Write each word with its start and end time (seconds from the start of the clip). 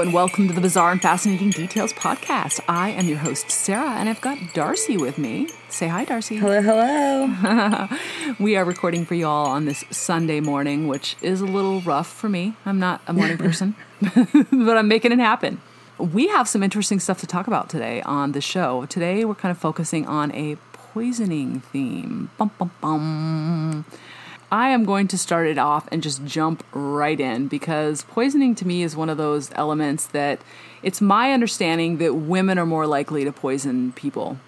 Hello 0.00 0.08
and 0.08 0.14
welcome 0.14 0.48
to 0.48 0.54
the 0.54 0.62
Bizarre 0.62 0.92
and 0.92 1.02
Fascinating 1.02 1.50
Details 1.50 1.92
podcast. 1.92 2.58
I 2.66 2.88
am 2.88 3.06
your 3.06 3.18
host, 3.18 3.50
Sarah, 3.50 3.96
and 3.96 4.08
I've 4.08 4.22
got 4.22 4.38
Darcy 4.54 4.96
with 4.96 5.18
me. 5.18 5.50
Say 5.68 5.88
hi, 5.88 6.06
Darcy. 6.06 6.38
Hello, 6.38 6.62
hello. 6.62 7.86
we 8.40 8.56
are 8.56 8.64
recording 8.64 9.04
for 9.04 9.14
you 9.14 9.26
all 9.26 9.48
on 9.48 9.66
this 9.66 9.84
Sunday 9.90 10.40
morning, 10.40 10.88
which 10.88 11.16
is 11.20 11.42
a 11.42 11.44
little 11.44 11.82
rough 11.82 12.10
for 12.10 12.30
me. 12.30 12.54
I'm 12.64 12.78
not 12.78 13.02
a 13.06 13.12
morning 13.12 13.36
person, 13.46 13.76
but 14.00 14.78
I'm 14.78 14.88
making 14.88 15.12
it 15.12 15.18
happen. 15.18 15.60
We 15.98 16.28
have 16.28 16.48
some 16.48 16.62
interesting 16.62 16.98
stuff 16.98 17.20
to 17.20 17.26
talk 17.26 17.46
about 17.46 17.68
today 17.68 18.00
on 18.00 18.32
the 18.32 18.40
show. 18.40 18.86
Today, 18.86 19.26
we're 19.26 19.34
kind 19.34 19.52
of 19.52 19.58
focusing 19.58 20.06
on 20.06 20.32
a 20.32 20.56
poisoning 20.72 21.60
theme. 21.60 22.30
Bum, 22.38 22.50
bum, 22.58 22.70
bum. 22.80 23.84
I 24.52 24.70
am 24.70 24.84
going 24.84 25.06
to 25.08 25.18
start 25.18 25.46
it 25.46 25.58
off 25.58 25.86
and 25.92 26.02
just 26.02 26.24
jump 26.24 26.64
right 26.72 27.18
in 27.20 27.46
because 27.48 28.02
poisoning 28.02 28.54
to 28.56 28.66
me 28.66 28.82
is 28.82 28.96
one 28.96 29.08
of 29.08 29.16
those 29.16 29.50
elements 29.54 30.06
that 30.08 30.40
it's 30.82 31.00
my 31.00 31.32
understanding 31.32 31.98
that 31.98 32.14
women 32.14 32.58
are 32.58 32.66
more 32.66 32.86
likely 32.86 33.24
to 33.24 33.32
poison 33.32 33.92
people 33.92 34.38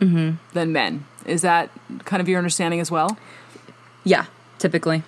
Mm-hmm. 0.00 0.36
than 0.52 0.72
men. 0.72 1.04
Is 1.26 1.42
that 1.42 1.70
kind 2.04 2.20
of 2.20 2.28
your 2.28 2.38
understanding 2.38 2.78
as 2.78 2.88
well? 2.88 3.18
Yeah, 4.04 4.26
typically. 4.60 5.02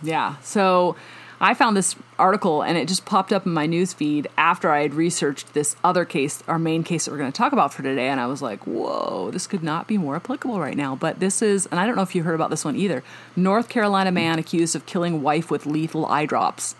Yeah. 0.00 0.36
So 0.42 0.94
I 1.42 1.54
found 1.54 1.76
this 1.76 1.96
article 2.20 2.62
and 2.62 2.78
it 2.78 2.86
just 2.86 3.04
popped 3.04 3.32
up 3.32 3.46
in 3.46 3.52
my 3.52 3.66
news 3.66 3.92
feed 3.92 4.28
after 4.38 4.70
I 4.70 4.82
had 4.82 4.94
researched 4.94 5.54
this 5.54 5.74
other 5.82 6.04
case, 6.04 6.40
our 6.46 6.58
main 6.58 6.84
case 6.84 7.04
that 7.04 7.10
we're 7.10 7.18
going 7.18 7.32
to 7.32 7.36
talk 7.36 7.52
about 7.52 7.74
for 7.74 7.82
today. 7.82 8.06
And 8.06 8.20
I 8.20 8.28
was 8.28 8.40
like, 8.40 8.64
whoa, 8.64 9.32
this 9.32 9.48
could 9.48 9.64
not 9.64 9.88
be 9.88 9.98
more 9.98 10.14
applicable 10.14 10.60
right 10.60 10.76
now. 10.76 10.94
But 10.94 11.18
this 11.18 11.42
is, 11.42 11.66
and 11.66 11.80
I 11.80 11.86
don't 11.86 11.96
know 11.96 12.02
if 12.02 12.14
you 12.14 12.22
heard 12.22 12.36
about 12.36 12.50
this 12.50 12.64
one 12.64 12.76
either 12.76 13.02
North 13.34 13.68
Carolina 13.68 14.12
man 14.12 14.38
accused 14.38 14.76
of 14.76 14.86
killing 14.86 15.20
wife 15.20 15.50
with 15.50 15.66
lethal 15.66 16.06
eye 16.06 16.26
drops. 16.26 16.76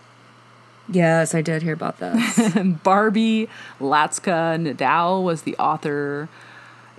Yes, 0.87 1.35
I 1.35 1.41
did 1.41 1.61
hear 1.61 1.73
about 1.73 1.99
this. 1.99 2.53
Barbie 2.83 3.49
Latza 3.81 4.57
Nadeau 4.57 5.19
was 5.19 5.41
the 5.41 5.57
author. 5.57 6.29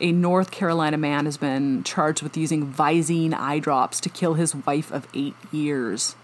A 0.00 0.12
North 0.12 0.50
Carolina 0.50 0.98
man 0.98 1.24
has 1.24 1.38
been 1.38 1.82
charged 1.82 2.22
with 2.22 2.36
using 2.36 2.70
Visine 2.70 3.32
eye 3.32 3.58
drops 3.58 4.00
to 4.00 4.10
kill 4.10 4.34
his 4.34 4.54
wife 4.54 4.92
of 4.92 5.06
eight 5.14 5.36
years. 5.50 6.14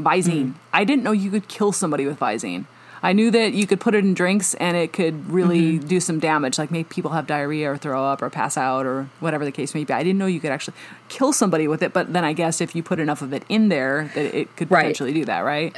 Visine. 0.00 0.52
Mm. 0.52 0.54
I 0.72 0.84
didn't 0.84 1.04
know 1.04 1.12
you 1.12 1.30
could 1.30 1.48
kill 1.48 1.72
somebody 1.72 2.06
with 2.06 2.18
Visine. 2.18 2.66
I 3.02 3.12
knew 3.12 3.30
that 3.32 3.52
you 3.52 3.66
could 3.66 3.80
put 3.80 3.94
it 3.94 4.02
in 4.02 4.14
drinks 4.14 4.54
and 4.54 4.78
it 4.78 4.94
could 4.94 5.30
really 5.30 5.74
mm-hmm. 5.74 5.86
do 5.86 6.00
some 6.00 6.18
damage, 6.20 6.58
like 6.58 6.70
make 6.70 6.88
people 6.88 7.10
have 7.10 7.26
diarrhea 7.26 7.70
or 7.70 7.76
throw 7.76 8.02
up 8.02 8.22
or 8.22 8.30
pass 8.30 8.56
out 8.56 8.86
or 8.86 9.10
whatever 9.20 9.44
the 9.44 9.52
case 9.52 9.74
may 9.74 9.84
be. 9.84 9.92
I 9.92 10.02
didn't 10.02 10.18
know 10.18 10.24
you 10.24 10.40
could 10.40 10.50
actually 10.50 10.74
kill 11.08 11.32
somebody 11.34 11.68
with 11.68 11.82
it, 11.82 11.92
but 11.92 12.14
then 12.14 12.24
I 12.24 12.32
guess 12.32 12.62
if 12.62 12.74
you 12.74 12.82
put 12.82 12.98
enough 12.98 13.20
of 13.20 13.34
it 13.34 13.44
in 13.50 13.68
there, 13.68 14.10
that 14.14 14.34
it 14.34 14.56
could 14.56 14.70
Right. 14.70 14.84
potentially 14.84 15.12
do 15.12 15.26
that, 15.26 15.40
right? 15.40 15.76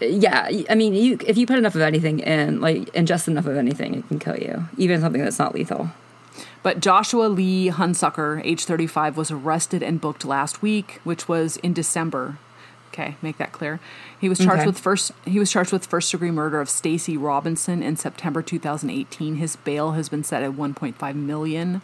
yeah, 0.00 0.48
I 0.68 0.74
mean, 0.74 0.94
you 0.94 1.18
if 1.26 1.36
you 1.36 1.46
put 1.46 1.58
enough 1.58 1.74
of 1.74 1.82
anything 1.82 2.20
in, 2.20 2.60
like 2.60 2.92
ingest 2.92 3.28
enough 3.28 3.46
of 3.46 3.56
anything, 3.56 3.96
it 3.96 4.08
can 4.08 4.18
kill 4.18 4.36
you, 4.36 4.64
even 4.76 5.00
something 5.00 5.22
that's 5.22 5.38
not 5.38 5.54
lethal. 5.54 5.90
But 6.62 6.80
Joshua 6.80 7.24
Lee 7.24 7.70
Hunsucker, 7.70 8.40
age 8.44 8.64
35, 8.64 9.16
was 9.16 9.30
arrested 9.30 9.82
and 9.82 10.00
booked 10.00 10.24
last 10.24 10.62
week, 10.62 11.00
which 11.04 11.28
was 11.28 11.56
in 11.58 11.72
December. 11.72 12.38
Okay, 12.92 13.16
make 13.22 13.38
that 13.38 13.52
clear. 13.52 13.78
He 14.20 14.28
was 14.28 14.38
charged 14.38 14.62
Okay. 14.62 14.66
with 14.66 14.78
first 14.78 15.12
he 15.24 15.38
was 15.38 15.50
charged 15.50 15.72
with 15.72 15.86
first 15.86 16.10
degree 16.10 16.30
murder 16.32 16.60
of 16.60 16.68
Stacy 16.68 17.16
Robinson 17.16 17.82
in 17.82 17.96
September 17.96 18.42
2018. 18.42 19.36
His 19.36 19.56
bail 19.56 19.92
has 19.92 20.08
been 20.08 20.24
set 20.24 20.42
at 20.42 20.52
1.5 20.52 21.14
million. 21.14 21.82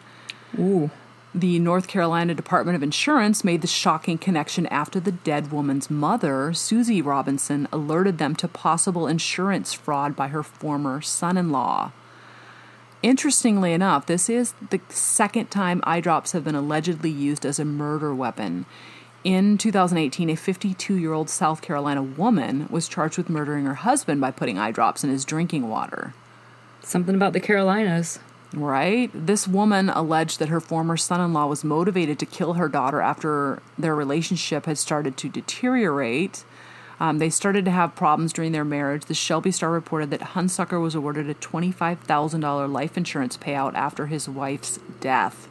Ooh. 0.58 0.90
The 1.34 1.58
North 1.58 1.86
Carolina 1.86 2.34
Department 2.34 2.76
of 2.76 2.82
Insurance 2.82 3.44
made 3.44 3.60
the 3.60 3.66
shocking 3.66 4.16
connection 4.16 4.66
after 4.68 4.98
the 4.98 5.12
dead 5.12 5.52
woman's 5.52 5.90
mother, 5.90 6.54
Susie 6.54 7.02
Robinson, 7.02 7.68
alerted 7.70 8.16
them 8.16 8.34
to 8.36 8.48
possible 8.48 9.06
insurance 9.06 9.74
fraud 9.74 10.16
by 10.16 10.28
her 10.28 10.42
former 10.42 11.02
son 11.02 11.36
in 11.36 11.52
law. 11.52 11.92
Interestingly 13.02 13.72
enough, 13.74 14.06
this 14.06 14.30
is 14.30 14.54
the 14.70 14.80
second 14.88 15.50
time 15.50 15.82
eye 15.84 16.00
drops 16.00 16.32
have 16.32 16.44
been 16.44 16.54
allegedly 16.54 17.10
used 17.10 17.44
as 17.44 17.58
a 17.58 17.64
murder 17.64 18.14
weapon. 18.14 18.64
In 19.26 19.58
2018, 19.58 20.30
a 20.30 20.36
52 20.36 20.94
year 20.94 21.12
old 21.12 21.28
South 21.28 21.60
Carolina 21.60 22.00
woman 22.00 22.68
was 22.70 22.86
charged 22.86 23.18
with 23.18 23.28
murdering 23.28 23.64
her 23.64 23.74
husband 23.74 24.20
by 24.20 24.30
putting 24.30 24.56
eye 24.56 24.70
drops 24.70 25.02
in 25.02 25.10
his 25.10 25.24
drinking 25.24 25.68
water. 25.68 26.14
Something 26.84 27.16
about 27.16 27.32
the 27.32 27.40
Carolinas. 27.40 28.20
Right? 28.54 29.10
This 29.12 29.48
woman 29.48 29.88
alleged 29.88 30.38
that 30.38 30.48
her 30.48 30.60
former 30.60 30.96
son 30.96 31.20
in 31.20 31.32
law 31.32 31.48
was 31.48 31.64
motivated 31.64 32.20
to 32.20 32.24
kill 32.24 32.52
her 32.52 32.68
daughter 32.68 33.00
after 33.00 33.60
their 33.76 33.96
relationship 33.96 34.66
had 34.66 34.78
started 34.78 35.16
to 35.16 35.28
deteriorate. 35.28 36.44
Um, 37.00 37.18
they 37.18 37.28
started 37.28 37.64
to 37.64 37.72
have 37.72 37.96
problems 37.96 38.32
during 38.32 38.52
their 38.52 38.64
marriage. 38.64 39.06
The 39.06 39.14
Shelby 39.14 39.50
Star 39.50 39.72
reported 39.72 40.12
that 40.12 40.20
Hunsucker 40.20 40.80
was 40.80 40.94
awarded 40.94 41.28
a 41.28 41.34
$25,000 41.34 42.72
life 42.72 42.96
insurance 42.96 43.36
payout 43.36 43.74
after 43.74 44.06
his 44.06 44.28
wife's 44.28 44.78
death. 45.00 45.48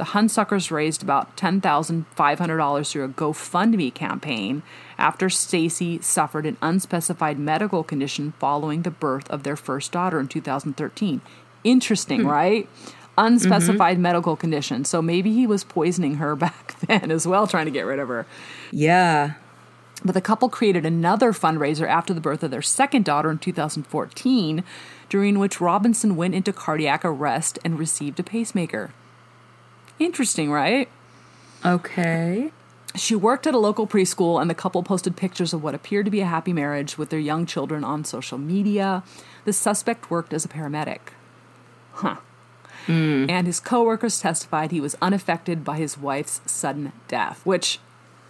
The 0.00 0.16
Hunsuckers 0.16 0.70
raised 0.70 1.02
about 1.02 1.36
$10,500 1.36 2.90
through 2.90 3.04
a 3.04 3.08
GoFundMe 3.10 3.92
campaign 3.92 4.62
after 4.96 5.28
Stacy 5.28 6.00
suffered 6.00 6.46
an 6.46 6.56
unspecified 6.62 7.38
medical 7.38 7.84
condition 7.84 8.32
following 8.38 8.80
the 8.80 8.90
birth 8.90 9.30
of 9.30 9.42
their 9.42 9.56
first 9.56 9.92
daughter 9.92 10.18
in 10.18 10.26
2013. 10.26 11.20
Interesting, 11.64 12.22
hmm. 12.22 12.28
right? 12.28 12.68
Unspecified 13.18 13.96
mm-hmm. 13.96 14.02
medical 14.02 14.36
condition. 14.36 14.86
So 14.86 15.02
maybe 15.02 15.34
he 15.34 15.46
was 15.46 15.64
poisoning 15.64 16.14
her 16.14 16.34
back 16.46 16.80
then 16.86 17.10
as 17.10 17.26
well, 17.26 17.46
trying 17.46 17.66
to 17.66 17.70
get 17.70 17.84
rid 17.84 17.98
of 17.98 18.08
her. 18.08 18.24
Yeah. 18.70 19.34
But 20.02 20.14
the 20.14 20.22
couple 20.22 20.48
created 20.48 20.86
another 20.86 21.34
fundraiser 21.34 21.86
after 21.86 22.14
the 22.14 22.22
birth 22.22 22.42
of 22.42 22.50
their 22.50 22.62
second 22.62 23.04
daughter 23.04 23.30
in 23.30 23.36
2014, 23.36 24.64
during 25.10 25.38
which 25.38 25.60
Robinson 25.60 26.16
went 26.16 26.34
into 26.34 26.54
cardiac 26.54 27.04
arrest 27.04 27.58
and 27.62 27.78
received 27.78 28.18
a 28.18 28.22
pacemaker. 28.22 28.94
Interesting, 30.00 30.50
right? 30.50 30.88
Okay. 31.64 32.50
She 32.96 33.14
worked 33.14 33.46
at 33.46 33.54
a 33.54 33.58
local 33.58 33.86
preschool, 33.86 34.40
and 34.40 34.50
the 34.50 34.54
couple 34.54 34.82
posted 34.82 35.14
pictures 35.14 35.52
of 35.52 35.62
what 35.62 35.74
appeared 35.74 36.06
to 36.06 36.10
be 36.10 36.20
a 36.20 36.26
happy 36.26 36.52
marriage 36.52 36.98
with 36.98 37.10
their 37.10 37.20
young 37.20 37.46
children 37.46 37.84
on 37.84 38.04
social 38.04 38.38
media. 38.38 39.04
The 39.44 39.52
suspect 39.52 40.10
worked 40.10 40.32
as 40.32 40.44
a 40.44 40.48
paramedic. 40.48 41.00
Huh. 41.92 42.16
Hmm. 42.86 43.26
And 43.28 43.46
his 43.46 43.60
coworkers 43.60 44.18
testified 44.20 44.72
he 44.72 44.80
was 44.80 44.96
unaffected 45.02 45.64
by 45.64 45.76
his 45.76 45.98
wife's 45.98 46.40
sudden 46.46 46.92
death, 47.06 47.44
which 47.44 47.78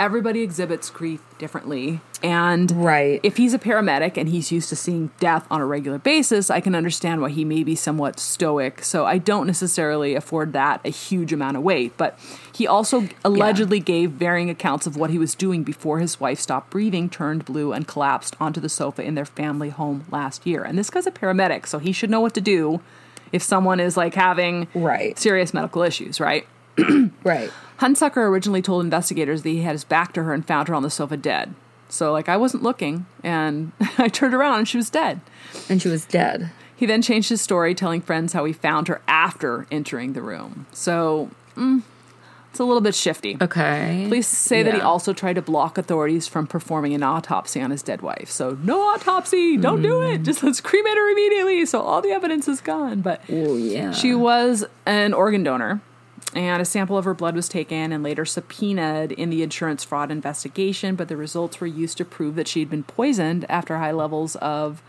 everybody 0.00 0.40
exhibits 0.42 0.88
grief 0.90 1.20
differently. 1.38 2.00
And 2.22 2.70
Right. 2.84 3.20
if 3.22 3.36
he's 3.36 3.54
a 3.54 3.58
paramedic 3.58 4.16
and 4.16 4.28
he's 4.28 4.50
used 4.50 4.68
to 4.70 4.76
seeing 4.76 5.10
death 5.20 5.46
on 5.50 5.60
a 5.60 5.66
regular 5.66 5.98
basis, 5.98 6.50
I 6.50 6.60
can 6.60 6.74
understand 6.74 7.20
why 7.20 7.28
he 7.30 7.44
may 7.44 7.62
be 7.62 7.74
somewhat 7.74 8.18
stoic. 8.18 8.82
So 8.84 9.04
I 9.06 9.18
don't 9.18 9.46
necessarily 9.46 10.14
afford 10.14 10.52
that 10.54 10.80
a 10.84 10.88
huge 10.90 11.32
amount 11.32 11.56
of 11.58 11.62
weight. 11.62 11.92
But 11.96 12.18
he 12.52 12.66
also 12.66 13.08
allegedly 13.24 13.78
gave 13.78 14.10
varying 14.12 14.50
accounts 14.50 14.86
of 14.86 14.96
what 14.96 15.10
he 15.10 15.18
was 15.18 15.34
doing 15.34 15.62
before 15.62 15.98
his 15.98 16.18
wife 16.18 16.40
stopped 16.40 16.70
breathing, 16.70 17.08
turned 17.08 17.44
blue, 17.44 17.72
and 17.72 17.86
collapsed 17.86 18.34
onto 18.40 18.60
the 18.60 18.68
sofa 18.70 19.02
in 19.02 19.14
their 19.14 19.24
family 19.26 19.68
home 19.70 20.04
last 20.10 20.46
year. 20.46 20.62
And 20.62 20.78
this 20.78 20.90
guy's 20.90 21.06
a 21.06 21.10
paramedic, 21.12 21.66
so 21.66 21.78
he 21.78 21.92
should 21.92 22.10
know 22.10 22.20
what 22.20 22.34
to 22.34 22.40
do 22.40 22.80
if 23.32 23.42
someone 23.42 23.80
is 23.80 23.96
like 23.96 24.14
having 24.14 24.66
Right. 24.74 25.18
serious 25.18 25.54
medical 25.54 25.82
issues, 25.82 26.18
right? 26.20 26.46
Right. 27.22 27.50
Hunsucker 27.80 28.18
originally 28.28 28.62
told 28.62 28.84
investigators 28.84 29.42
that 29.42 29.48
he 29.48 29.62
had 29.62 29.72
his 29.72 29.84
back 29.84 30.12
to 30.12 30.22
her 30.22 30.32
and 30.34 30.46
found 30.46 30.68
her 30.68 30.74
on 30.74 30.82
the 30.82 30.90
sofa 30.90 31.16
dead. 31.16 31.54
So, 31.88 32.12
like, 32.12 32.28
I 32.28 32.36
wasn't 32.36 32.62
looking, 32.62 33.06
and 33.24 33.72
I 33.98 34.08
turned 34.08 34.34
around 34.34 34.58
and 34.58 34.68
she 34.68 34.76
was 34.76 34.90
dead. 34.90 35.20
And 35.68 35.82
she 35.82 35.88
was 35.88 36.04
dead. 36.04 36.50
He 36.76 36.86
then 36.86 37.02
changed 37.02 37.28
his 37.28 37.40
story, 37.40 37.74
telling 37.74 38.00
friends 38.00 38.32
how 38.32 38.44
he 38.44 38.52
found 38.52 38.88
her 38.88 39.02
after 39.08 39.66
entering 39.70 40.12
the 40.12 40.22
room. 40.22 40.66
So, 40.72 41.30
mm, 41.56 41.82
it's 42.50 42.58
a 42.58 42.64
little 42.64 42.80
bit 42.80 42.94
shifty. 42.94 43.36
Okay. 43.40 44.04
Police 44.08 44.26
say 44.26 44.62
that 44.62 44.74
he 44.74 44.80
also 44.80 45.12
tried 45.12 45.34
to 45.34 45.42
block 45.42 45.78
authorities 45.78 46.26
from 46.26 46.46
performing 46.46 46.94
an 46.94 47.02
autopsy 47.02 47.60
on 47.60 47.70
his 47.70 47.82
dead 47.82 48.02
wife. 48.02 48.30
So, 48.30 48.58
no 48.62 48.80
autopsy, 48.80 49.56
don't 49.56 49.82
do 49.82 50.02
it. 50.02 50.22
Just 50.22 50.42
let's 50.42 50.60
cremate 50.60 50.96
her 50.96 51.10
immediately. 51.12 51.64
So, 51.66 51.80
all 51.80 52.02
the 52.02 52.10
evidence 52.10 52.46
is 52.48 52.60
gone. 52.60 53.00
But 53.02 53.22
Oh 53.28 53.56
yeah. 53.56 53.92
she 53.92 54.14
was 54.14 54.64
an 54.86 55.12
organ 55.12 55.42
donor, 55.42 55.80
and 56.34 56.62
a 56.62 56.64
sample 56.64 56.96
of 56.96 57.04
her 57.04 57.14
blood 57.14 57.34
was 57.34 57.48
taken 57.48 57.92
and 57.92 58.04
later 58.04 58.24
subpoenaed 58.24 59.12
in 59.12 59.30
the 59.30 59.42
insurance 59.42 59.84
fraud 59.84 60.10
investigation. 60.10 60.94
But 60.94 61.08
the 61.08 61.16
results 61.16 61.60
were 61.60 61.66
used 61.66 61.96
to 61.98 62.04
prove 62.04 62.36
that 62.36 62.46
she 62.46 62.60
had 62.60 62.70
been 62.70 62.84
poisoned 62.84 63.44
after 63.48 63.78
high 63.78 63.92
levels 63.92 64.36
of 64.36 64.82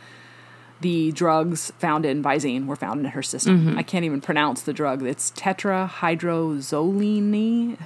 the 0.82 1.12
drugs 1.12 1.72
found 1.78 2.06
in 2.06 2.24
Visine 2.24 2.66
were 2.66 2.76
found 2.76 3.00
in 3.02 3.06
her 3.08 3.24
system. 3.24 3.78
I 3.78 3.84
can't 3.84 4.04
even 4.04 4.20
pronounce 4.20 4.64
the 4.64 4.74
drug. 4.74 5.04
It's 5.04 5.30
tetrahydrozoline. 5.32 7.78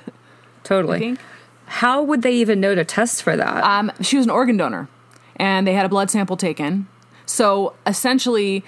Totally. 0.63 1.17
How 1.65 2.01
would 2.01 2.21
they 2.21 2.35
even 2.35 2.61
know 2.61 2.75
to 2.75 2.85
test 2.85 3.23
for 3.23 3.35
that? 3.35 3.63
Um, 3.63 3.91
she 4.01 4.17
was 4.17 4.25
an 4.25 4.31
organ 4.31 4.57
donor, 4.57 4.87
and 5.35 5.67
they 5.67 5.73
had 5.73 5.85
a 5.85 5.89
blood 5.89 6.09
sample 6.09 6.37
taken. 6.37 6.87
So 7.25 7.73
essentially, 7.85 8.63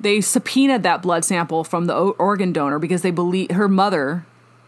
they 0.00 0.20
subpoenaed 0.20 0.82
that 0.82 1.02
blood 1.02 1.24
sample 1.24 1.62
from 1.62 1.86
the 1.86 1.94
organ 1.94 2.52
donor 2.52 2.78
because 2.78 3.02
they 3.02 3.10
believe 3.10 3.50
her 3.50 3.68
mother, 3.68 4.24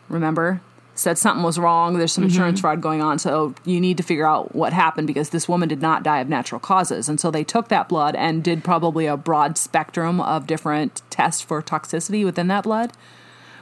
remember, 0.09 0.61
said 0.95 1.17
something 1.17 1.43
was 1.43 1.59
wrong. 1.59 1.97
There's 1.97 2.13
some 2.13 2.25
insurance 2.25 2.59
mm-hmm. 2.59 2.67
fraud 2.67 2.81
going 2.83 3.01
on. 3.01 3.19
So 3.19 3.55
you 3.65 3.81
need 3.81 3.97
to 3.97 4.03
figure 4.03 4.27
out 4.27 4.55
what 4.55 4.73
happened 4.73 5.07
because 5.07 5.31
this 5.31 5.49
woman 5.49 5.69
did 5.69 5.81
not 5.81 6.03
die 6.03 6.21
of 6.21 6.29
natural 6.29 6.61
causes. 6.61 7.09
And 7.09 7.19
so 7.19 7.31
they 7.31 7.45
took 7.45 7.69
that 7.69 7.89
blood 7.89 8.15
and 8.15 8.45
did 8.45 8.63
probably 8.63 9.07
a 9.07 9.17
broad 9.17 9.57
spectrum 9.57 10.21
of 10.21 10.47
different 10.47 11.01
tests 11.09 11.41
for 11.41 11.63
toxicity 11.63 12.25
within 12.25 12.49
that 12.49 12.65
blood, 12.65 12.93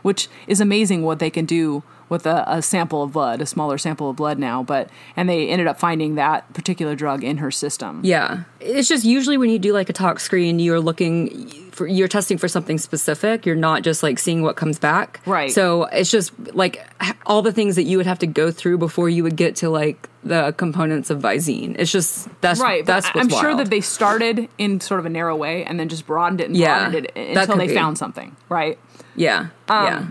which 0.02 0.28
is 0.48 0.60
amazing 0.60 1.02
what 1.02 1.20
they 1.20 1.30
can 1.30 1.44
do 1.44 1.84
with 2.10 2.26
a, 2.26 2.44
a 2.46 2.60
sample 2.60 3.02
of 3.02 3.12
blood, 3.12 3.40
a 3.40 3.46
smaller 3.46 3.78
sample 3.78 4.10
of 4.10 4.16
blood 4.16 4.38
now. 4.38 4.62
But 4.62 4.90
and 5.16 5.28
they 5.28 5.48
ended 5.48 5.66
up 5.66 5.78
finding 5.80 6.16
that 6.16 6.52
particular 6.52 6.94
drug 6.94 7.24
in 7.24 7.38
her 7.38 7.50
system. 7.50 8.02
Yeah. 8.04 8.42
It's 8.60 8.88
just 8.88 9.06
usually 9.06 9.38
when 9.38 9.48
you 9.48 9.58
do 9.58 9.72
like 9.72 9.88
a 9.88 9.94
tox 9.94 10.22
screen, 10.22 10.58
you're 10.58 10.80
looking 10.80 11.48
for 11.70 11.86
you're 11.86 12.08
testing 12.08 12.36
for 12.36 12.48
something 12.48 12.76
specific. 12.76 13.46
You're 13.46 13.56
not 13.56 13.82
just 13.82 14.02
like 14.02 14.18
seeing 14.18 14.42
what 14.42 14.56
comes 14.56 14.78
back. 14.78 15.20
Right. 15.24 15.50
So 15.50 15.84
it's 15.84 16.10
just 16.10 16.32
like 16.54 16.84
all 17.24 17.40
the 17.40 17.52
things 17.52 17.76
that 17.76 17.84
you 17.84 17.96
would 17.96 18.06
have 18.06 18.18
to 18.18 18.26
go 18.26 18.50
through 18.50 18.76
before 18.78 19.08
you 19.08 19.22
would 19.22 19.36
get 19.36 19.56
to 19.56 19.70
like 19.70 20.08
the 20.22 20.52
components 20.58 21.08
of 21.08 21.20
Visine. 21.20 21.76
It's 21.78 21.90
just 21.90 22.28
that's 22.42 22.60
Right, 22.60 22.84
That's 22.84 23.08
I'm 23.14 23.30
sure 23.30 23.56
that 23.56 23.70
they 23.70 23.80
started 23.80 24.48
in 24.58 24.80
sort 24.80 25.00
of 25.00 25.06
a 25.06 25.08
narrow 25.08 25.34
way 25.36 25.64
and 25.64 25.80
then 25.80 25.88
just 25.88 26.06
broadened 26.06 26.42
it 26.42 26.48
and 26.48 26.56
Yeah, 26.56 26.90
broadened 26.90 27.06
it 27.14 27.38
until 27.38 27.56
they 27.56 27.68
be. 27.68 27.74
found 27.74 27.96
something, 27.96 28.36
right? 28.50 28.78
Yeah. 29.16 29.48
Um, 29.68 29.86
yeah. 29.86 30.06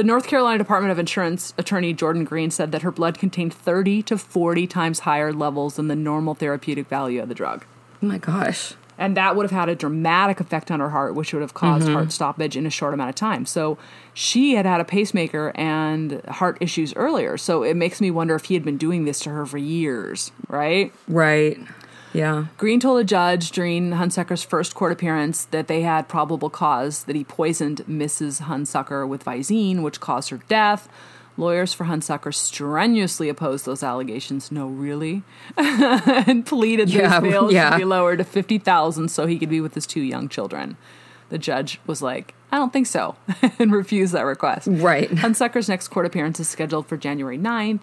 The 0.00 0.04
North 0.04 0.26
Carolina 0.26 0.56
Department 0.56 0.92
of 0.92 0.98
Insurance 0.98 1.52
attorney 1.58 1.92
Jordan 1.92 2.24
Green 2.24 2.50
said 2.50 2.72
that 2.72 2.80
her 2.80 2.90
blood 2.90 3.18
contained 3.18 3.52
30 3.52 4.02
to 4.04 4.16
40 4.16 4.66
times 4.66 5.00
higher 5.00 5.30
levels 5.30 5.76
than 5.76 5.88
the 5.88 5.94
normal 5.94 6.32
therapeutic 6.34 6.88
value 6.88 7.20
of 7.20 7.28
the 7.28 7.34
drug. 7.34 7.66
Oh 8.02 8.06
my 8.06 8.16
gosh. 8.16 8.72
And 8.96 9.14
that 9.18 9.36
would 9.36 9.44
have 9.44 9.50
had 9.50 9.68
a 9.68 9.74
dramatic 9.74 10.40
effect 10.40 10.70
on 10.70 10.80
her 10.80 10.88
heart, 10.88 11.14
which 11.14 11.34
would 11.34 11.42
have 11.42 11.52
caused 11.52 11.84
Mm-hmm. 11.84 11.92
heart 11.92 12.12
stoppage 12.12 12.56
in 12.56 12.64
a 12.64 12.70
short 12.70 12.94
amount 12.94 13.10
of 13.10 13.14
time. 13.14 13.44
So 13.44 13.76
she 14.14 14.54
had 14.54 14.64
had 14.64 14.80
a 14.80 14.86
pacemaker 14.86 15.52
and 15.54 16.24
heart 16.28 16.56
issues 16.62 16.94
earlier. 16.96 17.36
So 17.36 17.62
it 17.62 17.76
makes 17.76 18.00
me 18.00 18.10
wonder 18.10 18.34
if 18.34 18.46
he 18.46 18.54
had 18.54 18.64
been 18.64 18.78
doing 18.78 19.04
this 19.04 19.20
to 19.20 19.28
her 19.30 19.44
for 19.44 19.58
years, 19.58 20.32
right? 20.48 20.94
Right. 21.08 21.58
Yeah. 22.12 22.46
Green 22.58 22.80
told 22.80 23.00
a 23.00 23.04
judge 23.04 23.50
during 23.52 23.90
Hunsucker's 23.92 24.42
first 24.42 24.74
court 24.74 24.92
appearance 24.92 25.44
that 25.46 25.68
they 25.68 25.82
had 25.82 26.08
probable 26.08 26.50
cause 26.50 27.04
that 27.04 27.14
he 27.16 27.24
poisoned 27.24 27.78
Mrs. 27.88 28.42
Hunsucker 28.42 29.06
with 29.08 29.24
Visine, 29.24 29.82
which 29.82 30.00
caused 30.00 30.30
her 30.30 30.40
death. 30.48 30.88
Lawyers 31.36 31.72
for 31.72 31.84
Hunsucker 31.84 32.34
strenuously 32.34 33.28
opposed 33.28 33.64
those 33.64 33.82
allegations. 33.82 34.50
No, 34.52 34.66
really, 34.66 35.22
and 35.56 36.44
pleaded 36.44 36.88
that 36.88 36.94
Yeah, 36.94 37.20
his 37.20 37.30
bail 37.30 37.52
yeah. 37.52 37.70
should 37.70 37.78
be 37.78 37.84
lowered 37.84 38.18
to 38.18 38.24
fifty 38.24 38.58
thousand 38.58 39.08
so 39.10 39.26
he 39.26 39.38
could 39.38 39.48
be 39.48 39.60
with 39.60 39.74
his 39.74 39.86
two 39.86 40.02
young 40.02 40.28
children. 40.28 40.76
The 41.30 41.38
judge 41.38 41.80
was 41.86 42.02
like, 42.02 42.34
"I 42.52 42.56
don't 42.58 42.72
think 42.72 42.88
so," 42.88 43.14
and 43.58 43.72
refused 43.72 44.12
that 44.12 44.22
request. 44.26 44.68
Right. 44.70 45.08
Hunsucker's 45.08 45.68
next 45.68 45.88
court 45.88 46.04
appearance 46.04 46.40
is 46.40 46.48
scheduled 46.48 46.88
for 46.88 46.96
January 46.98 47.38
9th, 47.38 47.80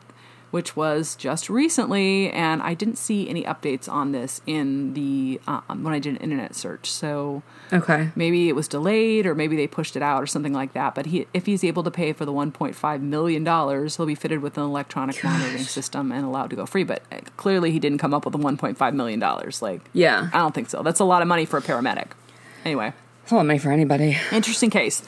which 0.51 0.75
was 0.75 1.15
just 1.15 1.49
recently, 1.49 2.29
and 2.31 2.61
I 2.61 2.73
didn't 2.73 2.97
see 2.97 3.29
any 3.29 3.43
updates 3.43 3.89
on 3.91 4.11
this 4.13 4.41
in 4.45 4.93
the 4.93 5.39
uh, 5.47 5.61
when 5.67 5.93
I 5.93 5.99
did 5.99 6.11
an 6.15 6.17
internet 6.21 6.55
search. 6.55 6.89
So 6.89 7.43
Okay. 7.73 8.11
maybe 8.15 8.47
it 8.47 8.55
was 8.55 8.67
delayed, 8.67 9.25
or 9.25 9.35
maybe 9.35 9.55
they 9.57 9.67
pushed 9.67 9.95
it 9.97 10.01
out, 10.01 10.23
or 10.23 10.25
something 10.27 10.53
like 10.53 10.71
that. 10.73 10.95
But 10.95 11.07
he, 11.07 11.27
if 11.33 11.45
he's 11.45 11.63
able 11.63 11.83
to 11.83 11.91
pay 11.91 12.13
for 12.13 12.23
the 12.25 12.31
1.5 12.31 13.01
million 13.01 13.43
dollars, 13.43 13.97
he'll 13.97 14.05
be 14.05 14.15
fitted 14.15 14.41
with 14.41 14.57
an 14.57 14.63
electronic 14.63 15.21
monitoring 15.23 15.63
system 15.63 16.11
and 16.11 16.25
allowed 16.25 16.49
to 16.51 16.55
go 16.55 16.65
free. 16.65 16.83
But 16.85 17.03
uh, 17.11 17.17
clearly, 17.35 17.71
he 17.71 17.79
didn't 17.79 17.97
come 17.97 18.13
up 18.13 18.23
with 18.25 18.31
the 18.31 18.39
1.5 18.39 18.93
million 18.93 19.19
dollars. 19.19 19.61
Like, 19.61 19.81
Yeah. 19.93 20.29
I 20.33 20.37
don't 20.37 20.55
think 20.55 20.69
so. 20.69 20.81
That's 20.83 20.99
a 21.01 21.05
lot 21.05 21.21
of 21.21 21.27
money 21.27 21.45
for 21.45 21.57
a 21.57 21.61
paramedic. 21.61 22.07
Anyway. 22.63 22.93
It's 23.23 23.31
a 23.33 23.35
lot 23.35 23.41
of 23.41 23.47
money 23.47 23.59
for 23.59 23.71
anybody. 23.71 24.17
Interesting 24.31 24.69
case. 24.69 25.03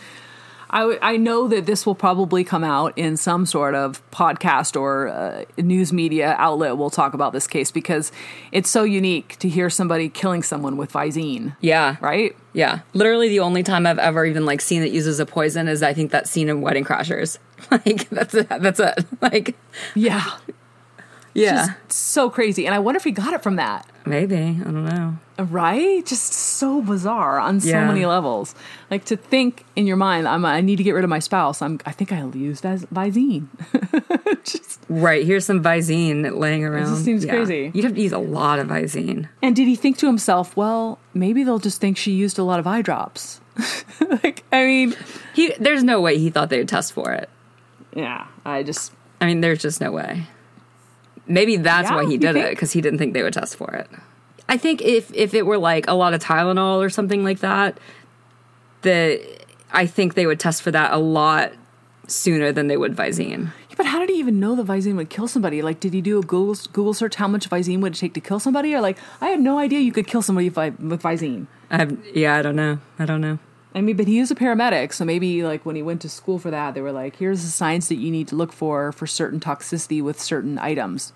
I, 0.72 0.80
w- 0.82 1.00
I 1.02 1.18
know 1.18 1.48
that 1.48 1.66
this 1.66 1.86
will 1.86 1.96
probably 1.96 2.44
come 2.44 2.64
out 2.64 2.94
in 2.98 3.18
some 3.18 3.46
sort 3.46 3.74
of 3.76 4.02
podcast 4.12 4.80
or 4.80 5.08
uh, 5.08 5.46
news 5.58 5.92
media 5.92 6.36
outlet. 6.38 6.78
We'll 6.78 6.90
talk 6.90 7.14
about 7.14 7.34
this 7.34 7.48
case 7.48 7.72
because 7.72 8.12
it's 8.52 8.70
so 8.70 8.84
unique 8.84 9.38
to 9.40 9.50
hear 9.50 9.70
somebody 9.70 10.10
killing 10.10 10.44
someone 10.44 10.78
with 10.78 10.92
Visine, 10.94 11.56
Yeah. 11.62 11.96
right? 12.02 12.36
Yeah. 12.54 12.80
Literally 12.94 13.30
the 13.30 13.40
only 13.40 13.64
time 13.64 13.88
I've 13.88 14.00
ever 14.00 14.26
even 14.26 14.46
like 14.46 14.62
seen 14.62 14.84
it 14.84 14.92
uses 14.92 15.20
a 15.20 15.26
poison 15.26 15.68
is 15.68 15.82
I 15.84 15.94
think 15.94 16.12
that 16.12 16.28
scene 16.28 16.50
in 16.50 16.62
Wedding 16.62 16.84
Crashers. 16.86 17.38
Like 17.72 18.10
that's 18.10 18.34
it. 18.34 18.48
That's 18.50 18.80
it. 18.80 19.06
Like 19.22 19.56
Yeah. 19.94 20.24
Yeah. 21.40 21.68
Just 21.88 21.92
so 21.92 22.30
crazy. 22.30 22.66
And 22.66 22.76
I 22.76 22.80
wonder 22.80 22.98
if 22.98 23.04
he 23.04 23.12
got 23.12 23.34
it 23.34 23.42
from 23.44 23.56
that, 23.58 23.86
Maybe. 24.06 24.36
I 24.38 24.64
don't 24.64 24.86
know. 24.86 25.18
right? 25.38 26.04
Just 26.06 26.34
so 26.34 26.82
bizarre 26.82 27.40
on 27.40 27.60
so 27.62 27.70
Yeah. 27.70 27.86
many 27.88 28.06
levels. 28.06 28.56
Like 28.90 29.06
to 29.06 29.16
think 29.18 29.66
in 29.76 29.86
your 29.86 29.98
mind, 29.98 30.28
I'm, 30.28 30.44
I 30.46 30.62
need 30.62 30.78
to 30.78 30.84
get 30.84 30.92
rid 30.94 31.04
of 31.04 31.10
my 31.12 31.20
spouse. 31.20 31.62
I'm, 31.62 31.80
I 31.86 31.92
think 31.92 32.12
I'll 32.12 32.36
use 32.36 32.60
Vis- 32.62 32.86
Visine. 32.86 33.48
just 34.44 34.80
Right. 34.90 35.24
Here's 35.26 35.46
some 35.46 35.62
Visine 35.64 36.38
laying 36.38 36.64
around. 36.66 36.96
seems 36.98 37.26
crazy. 37.26 37.72
You'd 37.74 37.84
have 37.86 37.94
to 37.96 38.02
use 38.02 38.12
a 38.14 38.18
lot 38.18 38.58
of 38.60 38.68
Visine. 38.68 39.30
And 39.44 39.56
did 39.56 39.68
he 39.68 39.76
think 39.76 39.98
to 40.00 40.08
himself, 40.08 40.58
well, 40.58 40.98
maybe 41.14 41.44
they'll 41.44 41.60
just 41.60 41.80
think 41.80 41.98
she 41.98 42.12
used 42.14 42.40
a 42.40 42.44
lot 42.44 42.60
of 42.60 42.66
eye 42.66 42.82
drops? 42.82 43.42
like, 44.24 44.44
I 44.52 44.66
mean, 44.66 44.96
He 45.34 45.54
there's 45.60 45.84
no 45.84 46.02
way 46.02 46.18
he 46.18 46.30
thought 46.30 46.50
they 46.50 46.58
would 46.60 46.70
test 46.70 46.94
for 46.94 47.12
it. 47.12 47.30
yeah, 47.96 48.26
I 48.46 48.64
just, 48.64 48.92
I 49.22 49.26
mean, 49.28 49.42
there's 49.42 49.62
just 49.62 49.82
no 49.82 49.92
way. 49.92 50.26
Maybe 51.30 51.56
that's 51.58 51.90
Yeah, 51.90 51.96
why 51.96 52.06
he 52.06 52.18
did 52.18 52.36
it 52.36 52.50
because 52.50 52.72
he 52.74 52.82
didn't 52.82 53.00
think 53.00 53.14
they 53.14 53.24
would 53.24 53.34
test 53.34 53.56
for 53.56 53.72
it. 53.72 53.88
I 54.50 54.58
think 54.58 54.82
if 54.82 55.14
if 55.14 55.34
it 55.34 55.46
were 55.46 55.58
like 55.60 55.88
a 55.88 55.94
lot 55.94 56.14
of 56.14 56.22
Tylenol 56.22 56.84
or 56.84 56.90
something 56.90 57.24
like 57.24 57.40
that, 57.40 57.78
that 58.82 59.22
I 59.72 59.86
think 59.86 60.16
they 60.16 60.26
would 60.26 60.40
test 60.40 60.62
for 60.64 60.72
that 60.72 60.92
a 60.92 60.98
lot 60.98 61.54
sooner 62.08 62.52
than 62.52 62.68
they 62.68 62.78
would 62.78 62.96
Visine. 62.96 63.52
but 63.78 63.86
how 63.86 64.00
did 64.00 64.10
he 64.10 64.16
even 64.16 64.40
know 64.40 64.56
the 64.56 64.64
Visine 64.64 64.96
would 64.96 65.10
kill 65.10 65.28
somebody? 65.28 65.62
Like, 65.62 65.80
did 65.80 65.94
he 65.94 66.02
do 66.02 66.18
a 66.18 66.22
Google 66.22 66.56
Google 66.74 66.94
search 66.94 67.16
how 67.16 67.28
much 67.28 67.50
Visine 67.50 67.80
would 67.82 67.94
it 67.94 67.98
take 68.00 68.14
to 68.16 68.20
kill 68.22 68.40
somebody? 68.40 68.74
Or 68.74 68.82
like, 68.82 68.98
I 69.22 69.28
had 69.28 69.40
no 69.40 69.60
idea 69.60 69.80
you 69.80 69.92
could 69.92 70.08
kill 70.08 70.22
somebody 70.24 70.50
with 70.50 71.02
Visine. 71.02 71.46
I 71.70 71.78
have, 71.78 71.98
yeah, 72.16 72.36
I 72.36 72.42
don't 72.42 72.56
know. 72.56 72.80
I 72.98 73.06
don't 73.06 73.22
know. 73.22 73.38
I 73.76 73.82
mean, 73.82 73.96
but 73.96 74.08
he 74.08 74.18
is 74.18 74.32
a 74.32 74.36
paramedic, 74.36 74.92
so 74.94 75.06
maybe 75.06 75.44
like 75.44 75.64
when 75.66 75.76
he 75.76 75.84
went 75.84 76.02
to 76.02 76.10
school 76.10 76.40
for 76.40 76.50
that, 76.50 76.74
they 76.74 76.82
were 76.82 76.92
like, 76.92 77.18
here's 77.18 77.44
the 77.44 77.50
signs 77.50 77.88
that 77.90 77.96
you 77.98 78.10
need 78.10 78.28
to 78.30 78.36
look 78.36 78.52
for 78.52 78.92
for 78.92 79.06
certain 79.06 79.40
toxicity 79.40 80.02
with 80.02 80.20
certain 80.20 80.58
items, 80.58 81.14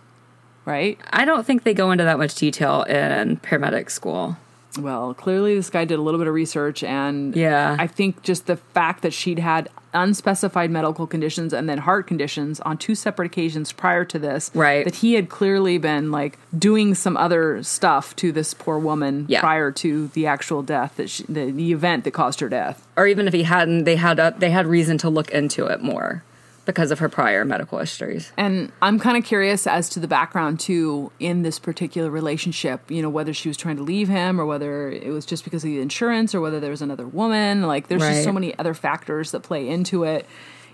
right? 0.66 0.98
I 1.12 1.26
don't 1.26 1.46
think 1.46 1.64
they 1.64 1.74
go 1.74 1.92
into 1.92 2.04
that 2.04 2.18
much 2.18 2.36
detail 2.36 2.84
in 2.84 3.38
paramedic 3.38 3.90
school. 3.90 4.38
Well, 4.80 5.14
clearly 5.14 5.54
this 5.56 5.70
guy 5.70 5.86
did 5.86 6.00
a 6.00 6.02
little 6.02 6.20
bit 6.20 6.28
of 6.28 6.34
research, 6.34 6.84
and 6.84 7.36
Yeah. 7.36 7.76
I 7.78 7.86
think 7.86 8.24
just 8.24 8.48
the 8.48 8.56
fact 8.58 9.04
that 9.04 9.14
she'd 9.14 9.38
had 9.38 9.70
unspecified 9.94 10.72
medical 10.72 11.06
conditions 11.06 11.54
and 11.54 11.70
then 11.70 11.78
heart 11.78 12.08
conditions 12.08 12.60
on 12.62 12.78
two 12.80 12.96
separate 12.96 13.28
occasions 13.28 13.72
prior 13.72 14.04
to 14.06 14.18
this, 14.18 14.50
Right. 14.56 14.84
That 14.84 14.96
he 14.96 15.14
had 15.14 15.30
clearly 15.30 15.78
been 15.78 16.10
like 16.12 16.40
doing 16.58 16.96
some 16.96 17.16
other 17.16 17.62
stuff 17.62 18.16
to 18.16 18.32
this 18.32 18.56
poor 18.56 18.80
woman 18.80 19.26
Yeah. 19.30 19.40
prior 19.42 19.70
to 19.74 20.08
the 20.14 20.26
actual 20.26 20.64
death 20.64 20.94
that 20.98 21.12
she, 21.12 21.24
the 21.30 21.52
the 21.52 21.72
event 21.72 22.06
that 22.06 22.12
caused 22.12 22.40
her 22.40 22.50
death. 22.50 22.84
Or 22.98 23.06
even 23.06 23.28
if 23.28 23.34
he 23.34 23.44
hadn't, 23.44 23.84
they 23.84 23.96
had 23.98 24.18
a, 24.18 24.34
they 24.36 24.50
had 24.50 24.66
reason 24.66 24.98
to 25.00 25.10
look 25.10 25.30
into 25.30 25.68
it 25.68 25.84
more 25.84 26.24
because 26.66 26.92
of 26.92 27.00
her 27.00 27.10
prior 27.10 27.44
medical 27.44 27.78
histories. 27.80 28.32
And 28.38 28.72
I'm 28.82 29.00
kind 29.00 29.18
of 29.18 29.26
curious 29.26 29.68
as 29.68 29.90
to 29.90 30.00
the 30.00 30.08
background 30.08 30.60
too 30.60 31.12
in 31.20 31.42
this 31.42 31.60
particular 31.60 32.10
relationship. 32.10 32.90
You 32.90 33.02
know, 33.02 33.10
whether 33.10 33.34
she 33.34 33.50
was 33.50 33.58
trying 33.58 33.78
to 33.78 33.84
leave 33.84 34.08
him 34.08 34.40
or 34.40 34.46
whether 34.46 34.90
it 34.90 35.12
was 35.12 35.26
just 35.26 35.44
because 35.44 35.64
of 35.64 35.70
the 35.70 35.82
insurance 35.82 36.34
or 36.34 36.42
whether 36.42 36.60
there 36.60 36.72
was 36.72 36.82
another 36.82 37.08
woman. 37.08 37.64
Like, 37.64 37.88
there's 37.88 38.02
just 38.02 38.24
so 38.24 38.32
many 38.32 38.58
other 38.58 38.74
factors 38.74 39.32
that 39.32 39.42
play 39.42 39.68
into 39.68 40.04
it 40.04 40.26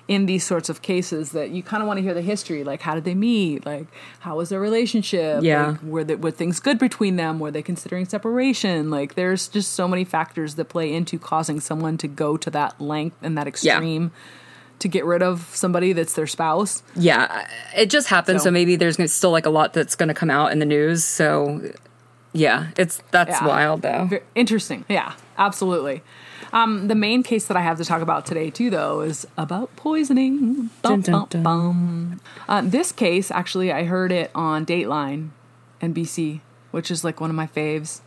in 0.08 0.26
these 0.26 0.44
sorts 0.44 0.70
of 0.70 0.82
cases 0.82 1.34
that 1.34 1.52
you 1.52 1.62
kind 1.62 1.84
of 1.84 1.88
want 1.88 2.00
to 2.00 2.02
hear 2.02 2.16
the 2.16 2.22
history. 2.24 2.64
Like, 2.64 2.82
how 2.82 2.96
did 2.96 3.04
they 3.04 3.14
meet? 3.14 3.64
Like, 3.64 3.86
how 4.20 4.38
was 4.38 4.50
their 4.50 4.60
relationship? 4.60 5.44
Yeah. 5.44 5.68
Like, 5.68 5.84
were, 5.84 6.04
the, 6.04 6.16
were 6.18 6.32
things 6.32 6.60
good 6.60 6.80
between 6.80 7.16
them? 7.16 7.40
Were 7.40 7.52
they 7.52 7.62
considering 7.62 8.06
separation? 8.06 8.90
Like, 8.90 9.14
there's 9.14 9.48
just 9.48 9.74
so 9.74 9.88
many 9.88 10.04
factors 10.04 10.56
that 10.56 10.66
play 10.66 10.92
into 10.92 11.20
causing 11.20 11.60
someone 11.60 11.96
to 11.98 12.08
go 12.08 12.38
to 12.38 12.50
that 12.50 12.82
length 12.82 13.18
and 13.22 13.38
that 13.38 13.48
Yeah. 13.64 14.10
To 14.80 14.88
get 14.88 15.04
rid 15.06 15.22
of 15.22 15.50
somebody 15.54 15.92
that's 15.94 16.14
their 16.14 16.26
spouse, 16.28 16.84
Yeah, 16.96 17.48
it 17.76 17.90
just 17.90 18.08
happened. 18.08 18.40
So, 18.40 18.46
So- 18.46 18.52
maybe 18.52 18.76
there's 18.78 18.98
still 19.12 19.32
like 19.32 19.46
a 19.46 19.50
lot 19.50 19.74
that's 19.74 19.96
going 19.96 20.08
to 20.08 20.14
come 20.14 20.30
out 20.30 20.52
in 20.54 20.60
the 20.60 20.66
news. 20.66 21.04
So 21.04 21.62
yeah, 22.32 22.68
it's 22.78 23.02
that's 23.12 23.42
Yeah. 23.42 23.46
wild 23.48 23.82
though. 23.82 24.06
Very 24.10 24.24
interesting. 24.36 24.86
Yeah, 24.88 25.14
absolutely. 25.38 26.02
Um, 26.54 26.88
the 26.88 26.96
main 26.96 27.22
case 27.24 27.46
that 27.48 27.58
I 27.58 27.62
have 27.62 27.78
to 27.78 27.86
talk 27.86 28.02
about 28.02 28.26
today, 28.26 28.50
too, 28.50 28.72
though, 28.72 29.02
is 29.02 29.28
about 29.38 29.76
poisoning. 29.76 30.72
Bum, 30.82 31.02
Dun, 31.02 31.02
dun, 31.02 31.12
bum, 31.14 31.28
dun. 31.30 31.44
bum. 31.44 32.22
Uh, 32.48 32.62
this 32.66 32.92
case, 32.92 33.30
actually, 33.30 33.72
I 33.72 33.84
heard 33.84 34.12
it 34.12 34.32
on 34.34 34.66
Dateline, 34.66 35.30
NBC, 35.80 36.42
which 36.72 36.90
is 36.90 37.04
like 37.04 37.22
one 37.22 37.30
of 37.30 37.36
my 37.36 37.46
faves. 37.46 38.00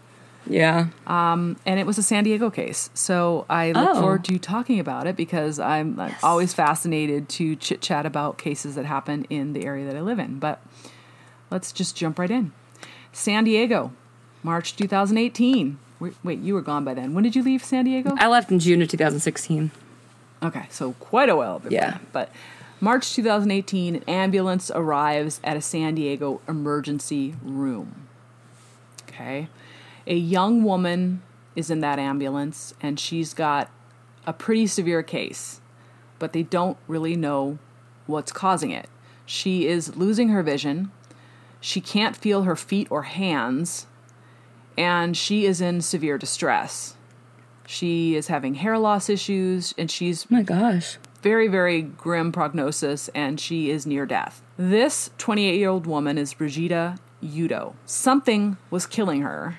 Yeah, 0.46 0.86
Um, 1.06 1.56
And 1.64 1.78
it 1.78 1.86
was 1.86 1.98
a 1.98 2.02
San 2.02 2.24
Diego 2.24 2.50
case. 2.50 2.90
So 2.94 3.46
I 3.48 3.72
look 3.72 3.90
Oh. 3.90 4.00
forward 4.00 4.24
to 4.24 4.38
talking 4.38 4.80
about 4.80 5.06
it 5.06 5.16
because 5.16 5.58
I'm 5.60 5.96
like, 5.96 6.14
always 6.22 6.52
fascinated 6.52 7.28
to 7.30 7.54
chit 7.56 7.80
chat 7.80 8.04
about 8.06 8.38
cases 8.38 8.74
that 8.74 8.84
happen 8.84 9.24
in 9.30 9.52
the 9.52 9.64
area 9.64 9.86
that 9.86 9.96
I 9.96 10.00
live 10.00 10.18
in. 10.18 10.38
But 10.38 10.60
let's 11.50 11.70
just 11.72 11.94
jump 11.96 12.18
right 12.18 12.30
in. 12.30 12.52
San 13.12 13.44
Diego, 13.44 13.92
March 14.42 14.74
2018. 14.74 15.78
Wait, 16.00 16.14
wait, 16.24 16.40
you 16.40 16.54
were 16.54 16.62
gone 16.62 16.84
by 16.84 16.94
then. 16.94 17.14
When 17.14 17.22
did 17.22 17.36
you 17.36 17.42
leave 17.42 17.62
San 17.64 17.84
Diego? 17.84 18.14
I 18.18 18.26
left 18.26 18.50
in 18.50 18.58
June 18.58 18.82
of 18.82 18.88
2016. 18.88 19.70
Okay, 20.42 20.64
so 20.70 20.94
quite 20.98 21.28
a 21.28 21.36
while 21.36 21.60
before. 21.60 21.72
Yeah. 21.72 21.98
But 22.12 22.30
March 22.80 23.14
2018, 23.14 23.94
an 23.94 24.02
ambulance 24.08 24.72
arrives 24.74 25.40
at 25.44 25.56
a 25.56 25.60
San 25.62 25.94
Diego 25.94 26.40
emergency 26.48 27.36
room. 27.44 27.94
Okay. 29.08 29.46
A 30.06 30.16
young 30.16 30.64
woman 30.64 31.22
is 31.54 31.70
in 31.70 31.80
that 31.80 31.98
ambulance 31.98 32.74
and 32.80 32.98
she's 32.98 33.34
got 33.34 33.70
a 34.26 34.32
pretty 34.32 34.66
severe 34.66 35.02
case, 35.02 35.60
but 36.18 36.32
they 36.32 36.42
don't 36.42 36.76
really 36.88 37.16
know 37.16 37.58
what's 38.06 38.32
causing 38.32 38.70
it. 38.70 38.88
She 39.26 39.66
is 39.66 39.96
losing 39.96 40.28
her 40.30 40.42
vision. 40.42 40.90
She 41.60 41.80
can't 41.80 42.16
feel 42.16 42.42
her 42.42 42.56
feet 42.56 42.88
or 42.90 43.02
hands, 43.04 43.86
and 44.76 45.16
she 45.16 45.44
is 45.46 45.60
in 45.60 45.80
severe 45.80 46.18
distress. 46.18 46.96
She 47.66 48.16
is 48.16 48.26
having 48.26 48.56
hair 48.56 48.78
loss 48.78 49.08
issues, 49.08 49.72
and 49.78 49.88
she's 49.90 50.24
Oh 50.24 50.34
my 50.34 50.42
gosh. 50.42 50.98
very, 51.22 51.46
very 51.46 51.82
grim 51.82 52.32
prognosis, 52.32 53.08
and 53.14 53.38
she 53.38 53.70
is 53.70 53.86
near 53.86 54.06
death. 54.06 54.42
This 54.56 55.10
28 55.18 55.56
year 55.56 55.68
old 55.68 55.86
woman 55.86 56.18
is 56.18 56.34
Brigida 56.34 56.96
Udo. 57.22 57.76
Something 57.86 58.56
was 58.70 58.86
killing 58.86 59.22
her, 59.22 59.58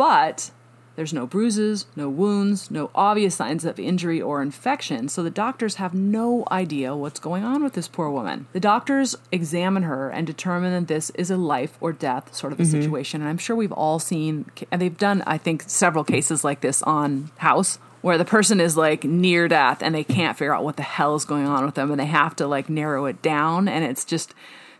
but 0.00 0.50
there's 0.96 1.12
no 1.12 1.26
bruises, 1.26 1.84
no 1.94 2.08
wounds, 2.08 2.70
no 2.70 2.90
obvious 2.94 3.34
signs 3.34 3.66
of 3.66 3.78
injury 3.78 4.18
or 4.18 4.40
infection, 4.40 5.10
so 5.10 5.22
the 5.22 5.28
doctors 5.28 5.74
have 5.74 5.92
no 5.92 6.46
idea 6.50 6.96
what's 6.96 7.20
going 7.20 7.44
on 7.44 7.62
with 7.62 7.74
this 7.74 7.86
poor 7.86 8.08
woman. 8.08 8.46
The 8.54 8.60
doctors 8.60 9.14
examine 9.30 9.82
her 9.82 10.08
and 10.08 10.26
determine 10.26 10.72
that 10.72 10.88
this 10.88 11.10
is 11.10 11.30
a 11.30 11.36
life 11.36 11.76
or 11.82 11.92
death 11.92 12.34
sort 12.34 12.54
of 12.54 12.60
a 12.60 12.62
mm-hmm. 12.62 12.80
situation, 12.80 13.20
and 13.20 13.28
I'm 13.28 13.36
sure 13.36 13.54
we've 13.54 13.72
all 13.72 13.98
seen, 13.98 14.50
and 14.70 14.80
they've 14.80 14.96
done, 14.96 15.22
I 15.26 15.36
think, 15.36 15.64
several 15.66 16.02
cases 16.02 16.44
like 16.44 16.62
this 16.62 16.80
on 16.84 17.30
House 17.36 17.78
where 18.00 18.16
the 18.16 18.24
person 18.24 18.58
is 18.58 18.78
like 18.78 19.04
near 19.04 19.48
death 19.48 19.82
and 19.82 19.94
they 19.94 20.04
can't 20.04 20.38
figure 20.38 20.54
out 20.54 20.64
what 20.64 20.78
the 20.78 20.82
hell 20.82 21.14
is 21.14 21.26
going 21.26 21.44
on 21.44 21.66
with 21.66 21.74
them 21.74 21.90
and 21.90 22.00
they 22.00 22.06
have 22.06 22.34
to 22.36 22.46
like 22.46 22.70
narrow 22.70 23.04
it 23.04 23.20
down 23.20 23.68
and 23.68 23.84
it's 23.84 24.06
just 24.06 24.32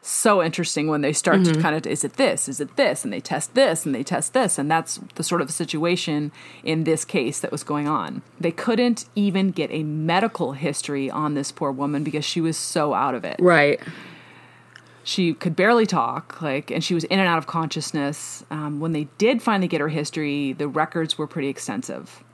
so 0.03 0.43
interesting 0.43 0.89
when 0.89 1.03
they 1.03 1.13
start 1.13 1.45
to 1.45 1.61
kind 1.61 1.75
of 1.75 1.87
is 1.87 2.05
it 2.05 2.15
this? 2.15 2.49
Is 2.49 2.61
it 2.61 2.77
this? 2.77 3.05
And 3.05 3.13
they 3.13 3.21
test 3.21 3.55
this 3.55 3.85
and 3.85 3.95
they 3.95 4.03
test 4.03 4.33
this 4.33 4.59
and 4.59 4.71
that's 4.71 4.99
the 5.15 5.23
sort 5.23 5.43
of 5.43 5.51
situation 5.51 6.33
in 6.65 6.85
this 6.85 7.05
case 7.05 7.41
that 7.41 7.53
was 7.53 7.63
going 7.63 7.87
on. 7.87 8.23
They 8.39 8.51
couldn't 8.53 9.05
even 9.15 9.51
get 9.51 9.71
a 9.71 9.83
medical 9.83 10.53
history 10.53 11.11
on 11.11 11.35
this 11.35 11.53
poor 11.53 11.71
woman 11.71 12.03
because 12.03 12.25
she 12.25 12.41
was 12.41 12.57
so 12.57 12.95
out 12.95 13.15
of 13.15 13.25
it. 13.25 13.37
Right. 13.39 13.81
she 15.05 15.35
could 15.35 15.55
barely 15.57 15.87
talk 15.87 16.41
like 16.41 16.71
and 16.71 16.83
she 16.83 16.95
was 16.95 17.05
in 17.05 17.19
and 17.19 17.29
out 17.29 17.39
of 17.39 17.47
consciousness. 17.47 18.45
Um, 18.51 18.81
when 18.81 18.93
they 18.93 19.05
did 19.19 19.43
finally 19.43 19.69
get 19.69 19.81
her 19.81 19.89
history 19.89 20.53
the 20.53 20.69
records 20.69 21.19
were 21.19 21.27
pretty 21.27 21.49
extensive 21.49 22.25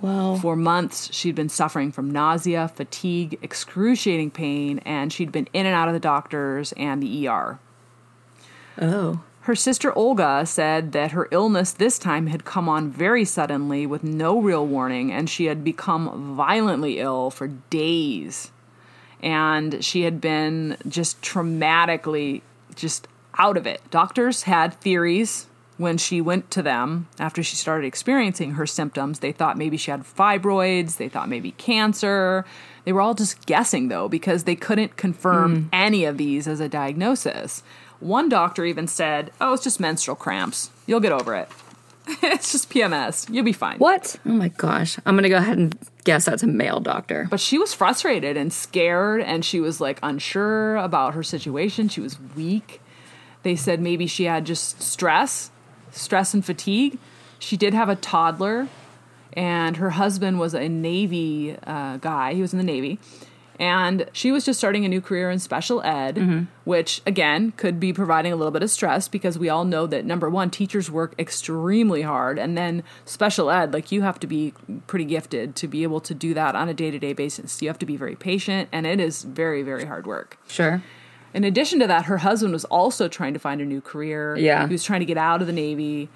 Well. 0.00 0.36
for 0.36 0.56
months, 0.56 1.12
she'd 1.14 1.34
been 1.34 1.48
suffering 1.48 1.90
from 1.90 2.10
nausea, 2.10 2.68
fatigue, 2.68 3.38
excruciating 3.42 4.30
pain, 4.30 4.80
and 4.80 5.12
she'd 5.12 5.32
been 5.32 5.48
in 5.52 5.66
and 5.66 5.74
out 5.74 5.88
of 5.88 5.94
the 5.94 6.00
doctors 6.00 6.72
and 6.76 7.02
the 7.02 7.28
ER. 7.28 7.58
Oh. 8.80 9.22
Her 9.42 9.54
sister 9.54 9.96
Olga 9.96 10.44
said 10.44 10.92
that 10.92 11.12
her 11.12 11.28
illness 11.30 11.72
this 11.72 11.98
time 11.98 12.26
had 12.26 12.44
come 12.44 12.68
on 12.68 12.90
very 12.90 13.24
suddenly 13.24 13.86
with 13.86 14.02
no 14.02 14.40
real 14.40 14.66
warning, 14.66 15.12
and 15.12 15.30
she 15.30 15.44
had 15.44 15.62
become 15.62 16.36
violently 16.36 16.98
ill 16.98 17.30
for 17.30 17.46
days. 17.46 18.50
And 19.22 19.84
she 19.84 20.02
had 20.02 20.20
been 20.20 20.76
just 20.88 21.22
traumatically 21.22 22.42
just 22.74 23.06
out 23.38 23.56
of 23.56 23.66
it. 23.66 23.80
Doctors 23.90 24.42
had 24.42 24.74
theories 24.74 25.46
when 25.78 25.98
she 25.98 26.20
went 26.20 26.50
to 26.52 26.62
them 26.62 27.08
after 27.18 27.42
she 27.42 27.56
started 27.56 27.86
experiencing 27.86 28.52
her 28.52 28.66
symptoms. 28.66 29.18
They 29.18 29.32
thought 29.32 29.58
maybe 29.58 29.76
she 29.76 29.90
had 29.90 30.02
fibroids, 30.02 30.96
they 30.96 31.08
thought 31.08 31.28
maybe 31.28 31.52
cancer. 31.52 32.44
They 32.84 32.92
were 32.92 33.00
all 33.00 33.14
just 33.14 33.46
guessing 33.46 33.88
though 33.88 34.08
because 34.08 34.44
they 34.44 34.56
couldn't 34.56 34.96
confirm 34.96 35.56
hmm. 35.56 35.68
any 35.72 36.04
of 36.04 36.18
these 36.18 36.46
as 36.46 36.60
a 36.60 36.68
diagnosis. 36.68 37.62
One 38.00 38.28
doctor 38.28 38.64
even 38.64 38.86
said, 38.86 39.32
"Oh, 39.40 39.54
it's 39.54 39.64
just 39.64 39.80
menstrual 39.80 40.16
cramps. 40.16 40.70
You'll 40.86 41.00
get 41.00 41.12
over 41.12 41.34
it. 41.34 41.48
it's 42.22 42.52
just 42.52 42.70
PMS. 42.70 43.32
You'll 43.32 43.44
be 43.44 43.52
fine." 43.52 43.78
What? 43.78 44.16
Oh 44.26 44.30
my 44.30 44.48
gosh. 44.48 44.98
I'm 45.06 45.14
going 45.14 45.22
to 45.22 45.28
go 45.28 45.38
ahead 45.38 45.58
and 45.58 45.76
guess 46.04 46.26
that's 46.26 46.42
a 46.42 46.46
male 46.46 46.80
doctor. 46.80 47.26
But 47.30 47.40
she 47.40 47.58
was 47.58 47.72
frustrated 47.72 48.36
and 48.36 48.52
scared, 48.52 49.22
and 49.22 49.44
she 49.44 49.60
was 49.60 49.80
like 49.80 49.98
unsure 50.02 50.76
about 50.76 51.14
her 51.14 51.22
situation. 51.22 51.88
She 51.88 52.00
was 52.00 52.18
weak. 52.36 52.80
They 53.42 53.56
said 53.56 53.80
maybe 53.80 54.06
she 54.06 54.24
had 54.24 54.44
just 54.44 54.82
stress, 54.82 55.50
stress 55.96 56.34
and 56.34 56.44
fatigue. 56.44 56.98
She 57.38 57.56
did 57.56 57.74
have 57.74 57.88
a 57.88 57.96
toddler, 57.96 58.68
and 59.32 59.76
her 59.76 59.90
husband 59.90 60.38
was 60.38 60.54
a 60.54 60.68
Navy 60.68 61.56
uh, 61.66 61.96
guy. 61.98 62.34
He 62.34 62.40
was 62.40 62.52
in 62.52 62.58
the 62.58 62.64
Navy. 62.64 62.98
And 63.58 64.10
she 64.12 64.32
was 64.32 64.44
just 64.44 64.58
starting 64.58 64.84
a 64.84 64.88
new 64.88 65.00
career 65.00 65.30
in 65.30 65.38
special 65.38 65.80
ed, 65.82 66.46
which 66.64 67.00
again 67.06 67.52
could 67.52 67.80
be 67.80 67.90
providing 67.90 68.30
a 68.30 68.36
little 68.36 68.50
bit 68.50 68.62
of 68.62 68.70
stress 68.70 69.08
because 69.08 69.38
we 69.38 69.48
all 69.48 69.64
know 69.64 69.86
that 69.86 70.04
number 70.04 70.28
one, 70.28 70.50
teachers 70.50 70.90
work 70.90 71.14
extremely 71.18 72.02
hard. 72.02 72.38
And 72.38 72.56
then 72.56 72.82
special 73.06 73.50
ed, 73.50 73.72
like 73.72 73.90
you 73.90 74.02
have 74.02 74.20
to 74.20 74.26
be 74.26 74.52
pretty 74.86 75.06
gifted 75.06 75.56
to 75.56 75.68
be 75.68 75.84
able 75.84 76.00
to 76.00 76.12
do 76.12 76.34
that 76.34 76.54
on 76.54 76.68
a 76.68 76.74
day 76.74 76.90
to 76.90 76.98
day 76.98 77.14
basis. 77.14 77.62
You 77.62 77.68
have 77.68 77.78
to 77.78 77.86
be 77.86 77.96
very 77.96 78.14
patient, 78.14 78.68
and 78.72 78.86
it 78.86 79.00
is 79.00 79.22
very, 79.22 79.62
very 79.62 79.86
hard 79.86 80.06
work. 80.06 80.38
Sure. 80.48 80.82
In 81.36 81.44
addition 81.44 81.80
to 81.80 81.86
that, 81.86 82.06
her 82.06 82.16
husband 82.16 82.54
was 82.54 82.64
also 82.64 83.08
trying 83.08 83.34
to 83.34 83.38
find 83.38 83.60
a 83.60 83.64
new 83.66 83.82
career. 83.82 84.36
Yeah. 84.38 84.66
He 84.66 84.72
was 84.72 84.82
trying 84.82 85.00
to 85.00 85.06
get 85.06 85.18
out 85.18 85.42
of 85.42 85.46
the 85.46 85.52
Navy. 85.52 86.08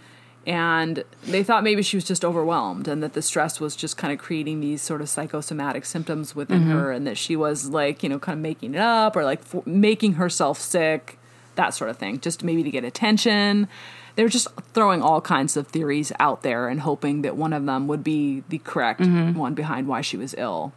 And 0.47 1.05
they 1.25 1.45
thought 1.45 1.63
maybe 1.63 1.83
she 1.83 1.99
was 1.99 2.05
just 2.05 2.25
overwhelmed 2.25 2.89
and 2.89 3.03
that 3.03 3.13
the 3.13 3.21
stress 3.21 3.61
was 3.61 3.77
just 3.77 3.99
kind 3.99 4.15
of 4.15 4.19
creating 4.19 4.61
these 4.61 4.81
sort 4.81 5.03
of 5.03 5.11
psychosomatic 5.11 5.85
symptoms 5.85 6.35
within 6.35 6.61
mm-hmm. 6.61 6.71
her 6.71 6.91
and 6.91 7.07
that 7.07 7.19
she 7.19 7.37
was 7.37 7.69
like, 7.69 8.03
you 8.03 8.09
know, 8.09 8.19
kind 8.19 8.39
of 8.39 8.43
making 8.43 8.75
it 8.75 8.81
up 8.81 9.15
or 9.15 9.23
like 9.23 9.41
f- 9.41 9.67
making 9.67 10.15
herself 10.15 10.59
sick, 10.59 11.19
that 11.57 11.75
sort 11.75 11.91
of 11.91 11.99
thing, 11.99 12.19
just 12.21 12.43
maybe 12.43 12.63
to 12.63 12.71
get 12.71 12.85
attention. 12.85 13.69
They 14.17 14.23
were 14.23 14.31
just 14.31 14.49
throwing 14.73 15.03
all 15.03 15.21
kinds 15.21 15.55
of 15.55 15.69
theories 15.69 16.13
out 16.19 16.43
there 16.43 16.67
and 16.67 16.81
hoping 16.81 17.21
that 17.23 17.37
one 17.37 17.53
of 17.53 17.67
them 17.67 17.87
would 17.89 18.03
be 18.03 18.43
the 18.49 18.59
correct 18.59 19.03
mm-hmm. 19.03 19.39
one 19.39 19.53
behind 19.53 19.87
why 19.87 20.01
she 20.01 20.17
was 20.17 20.35
ill 20.39 20.73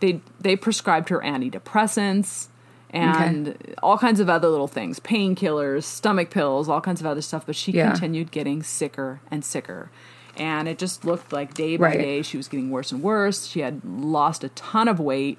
they 0.00 0.20
they 0.40 0.56
prescribed 0.56 1.08
her 1.08 1.20
antidepressants 1.20 2.48
and 2.90 3.56
all 3.82 3.98
kinds 3.98 4.20
of 4.20 4.28
other 4.30 4.48
little 4.48 4.68
things 4.68 5.00
painkillers 5.00 5.84
stomach 5.84 6.30
pills 6.30 6.68
all 6.68 6.80
kinds 6.80 7.00
of 7.00 7.06
other 7.06 7.20
stuff 7.22 7.44
but 7.46 7.56
she 7.56 7.72
Yeah. 7.72 7.90
continued 7.90 8.30
getting 8.30 8.62
sicker 8.62 9.20
and 9.30 9.44
sicker 9.44 9.90
and 10.36 10.68
it 10.68 10.78
just 10.78 11.04
looked 11.04 11.32
like 11.32 11.54
day 11.54 11.76
by 11.76 11.86
Right. 11.86 11.98
day 11.98 12.22
she 12.22 12.36
was 12.36 12.48
getting 12.48 12.70
worse 12.70 12.92
and 12.92 13.02
worse 13.02 13.46
she 13.46 13.60
had 13.60 13.80
lost 13.84 14.44
a 14.44 14.48
ton 14.50 14.86
of 14.88 15.00
weight 15.00 15.38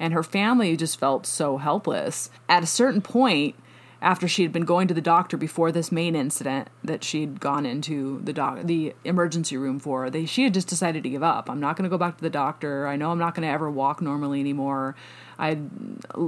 and 0.00 0.12
her 0.12 0.22
family 0.22 0.76
just 0.76 0.98
felt 0.98 1.26
so 1.26 1.56
helpless 1.58 2.30
at 2.48 2.62
a 2.62 2.66
certain 2.66 3.00
point 3.00 3.54
after 4.00 4.28
she 4.28 4.42
had 4.42 4.52
been 4.52 4.64
going 4.64 4.86
to 4.88 4.94
the 4.94 5.00
doctor 5.00 5.36
before 5.36 5.72
this 5.72 5.90
main 5.90 6.14
incident 6.14 6.68
that 6.84 7.02
she'd 7.02 7.40
gone 7.40 7.66
into 7.66 8.20
the 8.22 8.32
doc 8.32 8.60
the 8.64 8.94
emergency 9.04 9.56
room 9.56 9.78
for 9.80 10.08
they 10.10 10.24
she 10.24 10.44
had 10.44 10.54
just 10.54 10.68
decided 10.68 11.02
to 11.02 11.08
give 11.08 11.22
up. 11.22 11.50
I'm 11.50 11.60
not 11.60 11.76
going 11.76 11.84
to 11.84 11.90
go 11.90 11.98
back 11.98 12.16
to 12.18 12.22
the 12.22 12.30
doctor. 12.30 12.86
I 12.86 12.96
know 12.96 13.10
i'm 13.10 13.18
not 13.18 13.34
going 13.34 13.46
to 13.46 13.52
ever 13.52 13.70
walk 13.70 14.00
normally 14.00 14.40
anymore. 14.40 14.94
I 15.38 15.58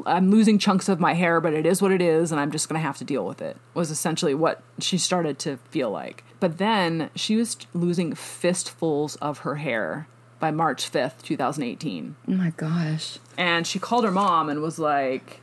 i'm 0.06 0.30
losing 0.30 0.58
chunks 0.58 0.88
of 0.88 1.00
my 1.00 1.14
hair 1.14 1.40
but 1.40 1.52
it 1.52 1.66
is 1.66 1.80
what 1.82 1.90
it 1.92 2.00
is 2.02 2.30
and 2.32 2.40
i'm 2.40 2.50
just 2.52 2.68
going 2.68 2.80
to 2.80 2.86
have 2.86 2.98
to 2.98 3.04
deal 3.04 3.24
with 3.26 3.40
it 3.42 3.56
was 3.74 3.90
essentially 3.90 4.34
what 4.34 4.62
she 4.78 4.98
started 4.98 5.38
to 5.40 5.56
feel 5.70 5.90
like. 5.90 6.24
But 6.40 6.58
then 6.58 7.10
she 7.14 7.36
was 7.36 7.56
losing 7.74 8.14
fistfuls 8.14 9.16
of 9.16 9.38
her 9.38 9.56
hair 9.56 10.08
by 10.38 10.50
march 10.50 10.90
5th 10.90 11.22
2018 11.22 12.16
Oh 12.28 12.32
my 12.32 12.50
gosh. 12.56 13.18
and 13.36 13.66
she 13.66 13.78
called 13.78 14.04
her 14.04 14.10
mom 14.10 14.48
and 14.48 14.62
was 14.62 14.78
like 14.78 15.40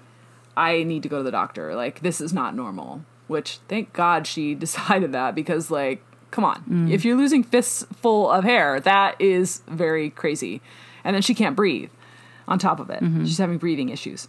i 0.57 0.83
need 0.83 1.03
to 1.03 1.09
go 1.09 1.17
to 1.17 1.23
the 1.23 1.31
doctor. 1.31 1.75
Like 1.75 2.01
this 2.01 2.19
is 2.19 2.33
not 2.33 2.55
normal. 2.55 3.03
Which 3.27 3.59
thank 3.67 3.93
god 3.93 4.27
she 4.27 4.55
decided 4.65 5.11
that 5.13 5.35
because 5.35 5.71
like 5.71 6.03
come 6.31 6.43
on. 6.43 6.63
Mm. 6.69 6.91
If 6.91 7.05
you're 7.05 7.17
losing 7.17 7.43
fists 7.43 7.85
full 7.93 8.29
of 8.29 8.43
hair 8.43 8.79
that 8.81 9.19
is 9.21 9.61
very 9.67 10.09
crazy. 10.09 10.61
And 11.03 11.15
then 11.15 11.21
she 11.21 11.33
can't 11.33 11.55
breathe 11.55 11.89
on 12.49 12.59
top 12.59 12.81
of 12.81 12.89
it. 12.89 13.01
Mm-hmm. 13.01 13.23
She's 13.23 13.37
having 13.37 13.57
breathing 13.57 13.89
issues 13.89 14.27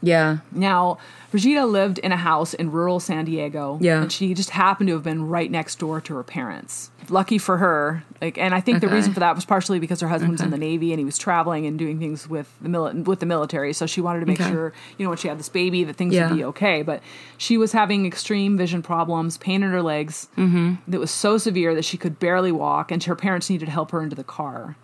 Yeah. 0.00 0.38
now, 0.52 0.98
Brigida 1.30 1.66
lived 1.66 1.98
in 1.98 2.10
a 2.12 2.16
house 2.16 2.54
in 2.54 2.70
rural 2.70 3.00
San 3.00 3.24
Diego. 3.26 3.78
Yeah. 3.82 4.02
And 4.02 4.12
she 4.12 4.32
just 4.32 4.50
happened 4.50 4.88
to 4.88 4.94
have 4.94 5.02
been 5.02 5.28
right 5.28 5.50
next 5.50 5.78
door 5.78 6.00
to 6.00 6.14
her 6.14 6.22
parents. 6.22 6.90
Lucky 7.10 7.36
for 7.38 7.58
her, 7.58 8.04
like, 8.20 8.38
and 8.38 8.54
I 8.54 8.60
think 8.60 8.80
the 8.80 8.88
reason 8.88 9.12
for 9.14 9.20
that 9.20 9.34
was 9.34 9.44
partially 9.44 9.78
because 9.78 10.00
her 10.00 10.08
husband 10.08 10.32
was 10.32 10.40
in 10.42 10.50
the 10.50 10.58
Navy 10.58 10.92
and 10.92 10.98
he 10.98 11.04
was 11.04 11.16
traveling 11.18 11.66
and 11.66 11.78
doing 11.78 11.98
things 11.98 12.28
with 12.28 12.50
the 12.60 12.68
mili- 12.68 13.04
with 13.06 13.20
the 13.20 13.26
military. 13.26 13.72
So 13.72 13.86
she 13.86 14.00
wanted 14.00 14.20
to 14.20 14.26
make 14.26 14.40
Okay. 14.40 14.50
sure, 14.50 14.72
you 14.98 15.04
know, 15.04 15.10
when 15.10 15.18
she 15.18 15.28
had 15.28 15.38
this 15.38 15.48
baby, 15.48 15.84
that 15.84 15.96
things 15.96 16.14
Yeah. 16.14 16.28
would 16.28 16.36
be 16.36 16.44
okay. 16.44 16.82
But 16.82 17.02
she 17.38 17.56
was 17.56 17.72
having 17.72 18.04
extreme 18.06 18.56
vision 18.58 18.82
problems, 18.82 19.36
pain 19.38 19.62
in 19.62 19.70
her 19.70 19.82
legs 19.82 20.28
mm-hmm. 20.36 20.74
that 20.86 21.00
was 21.00 21.10
so 21.10 21.38
severe 21.38 21.74
that 21.74 21.84
she 21.84 21.96
could 21.96 22.18
barely 22.18 22.52
walk, 22.52 22.90
and 22.92 23.02
her 23.04 23.16
parents 23.16 23.48
needed 23.50 23.66
to 23.66 23.72
help 23.72 23.90
her 23.90 24.02
into 24.02 24.14
the 24.16 24.24
car. 24.24 24.76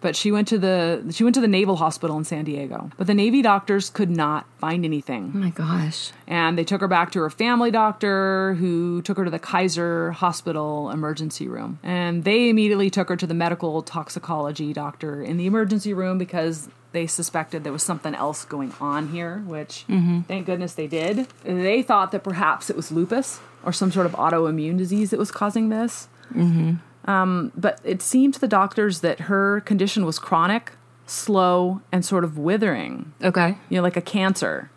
But 0.00 0.14
she 0.14 0.30
went 0.30 0.46
to 0.48 0.58
the 0.58 1.04
she 1.10 1.24
went 1.24 1.34
to 1.34 1.40
the 1.40 1.48
Naval 1.48 1.76
Hospital 1.76 2.16
in 2.16 2.24
San 2.24 2.44
Diego. 2.44 2.90
But 2.96 3.06
the 3.06 3.14
Navy 3.14 3.42
doctors 3.42 3.90
could 3.90 4.10
not 4.10 4.46
find 4.58 4.84
anything. 4.84 5.32
Oh 5.34 5.38
my 5.38 5.50
gosh. 5.50 6.12
And 6.26 6.56
they 6.56 6.64
took 6.64 6.80
her 6.80 6.88
back 6.88 7.10
to 7.12 7.20
her 7.20 7.30
family 7.30 7.70
doctor, 7.70 8.54
who 8.54 9.02
took 9.02 9.16
her 9.18 9.24
to 9.24 9.30
the 9.30 9.38
Kaiser 9.38 10.12
Hospital 10.12 10.90
emergency 10.90 11.48
room. 11.48 11.78
And 11.82 12.24
they 12.24 12.48
immediately 12.48 12.90
took 12.90 13.08
her 13.08 13.16
to 13.16 13.26
the 13.26 13.34
medical 13.34 13.82
toxicology 13.82 14.72
doctor 14.72 15.22
in 15.22 15.36
the 15.36 15.46
emergency 15.46 15.92
room 15.92 16.18
because 16.18 16.68
they 16.92 17.06
suspected 17.06 17.64
there 17.64 17.72
was 17.72 17.82
something 17.82 18.14
else 18.14 18.44
going 18.44 18.72
on 18.80 19.08
here, 19.08 19.38
which 19.46 19.84
mm-hmm. 19.88 20.22
thank 20.22 20.46
goodness 20.46 20.74
they 20.74 20.86
did. 20.86 21.28
They 21.44 21.82
thought 21.82 22.12
that 22.12 22.24
perhaps 22.24 22.70
it 22.70 22.76
was 22.76 22.90
lupus 22.90 23.40
or 23.64 23.72
some 23.72 23.92
sort 23.92 24.06
of 24.06 24.12
autoimmune 24.12 24.78
disease 24.78 25.10
that 25.10 25.18
was 25.18 25.30
causing 25.30 25.68
this. 25.68 26.08
Mm-hmm. 26.32 26.74
Um, 27.08 27.52
but 27.56 27.80
it 27.84 28.02
seemed 28.02 28.34
to 28.34 28.40
the 28.40 28.48
doctors 28.48 29.00
that 29.00 29.20
her 29.20 29.62
condition 29.62 30.04
was 30.04 30.18
chronic, 30.18 30.72
slow, 31.06 31.80
and 31.90 32.04
sort 32.04 32.22
of 32.22 32.36
withering 32.36 33.14
Okay. 33.24 33.56
you 33.70 33.76
know, 33.76 33.82
like 33.82 33.96
a 33.96 34.02
cancer, 34.02 34.70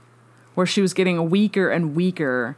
where 0.55 0.65
she 0.65 0.81
was 0.81 0.93
getting 0.93 1.29
weaker 1.29 1.69
and 1.69 1.93
weaker. 1.93 2.55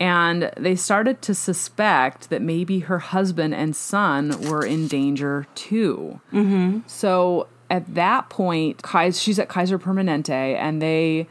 And 0.00 0.50
they 0.56 0.76
started 0.76 1.22
to 1.22 1.34
suspect 1.34 2.28
that 2.30 2.42
maybe 2.42 2.80
her 2.80 2.98
husband 2.98 3.54
and 3.54 3.74
son 3.74 4.48
were 4.48 4.64
in 4.64 4.86
danger 4.88 5.46
too. 5.54 6.20
Mm-hmm. 6.32 6.80
So 6.86 7.46
at 7.70 7.94
that 7.94 8.28
point, 8.30 8.82
she's 9.14 9.38
at 9.38 9.48
Kaiser 9.48 9.78
Permanente, 9.78 10.30
and 10.56 10.80
they 10.82 11.28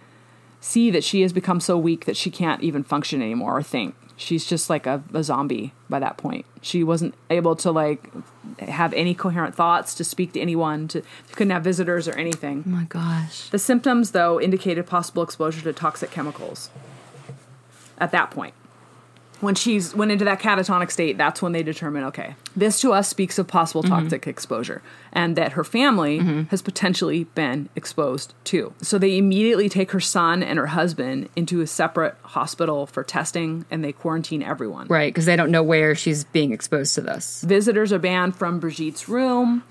see 0.59 0.89
that 0.91 1.03
she 1.03 1.21
has 1.21 1.33
become 1.33 1.59
so 1.59 1.77
weak 1.77 2.05
that 2.05 2.17
she 2.17 2.29
can't 2.31 2.61
even 2.63 2.83
function 2.83 3.21
anymore 3.21 3.57
or 3.57 3.63
think. 3.63 3.95
She's 4.19 4.47
just 4.47 4.69
like 4.69 4.87
a, 4.87 5.03
a 5.13 5.23
zombie 5.23 5.73
by 5.89 5.99
that 5.99 6.17
point. 6.17 6.45
She 6.61 6.83
wasn't 6.83 7.13
able 7.29 7.55
to 7.57 7.71
like 7.71 8.09
have 8.59 8.91
any 8.93 9.13
coherent 9.13 9.53
thoughts, 9.53 9.93
to 9.95 10.03
speak 10.03 10.33
to 10.33 10.39
anyone, 10.39 10.87
to 10.89 11.03
couldn't 11.33 11.51
have 11.51 11.63
visitors 11.63 12.07
or 12.07 12.13
anything. 12.13 12.63
Oh 12.65 12.69
my 12.69 12.83
gosh. 12.85 13.49
The 13.49 13.59
symptoms, 13.59 14.11
though, 14.11 14.41
indicated 14.41 14.87
possible 14.87 15.21
exposure 15.21 15.61
to 15.61 15.71
toxic 15.71 16.09
chemicals. 16.09 16.71
At 17.99 18.11
that 18.11 18.31
point, 18.31 18.55
when 19.39 19.55
she's 19.55 19.93
went 19.93 20.11
into 20.11 20.25
that 20.25 20.39
catatonic 20.39 20.91
state, 20.91 21.17
that's 21.17 21.41
when 21.41 21.51
they 21.51 21.63
determine, 21.63 22.03
okay, 22.05 22.35
this 22.55 22.81
to 22.81 22.93
us 22.93 23.07
speaks 23.07 23.37
of 23.37 23.47
possible 23.47 23.83
mm-hmm. 23.83 23.93
toxic 23.93 24.27
exposure, 24.27 24.81
and 25.11 25.35
that 25.35 25.53
her 25.53 25.63
family 25.63 26.19
mm-hmm. 26.19 26.41
has 26.43 26.61
potentially 26.61 27.25
been 27.25 27.69
exposed 27.75 28.33
too. 28.43 28.73
So 28.81 28.97
they 28.97 29.17
immediately 29.17 29.69
take 29.69 29.91
her 29.91 29.99
son 29.99 30.41
and 30.41 30.57
her 30.57 30.67
husband 30.67 31.29
into 31.35 31.61
a 31.61 31.67
separate 31.67 32.15
hospital 32.23 32.87
for 32.87 33.03
testing, 33.03 33.65
and 33.69 33.83
they 33.83 33.91
quarantine 33.91 34.41
everyone. 34.41 34.87
Right, 34.87 35.13
because 35.13 35.25
they 35.25 35.35
don't 35.35 35.51
know 35.51 35.63
where 35.63 35.93
she's 35.93 36.23
being 36.23 36.51
exposed 36.51 36.95
to 36.95 37.01
this. 37.01 37.43
Visitors 37.43 37.93
are 37.93 37.99
banned 37.99 38.35
from 38.35 38.59
Brigitte's 38.59 39.07
room, 39.07 39.63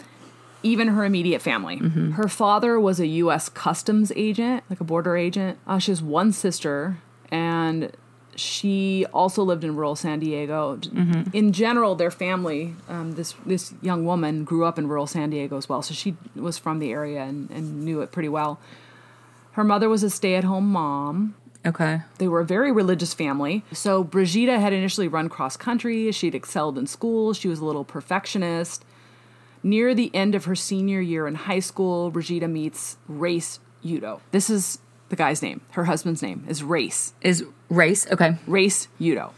even 0.63 0.89
her 0.89 1.05
immediate 1.05 1.43
family. 1.43 1.79
Mm-hmm. 1.79 2.13
Her 2.13 2.29
father 2.29 2.79
was 2.79 3.01
a 3.01 3.07
U.S. 3.07 3.49
Customs 3.49 4.13
agent, 4.15 4.63
like 4.71 4.81
a 4.81 4.85
border 4.85 5.17
agent. 5.17 5.59
Uh, 5.67 5.79
she 5.79 5.91
has 5.91 6.03
one 6.03 6.33
sister, 6.33 6.99
and 7.31 7.93
she 8.37 9.07
also 9.13 9.43
lived 9.43 9.65
in 9.65 9.77
rural 9.77 9.97
San 9.97 10.21
Diego. 10.21 10.79
In 11.33 11.53
general, 11.53 11.95
their 11.95 12.11
family, 12.11 12.75
um, 12.89 13.13
this 13.13 13.35
this 13.45 13.75
young 13.83 14.05
woman 14.05 14.45
grew 14.45 14.65
up 14.65 14.79
in 14.79 14.89
rural 14.89 15.07
San 15.07 15.31
Diego 15.31 15.57
as 15.57 15.69
well, 15.69 15.83
so 15.83 15.95
she 15.95 16.17
was 16.35 16.59
from 16.59 16.79
the 16.79 16.93
area 16.93 17.23
and, 17.23 17.51
and 17.51 17.85
knew 17.85 18.01
it 18.01 18.13
pretty 18.13 18.29
well. 18.29 18.61
Her 19.53 19.65
mother 19.65 19.89
was 19.89 20.03
a 20.03 20.11
stay-at-home 20.11 20.71
mom. 20.71 21.35
Okay. 21.65 22.03
They 22.19 22.29
were 22.29 22.41
a 22.41 22.45
very 22.45 22.71
religious 22.71 23.15
family. 23.15 23.65
So 23.73 24.05
Brigitte 24.05 24.61
had 24.61 24.73
initially 24.73 25.09
run 25.09 25.29
cross 25.29 25.57
country. 25.57 26.13
She'd 26.13 26.35
excelled 26.35 26.79
in 26.79 26.87
school. 26.87 27.33
She 27.33 27.49
was 27.49 27.59
a 27.59 27.65
little 27.65 27.85
perfectionist. 27.85 28.85
Near 29.63 29.95
the 29.95 30.15
end 30.15 30.35
of 30.35 30.45
her 30.45 30.55
senior 30.55 31.01
year 31.01 31.27
in 31.27 31.35
high 31.35 31.59
school, 31.59 32.11
Brigitte 32.11 32.49
meets 32.49 32.99
Race 33.09 33.59
Udo. 33.85 34.21
This 34.31 34.49
is 34.49 34.79
the 35.09 35.17
guy's 35.17 35.43
name. 35.43 35.61
Her 35.73 35.85
husband's 35.85 36.23
name 36.23 36.45
is 36.49 36.63
Race. 36.63 37.13
Is 37.21 37.45
race? 37.69 38.07
Okay. 38.11 38.37
Race 38.47 38.89
Udo. 39.01 39.33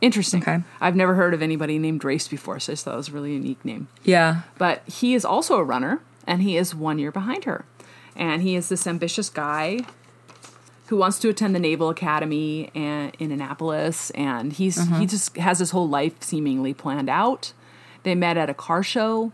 Interesting. 0.00 0.42
Okay. 0.42 0.60
I've 0.80 0.96
never 0.96 1.14
heard 1.14 1.34
of 1.34 1.42
anybody 1.42 1.78
named 1.78 2.04
Race 2.04 2.26
before, 2.26 2.58
so 2.58 2.72
I 2.72 2.74
just 2.74 2.84
thought 2.84 2.94
it 2.94 2.98
was 2.98 3.08
a 3.10 3.12
really 3.12 3.34
unique 3.34 3.62
name. 3.64 3.88
Yeah. 4.02 4.42
But 4.56 4.82
he 4.88 5.14
is 5.14 5.24
also 5.24 5.56
a 5.56 5.64
runner, 5.64 6.00
and 6.26 6.42
he 6.42 6.56
is 6.56 6.74
one 6.74 6.98
year 6.98 7.12
behind 7.12 7.44
her. 7.44 7.66
And 8.16 8.42
he 8.42 8.56
is 8.56 8.70
this 8.70 8.86
ambitious 8.86 9.28
guy 9.28 9.80
who 10.86 10.96
wants 10.96 11.18
to 11.20 11.28
attend 11.28 11.54
the 11.54 11.60
Naval 11.60 11.90
Academy 11.90 12.70
and, 12.74 13.14
in 13.18 13.30
Annapolis, 13.30 14.10
and 14.10 14.52
he's 14.52 14.78
mm-hmm. 14.78 15.00
he 15.00 15.06
just 15.06 15.36
has 15.36 15.58
his 15.58 15.70
whole 15.70 15.88
life 15.88 16.20
seemingly 16.22 16.74
planned 16.74 17.08
out. 17.08 17.52
They 18.02 18.14
met 18.14 18.36
at 18.36 18.50
a 18.50 18.54
car 18.54 18.82
show. 18.82 19.32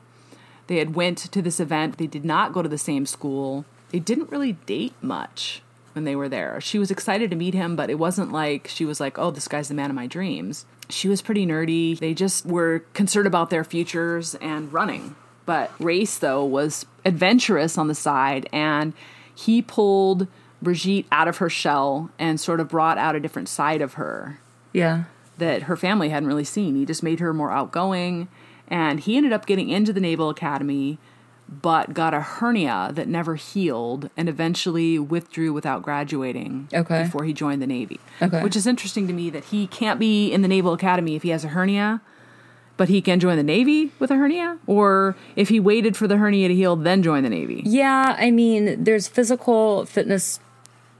They 0.66 0.78
had 0.78 0.96
went 0.96 1.18
to 1.18 1.40
this 1.40 1.60
event. 1.60 1.98
They 1.98 2.08
did 2.08 2.24
not 2.24 2.52
go 2.52 2.60
to 2.60 2.68
the 2.68 2.76
same 2.76 3.06
school. 3.06 3.64
They 3.90 4.00
didn't 4.00 4.30
really 4.30 4.52
date 4.52 4.94
much 5.00 5.62
when 5.96 6.04
they 6.04 6.14
were 6.14 6.28
there. 6.28 6.60
She 6.60 6.78
was 6.78 6.90
excited 6.90 7.30
to 7.30 7.36
meet 7.36 7.54
him, 7.54 7.74
but 7.74 7.88
it 7.90 7.98
wasn't 7.98 8.30
like 8.30 8.68
she 8.68 8.84
was 8.84 9.00
like, 9.00 9.18
"Oh, 9.18 9.30
this 9.30 9.48
guy's 9.48 9.68
the 9.68 9.74
man 9.74 9.88
of 9.90 9.96
my 9.96 10.06
dreams." 10.06 10.66
She 10.90 11.08
was 11.08 11.22
pretty 11.22 11.46
nerdy. 11.46 11.98
They 11.98 12.12
just 12.14 12.44
were 12.46 12.80
concerned 12.92 13.26
about 13.26 13.48
their 13.50 13.64
futures 13.64 14.34
and 14.36 14.70
running. 14.72 15.16
But 15.46 15.72
Race 15.80 16.18
though 16.18 16.44
was 16.44 16.84
adventurous 17.04 17.78
on 17.78 17.88
the 17.88 17.94
side 17.94 18.48
and 18.52 18.92
he 19.34 19.62
pulled 19.62 20.28
Brigitte 20.62 21.06
out 21.10 21.28
of 21.28 21.38
her 21.38 21.48
shell 21.50 22.10
and 22.18 22.38
sort 22.38 22.60
of 22.60 22.68
brought 22.68 22.98
out 22.98 23.16
a 23.16 23.20
different 23.20 23.48
side 23.48 23.80
of 23.80 23.94
her 23.94 24.38
Yeah. 24.72 25.04
that 25.38 25.62
her 25.64 25.76
family 25.76 26.10
hadn't 26.10 26.28
really 26.28 26.44
seen. 26.44 26.76
He 26.76 26.84
just 26.86 27.02
made 27.02 27.20
her 27.20 27.32
more 27.34 27.50
outgoing, 27.52 28.28
and 28.68 29.00
he 29.00 29.16
ended 29.16 29.32
up 29.32 29.46
getting 29.46 29.68
into 29.70 29.92
the 29.92 30.00
Naval 30.00 30.30
Academy, 30.30 30.98
but 31.48 31.94
got 31.94 32.12
a 32.12 32.20
hernia 32.20 32.90
that 32.94 33.06
never 33.08 33.36
healed 33.36 34.10
and 34.16 34.28
eventually 34.28 34.98
withdrew 34.98 35.52
without 35.52 35.82
graduating 35.82 36.68
Okay. 36.74 37.04
before 37.04 37.24
he 37.24 37.32
joined 37.32 37.62
the 37.62 37.66
Navy. 37.66 38.00
Okay. 38.20 38.42
Which 38.42 38.56
is 38.56 38.66
interesting 38.66 39.06
to 39.06 39.12
me 39.12 39.30
that 39.30 39.44
he 39.46 39.66
can't 39.68 40.00
be 40.00 40.32
in 40.32 40.42
the 40.42 40.48
Naval 40.48 40.72
Academy 40.72 41.14
if 41.14 41.22
he 41.22 41.28
has 41.30 41.44
a 41.44 41.48
hernia. 41.48 42.00
But 42.76 42.90
he 42.90 43.00
can 43.00 43.20
join 43.20 43.38
the 43.38 43.42
Navy 43.42 43.90
with 43.98 44.10
a 44.10 44.16
hernia? 44.16 44.58
Or 44.66 45.16
if 45.34 45.48
he 45.48 45.58
waited 45.58 45.96
for 45.96 46.06
the 46.06 46.18
hernia 46.18 46.48
to 46.48 46.54
heal, 46.54 46.76
then 46.76 47.02
join 47.02 47.22
the 47.22 47.30
Navy? 47.30 47.62
Yeah, 47.64 48.14
I 48.18 48.30
mean, 48.30 48.84
there's 48.84 49.08
physical 49.08 49.86
fitness 49.86 50.40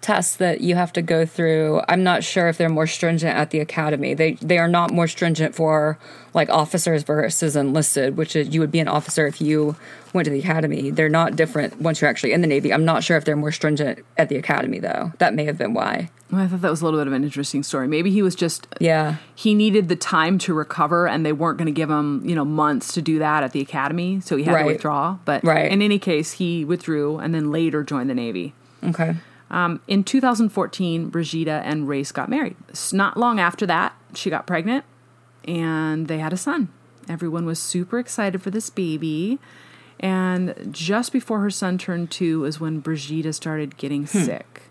tests 0.07 0.37
that 0.37 0.61
you 0.61 0.77
have 0.77 0.93
to 0.93 1.03
go 1.03 1.27
through. 1.27 1.81
I'm 1.89 2.05
not 2.05 2.23
sure 2.23 2.49
if 2.49 2.57
they're 2.59 2.69
more 2.69 2.87
stringent 2.87 3.37
at 3.37 3.51
the 3.51 3.59
academy. 3.59 4.15
They 4.15 4.33
they 4.35 4.57
are 4.59 4.69
not 4.69 4.93
more 4.93 5.09
stringent 5.09 5.53
for 5.57 5.99
like 6.33 6.49
officers 6.49 7.03
versus 7.03 7.57
enlisted, 7.57 8.17
which 8.17 8.37
is 8.37 8.55
you 8.55 8.61
would 8.61 8.71
be 8.71 8.79
an 8.79 8.87
officer 8.87 9.27
if 9.27 9.41
you 9.41 9.75
went 10.13 10.27
to 10.27 10.31
the 10.31 10.39
academy. 10.39 10.91
They're 10.91 11.09
not 11.09 11.35
different 11.35 11.81
once 11.81 12.01
you're 12.01 12.09
actually 12.09 12.33
in 12.33 12.41
the 12.41 12.47
Navy. 12.47 12.73
I'm 12.73 12.85
not 12.85 13.03
sure 13.03 13.17
if 13.17 13.25
they're 13.25 13.35
more 13.35 13.51
stringent 13.51 13.99
at 14.17 14.29
the 14.29 14.37
academy 14.37 14.79
though. 14.79 15.13
That 15.19 15.35
may 15.35 15.45
have 15.47 15.59
been 15.59 15.75
why. 15.75 16.11
Well, 16.31 16.41
I 16.43 16.47
thought 16.47 16.61
that 16.63 16.71
was 16.71 16.83
a 16.83 16.85
little 16.85 17.01
bit 17.01 17.07
of 17.09 17.13
an 17.13 17.25
interesting 17.25 17.65
story. 17.65 17.89
Maybe 17.89 18.11
he 18.13 18.23
was 18.23 18.37
just 18.37 18.69
Yeah. 18.81 19.17
he 19.35 19.55
needed 19.55 19.89
the 19.89 19.97
time 19.97 20.39
to 20.39 20.55
recover 20.55 21.09
and 21.09 21.27
they 21.27 21.33
weren't 21.33 21.59
going 21.59 21.67
to 21.67 21.73
give 21.73 21.91
him 21.91 22.23
you 22.25 22.37
know 22.37 22.45
months 22.45 22.93
to 22.95 23.03
do 23.03 23.19
that 23.19 23.43
at 23.43 23.51
the 23.51 23.61
academy 23.61 24.21
so 24.21 24.37
he 24.37 24.45
had 24.45 24.55
Right. 24.55 24.63
to 24.63 24.67
withdraw 24.69 25.19
but 25.25 25.43
Right. 25.43 25.71
in 25.71 25.83
any 25.83 25.99
case 25.99 26.33
he 26.33 26.65
withdrew 26.65 27.19
and 27.19 27.35
then 27.35 27.51
later 27.51 27.83
joined 27.83 28.09
the 28.09 28.15
navy 28.15 28.55
Okay. 28.85 29.17
Um, 29.51 29.81
in 29.87 30.03
2014 30.05 31.09
brigitte 31.09 31.49
and 31.49 31.89
race 31.89 32.13
got 32.13 32.29
married 32.29 32.57
not 32.93 33.17
long 33.17 33.39
after 33.39 33.67
that 33.67 33.95
she 34.15 34.31
got 34.31 34.47
pregnant 34.47 34.85
and 35.45 36.09
they 36.09 36.19
had 36.19 36.33
a 36.33 36.37
son 36.37 36.69
everyone 37.09 37.47
was 37.47 37.59
super 37.59 37.99
excited 37.99 38.43
for 38.43 38.51
this 38.51 38.71
baby 38.71 39.39
and 39.99 40.69
just 40.71 41.13
before 41.13 41.41
her 41.41 41.51
son 41.51 41.79
turned 41.79 42.11
two 42.11 42.45
is 42.45 42.61
when 42.61 42.81
brigitte 42.81 43.35
started 43.35 43.77
getting 43.77 44.07
sick 44.07 44.63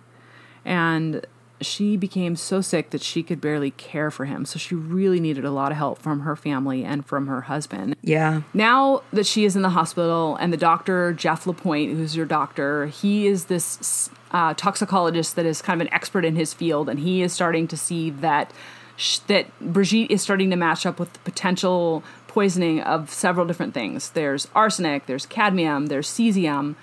and 0.66 1.26
she 1.62 1.96
became 1.96 2.36
so 2.36 2.62
sick 2.62 2.90
that 2.90 3.02
she 3.02 3.24
could 3.24 3.40
barely 3.40 3.72
care 3.72 4.12
for 4.12 4.26
him. 4.26 4.46
So 4.46 4.60
she 4.60 4.76
really 4.76 5.20
needed 5.20 5.46
a 5.46 5.52
lot 5.52 5.72
of 5.72 5.78
help 5.78 6.00
from 6.00 6.22
her 6.22 6.36
family 6.36 6.84
and 6.84 7.06
from 7.06 7.28
her 7.28 7.42
husband. 7.42 7.96
Yeah. 8.02 8.42
Now 8.54 9.04
that 9.14 9.26
she 9.26 9.46
is 9.46 9.56
in 9.56 9.62
the 9.62 9.70
hospital, 9.70 10.36
and 10.38 10.52
the 10.52 10.58
doctor, 10.58 11.14
Jeff 11.14 11.48
Lapointe, 11.48 11.96
who's 11.96 12.16
your 12.16 12.26
doctor, 12.26 12.88
he 12.88 13.28
is 13.28 13.46
this 13.46 14.10
uh, 14.36 14.54
toxicologist 14.56 15.36
that 15.38 15.46
is 15.46 15.62
kind 15.62 15.80
of 15.82 15.88
an 15.88 15.94
expert 15.94 16.24
in 16.26 16.36
his 16.36 16.54
field, 16.54 16.90
and 16.90 17.00
he 17.00 17.22
is 17.22 17.32
starting 17.32 17.68
to 17.70 17.78
see 17.78 18.10
that 18.10 18.52
sh- 18.98 19.20
that 19.32 19.46
Brigitte 19.62 20.12
is 20.12 20.22
starting 20.22 20.50
to 20.50 20.56
match 20.58 20.86
up 20.86 21.00
with 21.00 21.12
the 21.14 21.20
potential 21.20 22.04
poisoning 22.28 22.82
of 22.82 23.10
several 23.10 23.46
different 23.46 23.74
things. 23.74 24.10
There's 24.10 24.50
arsenic, 24.54 25.06
there's 25.06 25.26
cadmium, 25.26 25.86
there's 25.88 26.10
cesium, 26.10 26.76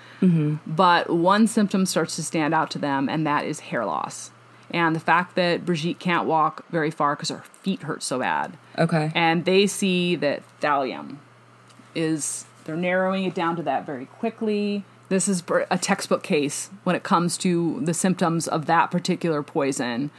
but 0.65 1.09
one 1.11 1.45
symptom 1.47 1.85
starts 1.85 2.15
to 2.15 2.23
stand 2.23 2.53
out 2.55 2.71
to 2.71 2.79
them, 2.79 3.07
and 3.07 3.25
that 3.27 3.45
is 3.45 3.59
hair 3.69 3.85
loss. 3.85 4.31
And 4.71 4.95
the 4.95 4.99
fact 4.99 5.35
that 5.35 5.63
Brigitte 5.63 5.99
can't 5.99 6.25
walk 6.25 6.65
very 6.71 6.89
far 6.89 7.15
because 7.15 7.29
her 7.29 7.43
feet 7.61 7.83
hurt 7.83 8.01
so 8.01 8.17
bad 8.17 8.57
Okay. 8.79 9.11
and 9.13 9.45
they 9.45 9.67
see 9.67 10.15
that 10.15 10.41
thallium 10.59 11.17
is 11.93 12.45
they're 12.65 12.75
narrowing 12.75 13.23
it 13.25 13.35
down 13.35 13.55
to 13.57 13.61
that 13.63 13.85
very 13.85 14.05
quickly 14.07 14.83
this 15.09 15.27
is 15.27 15.43
a 15.69 15.77
textbook 15.77 16.23
case 16.23 16.69
when 16.83 16.95
it 16.95 17.03
comes 17.03 17.37
to 17.39 17.79
the 17.81 17.93
symptoms 17.93 18.47
of 18.47 18.65
that 18.65 18.89
particular 18.91 19.43
poison 19.43 20.09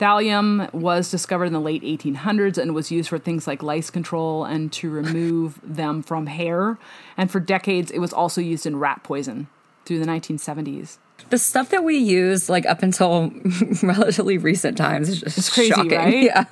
Thallium 0.00 0.72
was 0.74 1.08
discovered 1.10 1.44
in 1.44 1.52
the 1.52 1.60
late 1.60 1.82
1800s 1.82 2.58
and 2.58 2.74
was 2.74 2.90
used 2.90 3.08
for 3.08 3.18
things 3.18 3.46
like 3.46 3.62
lice 3.62 3.90
control 3.90 4.44
and 4.44 4.72
to 4.72 4.90
remove 4.90 5.60
them 5.62 6.02
from 6.02 6.26
hair. 6.26 6.78
And 7.16 7.30
for 7.30 7.38
decades, 7.38 7.92
it 7.92 8.00
was 8.00 8.12
also 8.12 8.40
used 8.40 8.66
in 8.66 8.76
rat 8.80 9.04
poison 9.04 9.46
through 9.84 10.00
the 10.00 10.06
1970s. 10.06 10.98
The 11.30 11.38
stuff 11.38 11.70
that 11.70 11.84
we 11.84 11.96
use, 11.96 12.48
like 12.48 12.66
up 12.66 12.82
until 12.82 13.32
relatively 13.84 14.36
recent 14.36 14.76
times, 14.76 15.08
is 15.08 15.20
just 15.20 15.38
It's 15.38 15.48
crazy, 15.54 15.70
shocking. 15.70 15.92
right? 15.92 16.14
Yeah. 16.24 16.44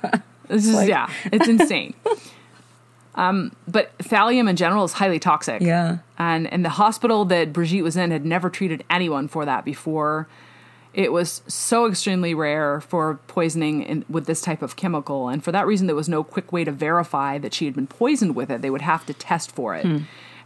This 0.47 0.65
is, 0.67 0.87
yeah, 0.87 1.09
it's 1.31 1.47
insane. 1.47 1.93
Um, 3.15 3.55
but 3.67 3.97
thallium 3.99 4.49
in 4.49 4.55
general 4.55 4.83
is 4.83 4.93
highly 4.93 5.19
toxic. 5.19 5.61
Yeah. 5.61 5.99
And, 6.17 6.51
and 6.51 6.65
the 6.65 6.69
hospital 6.69 7.25
that 7.25 7.53
Brigitte 7.53 7.83
was 7.83 7.95
in 7.95 8.11
had 8.11 8.25
never 8.25 8.49
treated 8.49 8.83
anyone 8.89 9.27
for 9.27 9.45
that 9.45 9.65
before. 9.65 10.27
It 10.93 11.11
was 11.11 11.41
so 11.47 11.87
extremely 11.87 12.35
rare 12.35 12.81
for 12.81 13.19
poisoning 13.27 13.81
in, 13.81 14.05
with 14.09 14.25
this 14.25 14.41
type 14.41 14.61
of 14.61 14.75
chemical. 14.75 15.27
And 15.27 15.43
for 15.43 15.51
that 15.51 15.65
reason, 15.65 15.87
there 15.87 15.95
was 15.95 16.09
no 16.09 16.23
quick 16.23 16.51
way 16.51 16.63
to 16.63 16.71
verify 16.71 17.39
that 17.39 17.53
she 17.53 17.65
had 17.65 17.73
been 17.73 17.87
poisoned 17.87 18.35
with 18.35 18.51
it. 18.51 18.61
They 18.61 18.69
would 18.69 18.81
have 18.81 19.05
to 19.07 19.13
test 19.13 19.51
for 19.51 19.75
it. 19.75 19.85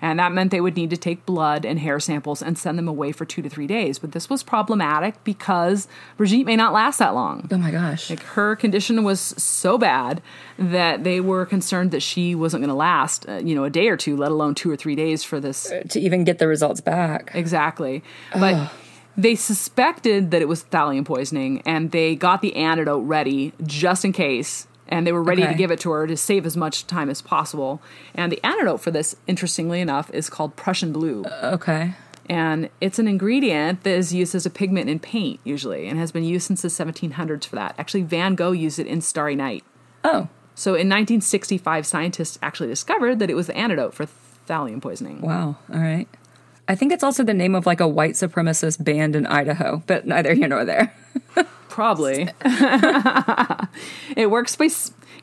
And 0.01 0.19
that 0.19 0.31
meant 0.31 0.51
they 0.51 0.61
would 0.61 0.75
need 0.75 0.89
to 0.91 0.97
take 0.97 1.25
blood 1.25 1.65
and 1.65 1.79
hair 1.79 1.99
samples 1.99 2.41
and 2.41 2.57
send 2.57 2.77
them 2.77 2.87
away 2.87 3.11
for 3.11 3.25
two 3.25 3.41
to 3.41 3.49
three 3.49 3.67
days. 3.67 3.99
But 3.99 4.11
this 4.11 4.29
was 4.29 4.43
problematic 4.43 5.23
because 5.23 5.87
Brigitte 6.17 6.45
may 6.45 6.55
not 6.55 6.73
last 6.73 6.99
that 6.99 7.13
long. 7.13 7.47
Oh 7.51 7.57
my 7.57 7.71
gosh. 7.71 8.09
Like 8.09 8.23
her 8.23 8.55
condition 8.55 9.03
was 9.03 9.19
so 9.19 9.77
bad 9.77 10.21
that 10.57 11.03
they 11.03 11.19
were 11.19 11.45
concerned 11.45 11.91
that 11.91 12.01
she 12.01 12.35
wasn't 12.35 12.61
going 12.61 12.69
to 12.69 12.75
last, 12.75 13.27
uh, 13.27 13.37
you 13.37 13.55
know, 13.55 13.63
a 13.63 13.69
day 13.69 13.87
or 13.87 13.97
two, 13.97 14.15
let 14.15 14.31
alone 14.31 14.55
two 14.55 14.71
or 14.71 14.75
three 14.75 14.95
days 14.95 15.23
for 15.23 15.39
this. 15.39 15.71
to 15.89 15.99
even 15.99 16.23
get 16.23 16.39
the 16.39 16.47
results 16.47 16.81
back. 16.81 17.31
Exactly. 17.33 18.03
But 18.33 18.71
they 19.17 19.35
suspected 19.35 20.31
that 20.31 20.41
it 20.41 20.47
was 20.47 20.63
thallium 20.65 21.03
poisoning 21.03 21.61
and 21.65 21.91
they 21.91 22.15
got 22.15 22.41
the 22.41 22.55
antidote 22.55 23.03
ready 23.05 23.51
just 23.65 24.05
in 24.05 24.13
case. 24.13 24.67
And 24.89 25.05
they 25.05 25.11
were 25.11 25.23
ready 25.23 25.41
to 25.45 25.53
give 25.53 25.69
it 25.71 25.79
to 25.81 25.91
her 25.91 26.07
to 26.07 26.15
save 26.15 26.45
as 26.45 26.55
much 26.55 26.87
time 26.87 27.09
as 27.09 27.21
possible. 27.21 27.81
And 28.15 28.31
the 28.31 28.39
antidote 28.45 28.81
for 28.81 28.91
this, 28.91 29.15
interestingly 29.27 29.81
enough, 29.81 30.09
is 30.13 30.29
called 30.29 30.55
Prussian 30.55 30.93
blue. 30.93 31.23
Uh, 31.25 31.51
okay. 31.55 31.93
And 32.29 32.69
it's 32.81 32.99
an 32.99 33.07
ingredient 33.07 33.83
that 33.83 33.95
is 33.95 34.13
used 34.13 34.35
as 34.35 34.45
a 34.45 34.49
pigment 34.49 34.89
in 34.89 34.99
paint, 34.99 35.39
usually, 35.43 35.87
and 35.87 35.97
has 35.97 36.11
been 36.11 36.23
used 36.23 36.47
since 36.47 36.61
the 36.61 36.67
1700s 36.67 37.45
for 37.45 37.55
that. 37.55 37.75
Actually, 37.77 38.03
Van 38.03 38.35
Gogh 38.35 38.51
used 38.51 38.79
it 38.79 38.87
in 38.87 39.01
Starry 39.01 39.35
Night. 39.35 39.63
Oh, 40.03 40.27
So 40.55 40.71
in 40.71 40.89
1965, 40.89 41.85
scientists 41.85 42.37
actually 42.41 42.67
discovered 42.67 43.19
that 43.19 43.29
it 43.29 43.35
was 43.35 43.47
the 43.47 43.55
antidote 43.57 43.93
for 43.93 44.07
thallium 44.47 44.81
poisoning. 44.81 45.21
wow. 45.21 45.57
All 45.73 45.79
right. 45.79 46.07
I 46.67 46.75
think 46.75 46.91
it's 46.91 47.03
also 47.03 47.23
the 47.23 47.33
name 47.33 47.55
of 47.55 47.65
like 47.65 47.79
a 47.79 47.87
white 47.87 48.13
supremacist 48.13 48.83
band 48.83 49.15
in 49.15 49.25
Idaho, 49.25 49.81
but 49.87 50.05
neither 50.05 50.33
here 50.33 50.47
nor 50.47 50.65
there. 50.65 50.93
Probably. 51.69 52.27
it 54.15 54.29
works 54.31 54.55
by 54.55 54.69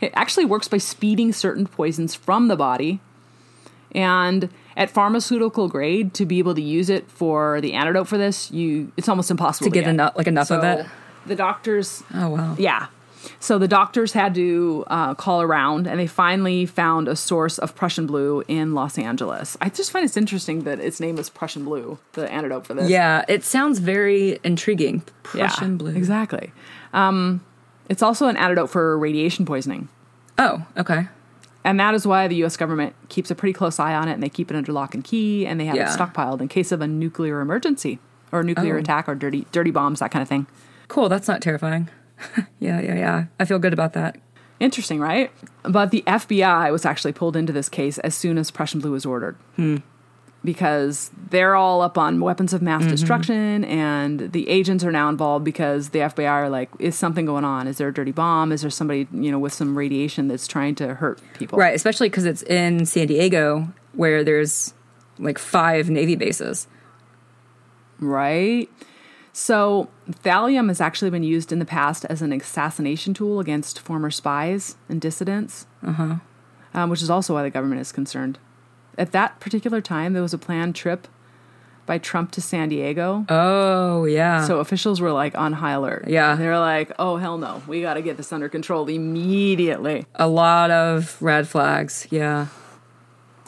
it 0.01 0.13
actually 0.15 0.45
works 0.45 0.69
by 0.69 0.79
speeding 0.79 1.33
certain 1.33 1.67
poisons 1.67 2.15
from 2.15 2.49
the 2.49 2.57
body. 2.57 3.01
And 3.93 4.49
at 4.77 4.91
pharmaceutical 4.91 5.69
grade 5.69 6.15
to 6.15 6.27
be 6.27 6.39
able 6.39 6.55
to 6.55 6.63
use 6.63 6.91
it 6.91 7.09
for 7.11 7.61
the 7.61 7.75
antidote 7.75 8.09
for 8.09 8.19
this, 8.19 8.51
you 8.51 8.93
it's 8.97 9.09
almost 9.09 9.31
impossible 9.31 9.71
To 9.71 9.71
get 9.71 9.87
enough- 9.87 10.17
like 10.17 10.27
enough 10.27 10.51
of 10.51 10.65
it? 10.65 10.87
The 11.27 11.37
doctors 11.37 12.03
Oh 12.15 12.31
wow. 12.31 12.57
Yeah. 12.59 12.87
So 13.41 13.59
the 13.59 13.69
doctors 13.69 14.13
had 14.13 14.35
to 14.35 14.85
uh, 14.89 15.15
call 15.15 15.41
around, 15.43 15.87
and 15.87 15.99
they 16.01 16.07
finally 16.07 16.67
found 16.67 17.09
a 17.09 17.17
source 17.17 17.59
of 17.59 17.75
Prussian 17.75 18.07
blue 18.07 18.43
in 18.49 18.75
Los 18.75 18.99
Angeles. 18.99 19.57
I 19.61 19.69
just 19.69 19.91
find 19.91 20.05
it's 20.05 20.17
interesting 20.17 20.65
that 20.65 20.79
its 20.81 21.01
name 21.01 21.19
is 21.19 21.31
Prussian 21.31 21.65
blue, 21.65 21.99
the 22.13 22.31
antidote 22.31 22.67
for 22.67 22.75
this. 22.75 22.89
Yeah, 22.91 23.25
it 23.29 23.45
sounds 23.45 23.79
very 23.79 24.39
intriguing. 24.45 25.03
Yeah, 25.35 25.49
Prussian 25.49 25.77
blue. 25.77 25.95
Exactly. 25.95 26.53
Um, 26.93 27.45
it's 27.89 28.03
also 28.03 28.29
an 28.29 28.37
antidote 28.37 28.71
for 28.71 28.99
radiation 28.99 29.45
poisoning. 29.47 29.89
Oh, 30.39 30.67
okay. 30.77 31.09
And 31.65 31.81
that 31.81 31.95
is 31.95 32.07
why 32.07 32.29
the 32.29 32.37
US 32.45 32.57
government 32.59 32.95
keeps 33.09 33.31
a 33.31 33.35
pretty 33.35 33.53
close 33.55 33.79
eye 33.81 33.95
on 33.95 34.09
it 34.09 34.13
and 34.13 34.23
they 34.23 34.29
keep 34.29 34.51
it 34.51 34.57
under 34.57 34.71
lock 34.73 34.95
and 34.95 35.03
key 35.03 35.47
and 35.47 35.59
they 35.59 35.65
have 35.65 35.77
Yeah. 35.77 35.91
it 35.93 35.99
stockpiled 35.99 36.41
in 36.43 36.49
case 36.49 36.73
of 36.73 36.81
a 36.83 36.87
nuclear 36.87 37.41
emergency 37.41 37.99
or 38.33 38.43
nuclear 38.43 38.77
Oh. 38.77 38.81
attack 38.81 39.09
or 39.09 39.15
dirty 39.15 39.47
dirty 39.53 39.71
bombs, 39.71 40.01
that 40.01 40.11
kind 40.11 40.23
of 40.23 40.29
thing. 40.29 40.47
Cool. 40.89 41.09
That's 41.09 41.27
not 41.29 41.41
terrifying. 41.41 41.89
yeah, 42.59 42.81
yeah, 42.81 42.95
yeah. 42.95 43.25
I 43.39 43.45
feel 43.45 43.59
good 43.59 43.73
about 43.73 43.93
that. 43.95 44.17
Interesting, 44.61 45.01
right? 45.01 45.31
But 45.63 45.91
the 45.91 46.03
FBI 46.07 46.71
was 46.71 46.85
actually 46.85 47.13
pulled 47.13 47.37
into 47.37 47.53
this 47.53 47.69
case 47.69 47.99
as 47.99 48.15
soon 48.15 48.39
as 48.39 48.51
Prussian 48.51 48.81
blue 48.81 48.93
was 48.93 49.05
ordered. 49.05 49.37
Hmm. 49.57 49.79
Because 50.45 51.11
they're 51.31 51.57
all 51.57 51.81
up 51.81 51.97
on 51.97 52.21
weapons 52.21 52.53
of 52.53 52.61
mass 52.61 52.83
mm-hmm. 52.83 52.91
destruction, 52.91 53.65
and 53.65 54.33
the 54.33 54.47
agents 54.49 54.85
are 54.85 54.93
now 54.93 55.09
involved 55.09 55.43
because 55.43 55.89
the 55.91 56.01
FBI 56.01 56.29
are 56.29 56.51
like, 56.51 56.69
is 56.79 56.95
something 56.97 57.25
going 57.25 57.45
on? 57.45 57.67
Is 57.67 57.79
there 57.79 57.89
a 57.89 57.95
dirty 57.95 58.13
bomb? 58.13 58.53
Is 58.53 58.61
there 58.61 58.71
somebody, 58.71 59.09
you 59.11 59.31
know, 59.31 59.39
with 59.39 59.55
some 59.55 59.77
radiation 59.77 60.29
that's 60.29 60.47
trying 60.47 60.75
to 60.77 60.95
hurt 60.95 61.19
people? 61.33 61.59
Right, 61.59 61.75
especially 61.75 62.11
because 62.11 62.27
it's 62.27 62.43
in 62.43 62.85
San 62.85 63.07
Diego 63.07 63.73
where 63.95 64.23
there's 64.23 64.75
like 65.19 65.39
five 65.39 65.89
Navy 65.89 66.15
bases. 66.15 66.67
Right? 67.99 68.69
So, 69.37 69.89
thallium 70.09 70.69
has 70.69 70.81
actually 70.81 71.11
been 71.11 71.25
used 71.25 71.51
in 71.51 71.59
the 71.59 71.65
past 71.65 72.05
as 72.05 72.23
an 72.23 72.33
assassination 72.33 73.15
tool 73.15 73.41
against 73.41 73.81
former 73.81 74.09
spies 74.09 74.77
and 74.89 75.01
dissidents, 75.01 75.67
uh-huh. 75.83 76.17
um, 76.73 76.89
which 76.89 77.03
is 77.03 77.11
also 77.11 77.35
why 77.35 77.43
the 77.43 77.51
government 77.51 77.81
is 77.81 77.91
concerned. 77.91 78.39
At 78.97 79.11
that 79.11 79.41
particular 79.41 79.81
time, 79.81 80.13
there 80.13 80.23
was 80.23 80.35
a 80.35 80.39
planned 80.39 80.77
trip 80.77 81.09
by 81.85 81.99
Trump 81.99 82.31
to 82.31 82.41
San 82.41 82.69
Diego. 82.69 83.27
Oh, 83.29 84.05
yeah. 84.05 84.47
So 84.47 84.61
officials 84.61 85.01
were 85.01 85.11
like 85.11 85.37
on 85.37 85.55
high 85.55 85.73
alert. 85.73 86.07
Yeah. 86.07 86.37
They're 86.37 86.61
like, 86.61 86.93
oh, 87.01 87.17
hell 87.17 87.37
no. 87.37 87.61
We 87.67 87.81
got 87.83 87.95
to 87.95 88.03
get 88.03 88.17
this 88.17 88.33
under 88.33 88.49
control 88.49 88.89
immediately. 88.89 90.07
a 90.15 90.29
lot 90.29 90.71
of 90.71 91.21
red 91.21 91.49
flags. 91.49 92.07
Yeah. 92.09 92.47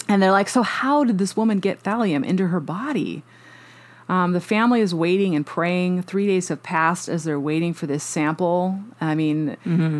And 0.09 0.21
they're 0.21 0.33
like, 0.33 0.49
so 0.49 0.63
how 0.63 1.05
did 1.05 1.19
this 1.19 1.37
woman 1.37 1.61
get 1.61 1.85
thallium 1.85 2.25
into 2.25 2.49
her 2.49 2.61
body? 2.61 3.23
Um, 4.09 4.33
the 4.33 4.41
family 4.41 4.81
is 4.81 4.95
waiting 4.95 5.35
and 5.35 5.45
praying. 5.45 6.03
Three 6.03 6.27
days 6.29 6.49
have 6.49 6.63
passed 6.63 7.09
as 7.09 7.25
they're 7.25 7.41
waiting 7.41 7.75
for 7.75 7.87
this 7.87 8.05
sample. 8.05 8.79
I 9.01 9.15
mean, 9.17 9.57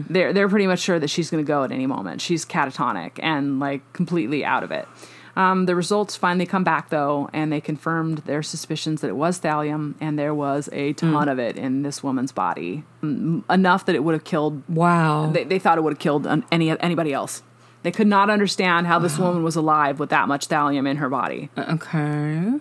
they're 0.09 0.33
they're 0.33 0.49
pretty 0.49 0.67
much 0.69 0.79
sure 0.81 0.99
that 1.01 1.09
she's 1.09 1.29
going 1.31 1.45
to 1.45 1.47
go 1.49 1.65
at 1.65 1.73
any 1.73 1.87
moment. 1.87 2.21
She's 2.21 2.45
catatonic 2.45 3.13
and 3.23 3.59
like 3.59 3.81
completely 3.93 4.45
out 4.45 4.63
of 4.63 4.71
it. 4.71 4.87
Um, 5.35 5.67
the 5.67 5.75
results 5.75 6.17
finally 6.17 6.47
come 6.47 6.65
back 6.65 6.89
though, 6.89 7.29
and 7.35 7.53
they 7.53 7.61
confirmed 7.61 8.19
their 8.19 8.43
suspicions 8.43 9.03
that 9.03 9.09
it 9.09 9.17
was 9.17 9.39
thallium, 9.41 9.95
and 10.01 10.19
there 10.19 10.35
was 10.35 10.71
a 10.73 10.95
ton 10.95 11.29
of 11.29 11.39
it 11.39 11.59
in 11.59 11.83
this 11.83 12.03
woman's 12.03 12.33
body, 12.33 12.85
Mm, 13.03 13.43
enough 13.51 13.85
that 13.85 13.95
it 13.95 14.03
would 14.03 14.15
have 14.15 14.25
killed 14.25 14.63
Wow. 14.67 15.31
they, 15.31 15.45
they 15.45 15.59
thought 15.59 15.77
it 15.77 15.83
would 15.83 15.93
have 15.93 15.99
killed 15.99 16.27
any 16.51 16.71
anybody 16.81 17.13
else. 17.13 17.43
They 17.83 17.91
could 17.93 18.07
not 18.07 18.31
understand 18.31 18.87
how 18.87 18.99
this 18.99 19.19
woman 19.19 19.43
was 19.43 19.57
alive 19.57 19.99
with 20.01 20.09
that 20.09 20.27
much 20.27 20.49
thallium 20.49 20.89
in 20.89 20.97
her 20.97 21.11
body. 21.11 21.51
okay. 21.59 22.53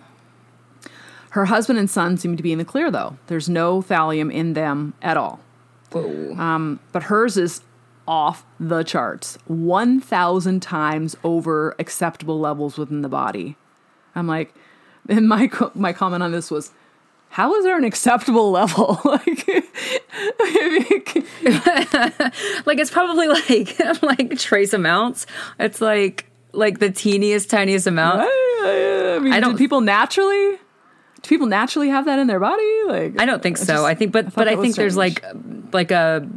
Her 1.36 1.44
husband 1.44 1.78
and 1.78 1.90
son 1.90 2.16
seem 2.16 2.34
to 2.38 2.42
be 2.42 2.50
in 2.50 2.56
the 2.56 2.64
clear, 2.64 2.90
though. 2.90 3.18
There's 3.26 3.46
no 3.46 3.82
thallium 3.82 4.32
in 4.32 4.54
them 4.54 4.94
at 5.02 5.18
all. 5.18 5.38
Um, 5.94 6.80
but 6.92 7.02
hers 7.02 7.36
is 7.36 7.60
off 8.08 8.46
the 8.58 8.82
charts 8.82 9.36
1,000 9.46 10.62
times 10.62 11.14
over 11.22 11.76
acceptable 11.78 12.40
levels 12.40 12.78
within 12.78 13.02
the 13.02 13.10
body. 13.10 13.54
I'm 14.14 14.26
like, 14.26 14.54
and 15.10 15.28
my, 15.28 15.46
co- 15.48 15.72
my 15.74 15.92
comment 15.92 16.22
on 16.22 16.32
this 16.32 16.50
was, 16.50 16.70
how 17.28 17.54
is 17.56 17.64
there 17.64 17.76
an 17.76 17.84
acceptable 17.84 18.50
level? 18.50 18.98
like, 19.04 19.26
like 22.64 22.78
it's 22.78 22.90
probably 22.90 23.28
like 23.28 23.78
like 24.02 24.38
trace 24.38 24.72
amounts. 24.72 25.26
It's 25.60 25.82
like 25.82 26.30
like 26.52 26.78
the 26.78 26.90
teeniest 26.90 27.50
tiniest 27.50 27.86
amount. 27.86 28.22
I, 28.22 29.18
mean, 29.20 29.34
I 29.34 29.40
do 29.40 29.48
don't- 29.48 29.58
people 29.58 29.82
naturally 29.82 30.56
do 31.26 31.34
people 31.34 31.46
naturally 31.46 31.88
have 31.88 32.04
that 32.06 32.18
in 32.18 32.26
their 32.26 32.40
body? 32.40 32.62
Like 32.86 33.20
I 33.20 33.26
don't 33.26 33.42
think 33.42 33.56
so. 33.58 33.66
just- 33.66 33.84
I 33.84 33.94
think, 33.94 34.12
but 34.12 34.26
thought 34.26 34.34
but 34.36 34.48
I 34.48 34.56
think 34.56 34.76
there's 34.76 34.96
like 34.96 35.24
like 35.72 35.90
a 35.90 36.28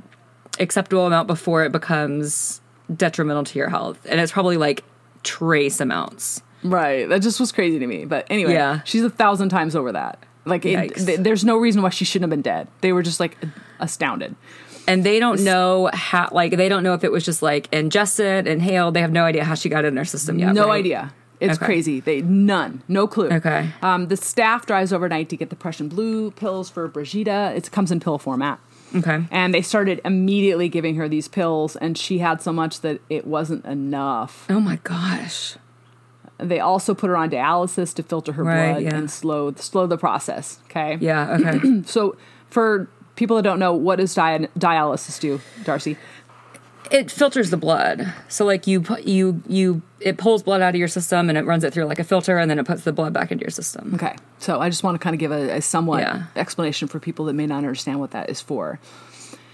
acceptable 0.59 1.05
amount 1.05 1.27
before 1.27 1.63
it 1.63 1.71
becomes 1.71 2.61
detrimental 2.93 3.43
to 3.45 3.59
your 3.59 3.69
health, 3.69 3.99
and 4.09 4.19
it's 4.19 4.31
probably 4.31 4.57
like 4.57 4.83
trace 5.23 5.79
amounts. 5.79 6.41
right. 6.63 7.07
That 7.07 7.21
just 7.21 7.39
was 7.39 7.51
crazy 7.51 7.79
to 7.79 7.87
me. 7.87 8.05
But 8.05 8.25
anyway, 8.29 8.53
Yeah. 8.53 8.81
she's 8.83 9.03
a 9.03 9.09
thousand 9.09 9.49
times 9.49 9.75
over 9.75 9.91
that. 9.91 10.23
Like 10.45 10.65
it, 10.65 10.95
th- 10.95 11.19
there's 11.19 11.45
no 11.45 11.57
reason 11.57 11.81
why 11.81 11.89
she 11.89 12.05
shouldn't 12.05 12.23
have 12.23 12.35
been 12.35 12.41
dead. 12.41 12.67
They 12.81 12.91
were 12.93 13.03
just 13.03 13.19
like 13.19 13.37
astounded. 13.79 14.35
And 14.87 15.03
they 15.03 15.19
don't 15.19 15.43
know 15.43 15.89
how, 15.93 16.29
like, 16.31 16.57
they 16.57 16.67
don't 16.67 16.81
know 16.81 16.95
if 16.95 17.03
it 17.03 17.11
was 17.11 17.23
just 17.23 17.43
like 17.43 17.71
ingested, 17.71 18.47
inhaled. 18.47 18.95
They 18.95 19.01
have 19.01 19.11
no 19.11 19.23
idea 19.23 19.43
how 19.43 19.53
she 19.53 19.69
got 19.69 19.85
in 19.85 19.93
their 19.93 20.05
system 20.05 20.39
yet. 20.39 20.55
no 20.55 20.67
right? 20.67 20.79
idea. 20.79 21.13
It's 21.39 21.55
Okay. 21.57 21.65
crazy. 21.65 21.99
They 22.01 22.21
none, 22.21 22.83
no 22.87 23.07
clue. 23.07 23.29
Okay. 23.29 23.69
Um, 23.81 24.07
the 24.07 24.17
staff 24.17 24.65
drives 24.65 24.91
overnight 24.91 25.29
to 25.29 25.37
get 25.37 25.49
the 25.49 25.55
Prussian 25.55 25.87
blue 25.87 26.31
pills 26.31 26.69
for 26.69 26.87
Brigitte. 26.87 27.27
It 27.55 27.71
comes 27.71 27.91
in 27.91 27.99
pill 27.99 28.17
format. 28.17 28.59
Okay. 28.95 29.23
And 29.31 29.53
they 29.53 29.61
started 29.61 30.01
immediately 30.03 30.67
giving 30.67 30.95
her 30.95 31.07
these 31.07 31.27
pills, 31.27 31.75
and 31.75 31.97
she 31.97 32.17
had 32.17 32.41
so 32.41 32.51
much 32.51 32.81
that 32.81 32.99
it 33.09 33.25
wasn't 33.27 33.63
enough. 33.65 34.45
Oh 34.49 34.59
my 34.59 34.77
gosh. 34.83 35.55
They 36.39 36.59
also 36.59 36.93
put 36.95 37.07
her 37.09 37.17
on 37.17 37.29
dialysis 37.29 37.93
to 37.95 38.03
filter 38.03 38.31
her 38.33 38.43
Right, 38.43 38.71
blood 38.71 38.83
yeah. 38.83 38.95
and 38.95 39.11
slow 39.11 39.53
slow 39.57 39.87
the 39.87 39.97
process. 39.97 40.59
Okay. 40.69 40.97
Yeah. 40.99 41.37
Okay. 41.39 41.81
So 41.85 42.15
for 42.49 42.89
people 43.15 43.35
that 43.35 43.43
don't 43.43 43.59
know, 43.59 43.73
what 43.73 43.97
does 43.97 44.13
dia- 44.15 44.47
dialysis 44.57 45.19
do, 45.19 45.39
Darcy? 45.65 45.97
It 46.91 47.11
filters 47.11 47.49
the 47.49 47.57
blood. 47.57 48.13
So 48.27 48.45
like 48.45 48.67
you 48.67 48.83
you 49.03 49.41
you 49.47 49.81
it 49.99 50.17
pulls 50.17 50.43
blood 50.43 50.61
out 50.61 50.75
of 50.75 50.79
your 50.79 50.87
system 50.87 51.29
and 51.29 51.37
it 51.37 51.45
runs 51.45 51.63
it 51.63 51.73
through 51.73 51.85
like 51.85 51.99
a 51.99 52.03
filter 52.03 52.37
and 52.37 52.49
then 52.49 52.59
it 52.59 52.65
puts 52.65 52.83
the 52.83 52.93
blood 52.93 53.13
back 53.13 53.31
into 53.31 53.43
your 53.43 53.51
system. 53.51 53.93
Okay, 53.95 54.15
so 54.39 54.59
I 54.59 54.69
just 54.69 54.83
want 54.83 54.95
to 54.95 54.99
kind 54.99 55.13
of 55.13 55.19
give 55.19 55.31
a, 55.31 55.57
a 55.57 55.61
somewhat 55.61 56.01
Yeah. 56.01 56.23
explanation 56.35 56.87
for 56.87 56.99
people 56.99 57.25
that 57.25 57.33
may 57.33 57.45
not 57.45 57.57
understand 57.57 57.99
what 57.99 58.11
that 58.11 58.29
is 58.29 58.41
for. 58.41 58.79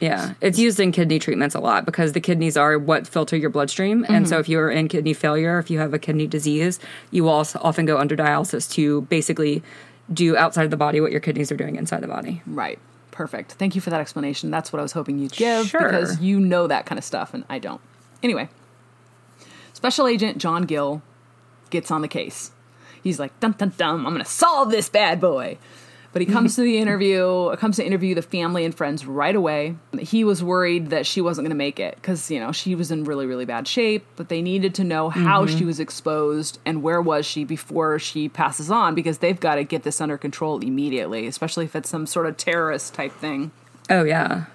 Yeah, 0.01 0.33
it's 0.41 0.59
used 0.59 0.79
in 0.79 0.91
kidney 0.91 1.19
treatments 1.19 1.55
a 1.55 1.59
lot 1.59 1.85
because 1.85 2.11
the 2.11 2.19
kidneys 2.19 2.57
are 2.57 2.77
what 2.77 3.07
filter 3.07 3.37
your 3.37 3.49
bloodstream. 3.49 4.05
And 4.09 4.27
so 4.27 4.35
mm-hmm. 4.35 4.41
if 4.41 4.49
you're 4.49 4.69
in 4.69 4.89
kidney 4.89 5.13
failure, 5.13 5.57
if 5.57 5.69
you 5.69 5.79
have 5.79 5.93
a 5.93 5.99
kidney 5.99 6.27
disease, 6.27 6.79
you 7.11 7.23
will 7.23 7.31
also 7.31 7.59
often 7.63 7.85
go 7.85 7.97
under 7.97 8.15
dialysis 8.15 8.69
to 8.73 9.01
basically 9.03 9.63
do 10.13 10.35
outside 10.35 10.65
of 10.65 10.69
the 10.69 10.77
body 10.77 10.99
what 10.99 11.11
your 11.11 11.21
kidneys 11.21 11.51
are 11.51 11.55
doing 11.57 11.77
inside 11.77 12.01
the 12.01 12.07
body. 12.07 12.41
Right. 12.45 12.77
Perfect. 13.15 13.53
Thank 13.53 13.75
you 13.75 13.81
for 13.81 13.89
that 13.91 14.01
explanation. 14.01 14.51
That's 14.51 14.73
what 14.73 14.79
I 14.79 14.83
was 14.83 14.91
hoping 14.91 15.17
you'd 15.19 15.31
give 15.31 15.67
Sure. 15.67 15.81
because 15.83 16.19
you 16.19 16.37
know 16.39 16.67
that 16.67 16.85
kind 16.85 16.99
of 16.99 17.05
stuff 17.05 17.33
and 17.33 17.45
I 17.49 17.59
don't. 17.59 17.79
Anyway, 18.21 18.49
Special 19.73 20.05
Agent 20.05 20.37
John 20.37 20.63
Gill 20.63 21.01
gets 21.69 21.91
on 21.91 22.01
the 22.01 22.07
case. 22.09 22.51
He's 23.01 23.17
like, 23.19 23.37
dum 23.39 23.53
dum 23.57 23.69
dum, 23.77 24.05
I'm 24.05 24.13
gonna 24.13 24.25
solve 24.25 24.69
this 24.69 24.89
bad 24.89 25.21
boy. 25.21 25.57
But 26.15 26.21
he 26.21 26.27
comes 26.27 26.55
to 26.55 26.61
the 26.61 26.77
interview, 26.81 27.53
comes 27.57 27.75
to 27.75 27.85
interview 27.85 28.15
the 28.15 28.21
family 28.21 28.63
and 28.63 28.73
friends 28.73 29.05
right 29.05 29.35
away. 29.35 29.75
He 29.99 30.23
was 30.23 30.41
worried 30.41 30.91
that 30.91 31.05
she 31.05 31.19
wasn't 31.19 31.43
going 31.43 31.49
to 31.49 31.57
make 31.57 31.77
it 31.77 31.95
because, 31.95 32.31
you 32.31 32.39
know, 32.39 32.53
she 32.53 32.73
was 32.73 32.89
in 32.89 33.03
really, 33.03 33.25
really 33.25 33.43
bad 33.43 33.67
shape, 33.67 34.05
but 34.15 34.29
they 34.29 34.41
needed 34.41 34.73
to 34.75 34.85
know 34.85 35.09
how 35.09 35.45
she 35.45 35.55
mm-hmm. 35.55 35.65
was 35.65 35.81
exposed 35.81 36.57
and 36.65 36.81
where 36.81 37.01
was 37.01 37.25
she 37.25 37.43
before 37.43 37.99
she 37.99 38.29
passes 38.29 38.71
on 38.71 38.95
because 38.95 39.17
they've 39.17 39.41
got 39.41 39.55
to 39.55 39.65
get 39.65 39.83
this 39.83 39.99
under 39.99 40.17
control 40.17 40.59
immediately, 40.59 41.27
especially 41.27 41.65
if 41.65 41.75
it's 41.75 41.89
some 41.89 42.05
sort 42.05 42.27
of 42.27 42.37
terrorist 42.37 42.93
type 42.93 43.11
thing. 43.11 43.51
Oh 43.89 44.05
yeah. 44.05 44.45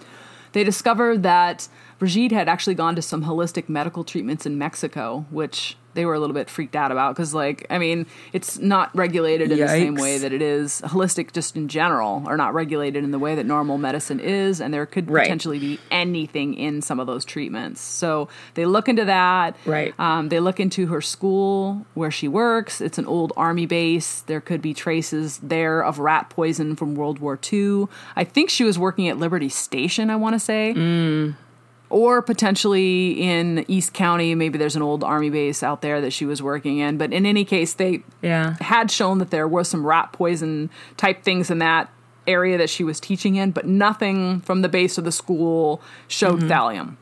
They 0.52 0.64
discovered 0.64 1.22
that 1.24 1.68
Brigitte 2.00 2.32
had 2.32 2.48
actually 2.48 2.74
gone 2.74 2.96
to 2.96 3.02
some 3.02 3.24
holistic 3.24 3.68
medical 3.68 4.02
treatments 4.02 4.46
in 4.46 4.58
Mexico, 4.58 5.26
which 5.30 5.76
they 5.92 6.06
were 6.06 6.14
a 6.14 6.20
little 6.20 6.34
bit 6.34 6.48
freaked 6.48 6.76
out 6.76 6.92
about 6.92 7.14
because, 7.16 7.34
like, 7.34 7.66
I 7.68 7.76
mean, 7.78 8.06
it's 8.32 8.58
not 8.58 8.94
regulated 8.96 9.50
in 9.52 9.58
the 9.58 9.66
same 9.68 9.96
way 9.96 10.18
that 10.18 10.32
it 10.32 10.40
is 10.40 10.80
holistic, 10.84 11.32
just 11.32 11.56
in 11.56 11.66
general, 11.68 12.22
are 12.26 12.36
not 12.36 12.54
regulated 12.54 13.02
in 13.04 13.10
the 13.10 13.18
way 13.18 13.34
that 13.34 13.44
normal 13.44 13.76
medicine 13.76 14.20
is, 14.20 14.60
and 14.60 14.72
there 14.72 14.86
could 14.86 15.10
Right. 15.10 15.24
potentially 15.24 15.58
be 15.58 15.80
anything 15.90 16.54
in 16.54 16.80
some 16.80 17.00
of 17.00 17.06
those 17.08 17.24
treatments. 17.24 17.80
So 17.80 18.28
they 18.54 18.66
look 18.66 18.88
into 18.88 19.04
that. 19.04 19.56
Right. 19.66 19.92
Um, 19.98 20.28
they 20.30 20.38
look 20.40 20.60
into 20.60 20.86
her 20.86 21.00
school 21.02 21.84
where 21.94 22.12
she 22.12 22.28
works. 22.28 22.80
It's 22.80 22.96
an 22.96 23.06
old 23.06 23.32
army 23.36 23.66
base. 23.66 24.20
There 24.22 24.40
could 24.40 24.62
be 24.62 24.72
traces 24.72 25.38
there 25.42 25.82
of 25.84 25.98
rat 25.98 26.30
poison 26.30 26.76
from 26.76 26.94
World 26.94 27.18
War 27.18 27.36
II. 27.52 27.88
I 28.14 28.22
think 28.24 28.48
she 28.48 28.62
was 28.64 28.78
working 28.78 29.08
at 29.08 29.18
Liberty 29.18 29.48
Station, 29.50 30.08
I 30.08 30.16
want 30.16 30.34
to 30.34 30.38
say. 30.40 30.72
Or 31.90 32.22
potentially 32.22 33.20
in 33.20 33.64
East 33.68 33.92
County, 33.92 34.34
maybe 34.36 34.58
there's 34.58 34.76
an 34.76 34.82
old 34.82 35.02
army 35.02 35.28
base 35.28 35.62
out 35.62 35.82
there 35.82 36.00
that 36.00 36.12
she 36.12 36.24
was 36.24 36.40
working 36.42 36.78
in. 36.78 36.96
But 36.98 37.12
in 37.12 37.26
any 37.26 37.44
case, 37.44 37.72
they 37.74 38.02
Yeah. 38.22 38.54
had 38.60 38.90
shown 38.90 39.18
that 39.18 39.30
there 39.30 39.48
was 39.48 39.68
some 39.68 39.84
rat 39.84 40.12
poison 40.12 40.70
type 40.96 41.22
things 41.24 41.50
in 41.50 41.58
that 41.58 41.90
area 42.28 42.56
that 42.58 42.70
she 42.70 42.84
was 42.84 43.00
teaching 43.00 43.34
in, 43.34 43.50
but 43.50 43.66
nothing 43.66 44.40
from 44.42 44.62
the 44.62 44.68
base 44.68 44.98
of 44.98 45.04
the 45.04 45.10
school 45.12 45.82
showed 46.06 46.40
thallium. 46.42 46.94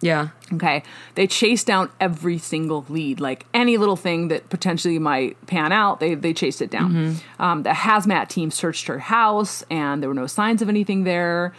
Yeah. 0.00 0.28
Okay. 0.52 0.82
They 1.16 1.26
chased 1.26 1.66
down 1.66 1.90
every 2.00 2.38
single 2.38 2.84
lead, 2.88 3.20
like 3.20 3.46
any 3.54 3.76
little 3.76 3.96
thing 3.96 4.28
that 4.28 4.48
potentially 4.48 4.98
might 4.98 5.44
pan 5.46 5.70
out, 5.72 6.00
they, 6.00 6.14
they 6.14 6.32
chased 6.32 6.62
it 6.62 6.70
down. 6.70 7.16
Um, 7.38 7.62
the 7.64 7.70
hazmat 7.70 8.28
team 8.28 8.50
searched 8.50 8.86
her 8.86 8.98
house 9.00 9.64
and 9.70 10.00
there 10.02 10.08
were 10.08 10.14
no 10.14 10.26
signs 10.28 10.62
of 10.62 10.68
anything 10.68 11.04
there. 11.04 11.52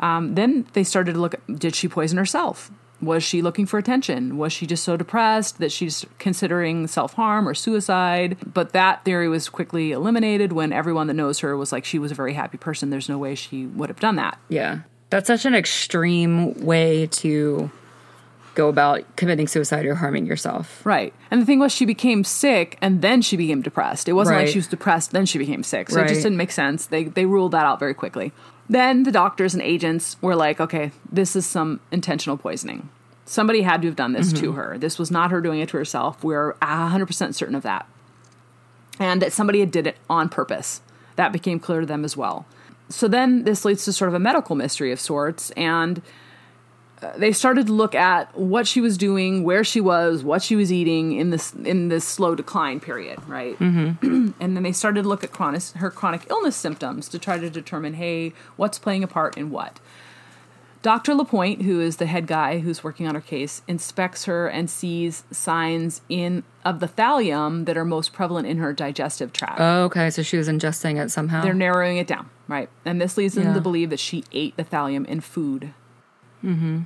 Um, 0.00 0.34
then 0.34 0.66
they 0.72 0.84
started 0.84 1.14
to 1.14 1.20
look 1.20 1.34
did 1.46 1.74
she 1.74 1.88
poison 1.88 2.18
herself? 2.18 2.70
Was 3.00 3.24
she 3.24 3.42
looking 3.42 3.66
for 3.66 3.78
attention? 3.78 4.38
Was 4.38 4.52
she 4.52 4.64
just 4.64 4.84
so 4.84 4.96
depressed 4.96 5.58
that 5.58 5.72
she's 5.72 6.06
considering 6.20 6.86
self 6.86 7.14
harm 7.14 7.48
or 7.48 7.54
suicide? 7.54 8.36
But 8.46 8.72
that 8.72 9.04
theory 9.04 9.28
was 9.28 9.48
quickly 9.48 9.90
eliminated 9.90 10.52
when 10.52 10.72
everyone 10.72 11.08
that 11.08 11.14
knows 11.14 11.40
her 11.40 11.56
was 11.56 11.72
like, 11.72 11.84
she 11.84 11.98
was 11.98 12.12
a 12.12 12.14
very 12.14 12.32
happy 12.32 12.58
person. 12.58 12.90
There's 12.90 13.08
no 13.08 13.18
way 13.18 13.34
she 13.34 13.66
would 13.66 13.88
have 13.88 13.98
done 13.98 14.16
that. 14.16 14.38
Yeah. 14.48 14.80
That's 15.10 15.26
such 15.26 15.44
an 15.44 15.54
extreme 15.54 16.54
way 16.64 17.08
to 17.08 17.70
go 18.54 18.68
about 18.68 19.16
committing 19.16 19.48
suicide 19.48 19.86
or 19.86 19.94
harming 19.94 20.26
yourself. 20.26 20.84
Right. 20.84 21.12
And 21.30 21.40
the 21.40 21.46
thing 21.46 21.58
was, 21.58 21.72
she 21.72 21.84
became 21.84 22.22
sick 22.22 22.78
and 22.80 23.02
then 23.02 23.22
she 23.22 23.36
became 23.36 23.62
depressed. 23.62 24.08
It 24.08 24.12
wasn't 24.12 24.38
like 24.38 24.48
she 24.48 24.58
was 24.58 24.68
depressed, 24.68 25.10
then 25.10 25.26
she 25.26 25.38
became 25.38 25.62
sick. 25.62 25.90
So 25.90 26.00
it 26.00 26.08
just 26.08 26.22
didn't 26.22 26.36
make 26.36 26.52
sense. 26.52 26.86
They, 26.86 27.04
they 27.04 27.26
ruled 27.26 27.52
that 27.52 27.64
out 27.64 27.78
very 27.78 27.94
quickly. 27.94 28.32
Then 28.72 29.02
the 29.02 29.12
doctors 29.12 29.52
and 29.52 29.62
agents 29.62 30.16
were 30.22 30.34
like, 30.34 30.58
okay, 30.58 30.92
this 31.10 31.36
is 31.36 31.44
some 31.44 31.80
intentional 31.90 32.38
poisoning. 32.38 32.88
Somebody 33.26 33.60
had 33.60 33.82
to 33.82 33.88
have 33.88 33.96
done 33.96 34.14
this 34.14 34.32
to 34.32 34.46
mm-hmm. 34.46 34.56
her. 34.56 34.78
This 34.78 34.98
was 34.98 35.10
not 35.10 35.30
her 35.30 35.42
doing 35.42 35.60
it 35.60 35.68
to 35.68 35.76
herself. 35.76 36.24
We're 36.24 36.54
100% 36.62 37.34
certain 37.34 37.54
of 37.54 37.62
that. 37.64 37.86
And 38.98 39.20
that 39.20 39.34
somebody 39.34 39.60
had 39.60 39.72
did 39.72 39.86
it 39.86 39.98
on 40.08 40.30
purpose. 40.30 40.80
That 41.16 41.32
became 41.32 41.60
clear 41.60 41.80
to 41.80 41.86
them 41.86 42.02
as 42.02 42.16
well. 42.16 42.46
So 42.88 43.08
then 43.08 43.44
this 43.44 43.66
leads 43.66 43.84
to 43.84 43.92
sort 43.92 44.08
of 44.08 44.14
a 44.14 44.18
medical 44.18 44.56
mystery 44.56 44.90
of 44.90 44.98
sorts. 44.98 45.50
And 45.50 46.00
they 47.16 47.32
started 47.32 47.66
to 47.66 47.72
look 47.72 47.94
at 47.94 48.36
what 48.36 48.66
she 48.66 48.80
was 48.80 48.96
doing, 48.96 49.44
where 49.44 49.64
she 49.64 49.80
was, 49.80 50.22
what 50.24 50.42
she 50.42 50.56
was 50.56 50.72
eating 50.72 51.12
in 51.12 51.30
this 51.30 51.52
in 51.54 51.88
this 51.88 52.04
slow 52.04 52.34
decline 52.34 52.80
period, 52.80 53.18
right? 53.28 53.58
Mm-hmm. 53.58 54.30
and 54.40 54.56
then 54.56 54.62
they 54.62 54.72
started 54.72 55.02
to 55.02 55.08
look 55.08 55.24
at 55.24 55.32
chronic, 55.32 55.62
her 55.76 55.90
chronic 55.90 56.26
illness 56.30 56.56
symptoms 56.56 57.08
to 57.08 57.18
try 57.18 57.38
to 57.38 57.50
determine, 57.50 57.94
hey, 57.94 58.32
what's 58.56 58.78
playing 58.78 59.02
a 59.04 59.08
part 59.08 59.36
in 59.36 59.50
what. 59.50 59.80
Dr. 60.82 61.14
Lapointe, 61.14 61.62
who 61.62 61.80
is 61.80 61.98
the 61.98 62.06
head 62.06 62.26
guy 62.26 62.58
who's 62.58 62.82
working 62.82 63.06
on 63.06 63.14
her 63.14 63.20
case, 63.20 63.62
inspects 63.68 64.24
her 64.24 64.48
and 64.48 64.68
sees 64.68 65.22
signs 65.30 66.00
in 66.08 66.42
of 66.64 66.80
the 66.80 66.88
thallium 66.88 67.66
that 67.66 67.76
are 67.76 67.84
most 67.84 68.12
prevalent 68.12 68.48
in 68.48 68.58
her 68.58 68.72
digestive 68.72 69.32
tract. 69.32 69.60
Oh, 69.60 69.84
okay. 69.84 70.10
So 70.10 70.22
she 70.24 70.36
was 70.36 70.48
ingesting 70.48 71.00
it 71.00 71.10
somehow. 71.12 71.42
They're 71.42 71.54
narrowing 71.54 71.98
it 71.98 72.08
down, 72.08 72.28
right? 72.48 72.68
And 72.84 73.00
this 73.00 73.16
leads 73.16 73.34
them 73.34 73.44
Yeah. 73.44 73.54
to 73.54 73.60
believe 73.60 73.90
that 73.90 74.00
she 74.00 74.24
ate 74.32 74.56
the 74.56 74.64
thallium 74.64 75.06
in 75.06 75.20
food. 75.20 75.72
Mm-hmm. 76.44 76.80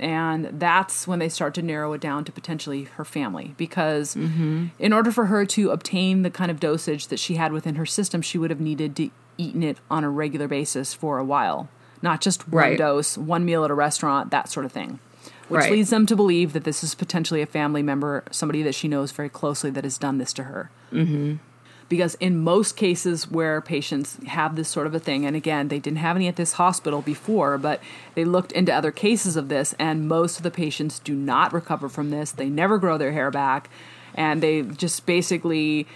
And 0.00 0.46
that's 0.60 1.06
when 1.06 1.20
they 1.20 1.28
start 1.28 1.54
to 1.54 1.62
narrow 1.62 1.92
it 1.92 2.00
down 2.00 2.24
to 2.24 2.32
potentially 2.32 2.84
her 2.84 3.04
family. 3.04 3.54
Because 3.56 4.16
in 4.16 4.92
order 4.92 5.12
for 5.12 5.26
her 5.26 5.46
to 5.46 5.70
obtain 5.70 6.22
the 6.22 6.30
kind 6.30 6.50
of 6.50 6.58
dosage 6.58 7.06
that 7.08 7.18
she 7.18 7.36
had 7.36 7.52
within 7.52 7.76
her 7.76 7.86
system, 7.86 8.20
she 8.20 8.36
would 8.36 8.50
have 8.50 8.60
needed 8.60 8.96
to 8.96 9.10
eaten 9.38 9.62
it 9.62 9.78
on 9.90 10.02
a 10.04 10.10
regular 10.10 10.48
basis 10.48 10.92
for 10.94 11.18
a 11.18 11.24
while. 11.24 11.68
Not 12.02 12.20
just 12.20 12.48
one 12.48 12.62
Right. 12.62 12.78
dose, 12.78 13.16
one 13.16 13.44
meal 13.44 13.64
at 13.64 13.70
a 13.70 13.74
restaurant, 13.74 14.30
that 14.30 14.48
sort 14.48 14.66
of 14.66 14.72
thing. 14.72 14.98
Which 15.48 15.60
Right. 15.62 15.72
leads 15.72 15.90
them 15.90 16.06
to 16.06 16.16
believe 16.16 16.52
that 16.54 16.64
this 16.64 16.82
is 16.82 16.94
potentially 16.94 17.40
a 17.40 17.46
family 17.46 17.82
member, 17.82 18.24
somebody 18.30 18.62
that 18.62 18.74
she 18.74 18.88
knows 18.88 19.12
very 19.12 19.28
closely 19.28 19.70
that 19.70 19.84
has 19.84 19.96
done 19.96 20.18
this 20.18 20.32
to 20.34 20.44
her 20.44 20.70
because 21.88 22.14
in 22.16 22.38
most 22.38 22.76
cases 22.76 23.30
where 23.30 23.60
patients 23.60 24.18
have 24.26 24.56
this 24.56 24.68
sort 24.68 24.86
of 24.86 24.94
a 24.94 24.98
thing 24.98 25.26
and 25.26 25.36
again 25.36 25.68
they 25.68 25.78
didn't 25.78 25.98
have 25.98 26.16
any 26.16 26.28
at 26.28 26.36
this 26.36 26.54
hospital 26.54 27.02
before 27.02 27.58
but 27.58 27.80
they 28.14 28.24
looked 28.24 28.52
into 28.52 28.72
other 28.72 28.90
cases 28.90 29.36
of 29.36 29.48
this 29.48 29.74
and 29.78 30.08
most 30.08 30.36
of 30.36 30.42
the 30.42 30.50
patients 30.50 30.98
do 30.98 31.14
not 31.14 31.52
recover 31.52 31.88
from 31.88 32.10
this. 32.10 32.32
They 32.32 32.48
never 32.48 32.78
grow 32.78 32.98
their 32.98 33.12
hair 33.12 33.30
back 33.30 33.68
and 34.14 34.42
they 34.42 34.62
just 34.62 35.06
basically 35.06 35.86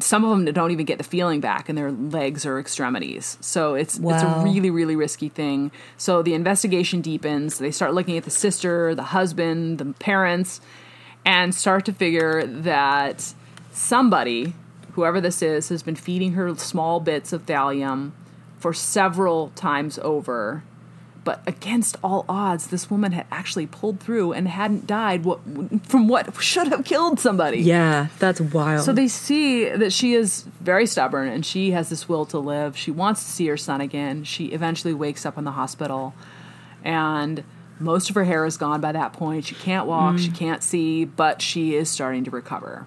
some 0.00 0.24
of 0.24 0.30
them 0.30 0.44
don't 0.54 0.70
even 0.70 0.86
get 0.86 0.98
the 0.98 1.04
feeling 1.04 1.40
back 1.40 1.68
in 1.68 1.74
their 1.74 1.90
legs 1.90 2.46
or 2.46 2.60
extremities. 2.60 3.36
So 3.40 3.74
it's 3.74 3.98
it's 3.98 4.22
a 4.22 4.42
really 4.44 4.70
really 4.70 4.94
risky 4.94 5.28
thing. 5.28 5.72
So 5.96 6.22
the 6.22 6.34
investigation 6.34 7.00
deepens. 7.00 7.58
They 7.58 7.72
start 7.72 7.94
looking 7.94 8.16
at 8.16 8.24
the 8.24 8.30
sister 8.30 8.94
the 8.94 9.02
husband 9.02 9.78
the 9.78 9.86
parents 9.94 10.60
and 11.24 11.54
start 11.54 11.84
to 11.86 11.92
figure 11.92 12.46
that 12.46 13.34
somebody, 13.72 14.54
whoever 14.98 15.20
this 15.20 15.42
is, 15.42 15.68
has 15.68 15.84
been 15.84 15.94
feeding 15.94 16.32
her 16.32 16.52
small 16.56 16.98
bits 16.98 17.32
of 17.32 17.46
thallium 17.46 18.10
for 18.58 18.74
several 18.74 19.50
times 19.50 19.96
over. 20.00 20.64
But 21.22 21.40
against 21.46 21.96
all 22.02 22.24
odds, 22.28 22.66
this 22.66 22.90
woman 22.90 23.12
had 23.12 23.24
actually 23.30 23.68
pulled 23.68 24.00
through 24.00 24.32
and 24.32 24.48
hadn't 24.48 24.88
died 24.88 25.24
what, 25.24 25.38
from 25.84 26.08
what 26.08 26.34
should 26.42 26.66
have 26.66 26.84
killed 26.84 27.20
somebody. 27.20 27.58
yeah, 27.60 28.08
that's 28.18 28.40
wild. 28.40 28.84
So 28.84 28.92
they 28.92 29.06
see 29.06 29.68
that 29.68 29.92
she 29.92 30.14
is 30.14 30.42
very 30.60 30.84
stubborn 30.84 31.28
and 31.28 31.46
she 31.46 31.70
has 31.70 31.90
this 31.90 32.08
will 32.08 32.26
to 32.26 32.38
live. 32.40 32.76
She 32.76 32.90
wants 32.90 33.22
to 33.24 33.30
see 33.30 33.46
her 33.46 33.56
son 33.56 33.80
again. 33.80 34.24
She 34.24 34.46
eventually 34.46 34.94
wakes 34.94 35.24
up 35.24 35.38
in 35.38 35.44
the 35.44 35.52
hospital 35.52 36.12
and 36.82 37.44
most 37.78 38.08
of 38.08 38.16
her 38.16 38.24
hair 38.24 38.44
is 38.44 38.56
gone 38.56 38.80
by 38.80 38.90
that 38.90 39.12
point. 39.12 39.44
She 39.44 39.54
can't 39.54 39.86
walk, 39.86 40.18
she 40.18 40.30
mm. 40.30 40.34
can't 40.34 40.64
see, 40.64 41.04
but 41.04 41.40
she 41.40 41.76
is 41.76 41.88
starting 41.88 42.24
to 42.24 42.32
recover. 42.32 42.86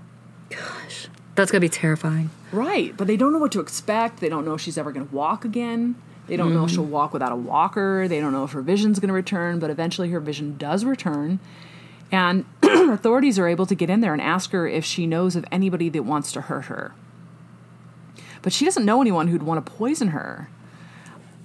That's 1.35 1.51
gonna 1.51 1.61
be 1.61 1.69
terrifying. 1.69 2.29
Right, 2.51 2.95
but 2.97 3.07
they 3.07 3.17
don't 3.17 3.31
know 3.31 3.39
what 3.39 3.51
to 3.53 3.59
expect. 3.59 4.19
They 4.19 4.29
don't 4.29 4.45
know 4.45 4.53
if 4.53 4.61
she's 4.61 4.77
ever 4.77 4.91
going 4.91 5.07
to 5.07 5.15
walk 5.15 5.45
again. 5.45 5.95
They 6.27 6.35
don't 6.35 6.53
know 6.53 6.63
if 6.63 6.69
mm-hmm. 6.69 6.75
she'll 6.75 6.85
walk 6.85 7.13
without 7.13 7.31
a 7.31 7.35
walker. 7.35 8.07
They 8.07 8.19
don't 8.19 8.33
know 8.33 8.43
if 8.43 8.51
her 8.51 8.61
vision's 8.61 8.99
going 8.99 9.07
to 9.07 9.13
return, 9.13 9.59
but 9.59 9.69
eventually 9.69 10.09
her 10.09 10.19
vision 10.19 10.57
does 10.57 10.85
return. 10.85 11.39
And 12.11 12.45
authorities 12.63 13.39
are 13.39 13.47
able 13.47 13.65
to 13.65 13.75
get 13.75 13.89
in 13.89 14.01
there 14.01 14.13
and 14.13 14.21
ask 14.21 14.51
her 14.51 14.67
if 14.67 14.83
she 14.83 15.07
knows 15.07 15.35
of 15.35 15.45
anybody 15.51 15.89
that 15.89 16.03
wants 16.03 16.31
to 16.33 16.41
hurt 16.41 16.65
her. 16.65 16.93
But 18.41 18.53
she 18.53 18.65
doesn't 18.65 18.85
know 18.85 19.01
anyone 19.01 19.29
who'd 19.29 19.43
want 19.43 19.65
to 19.65 19.71
poison 19.71 20.09
her. 20.09 20.49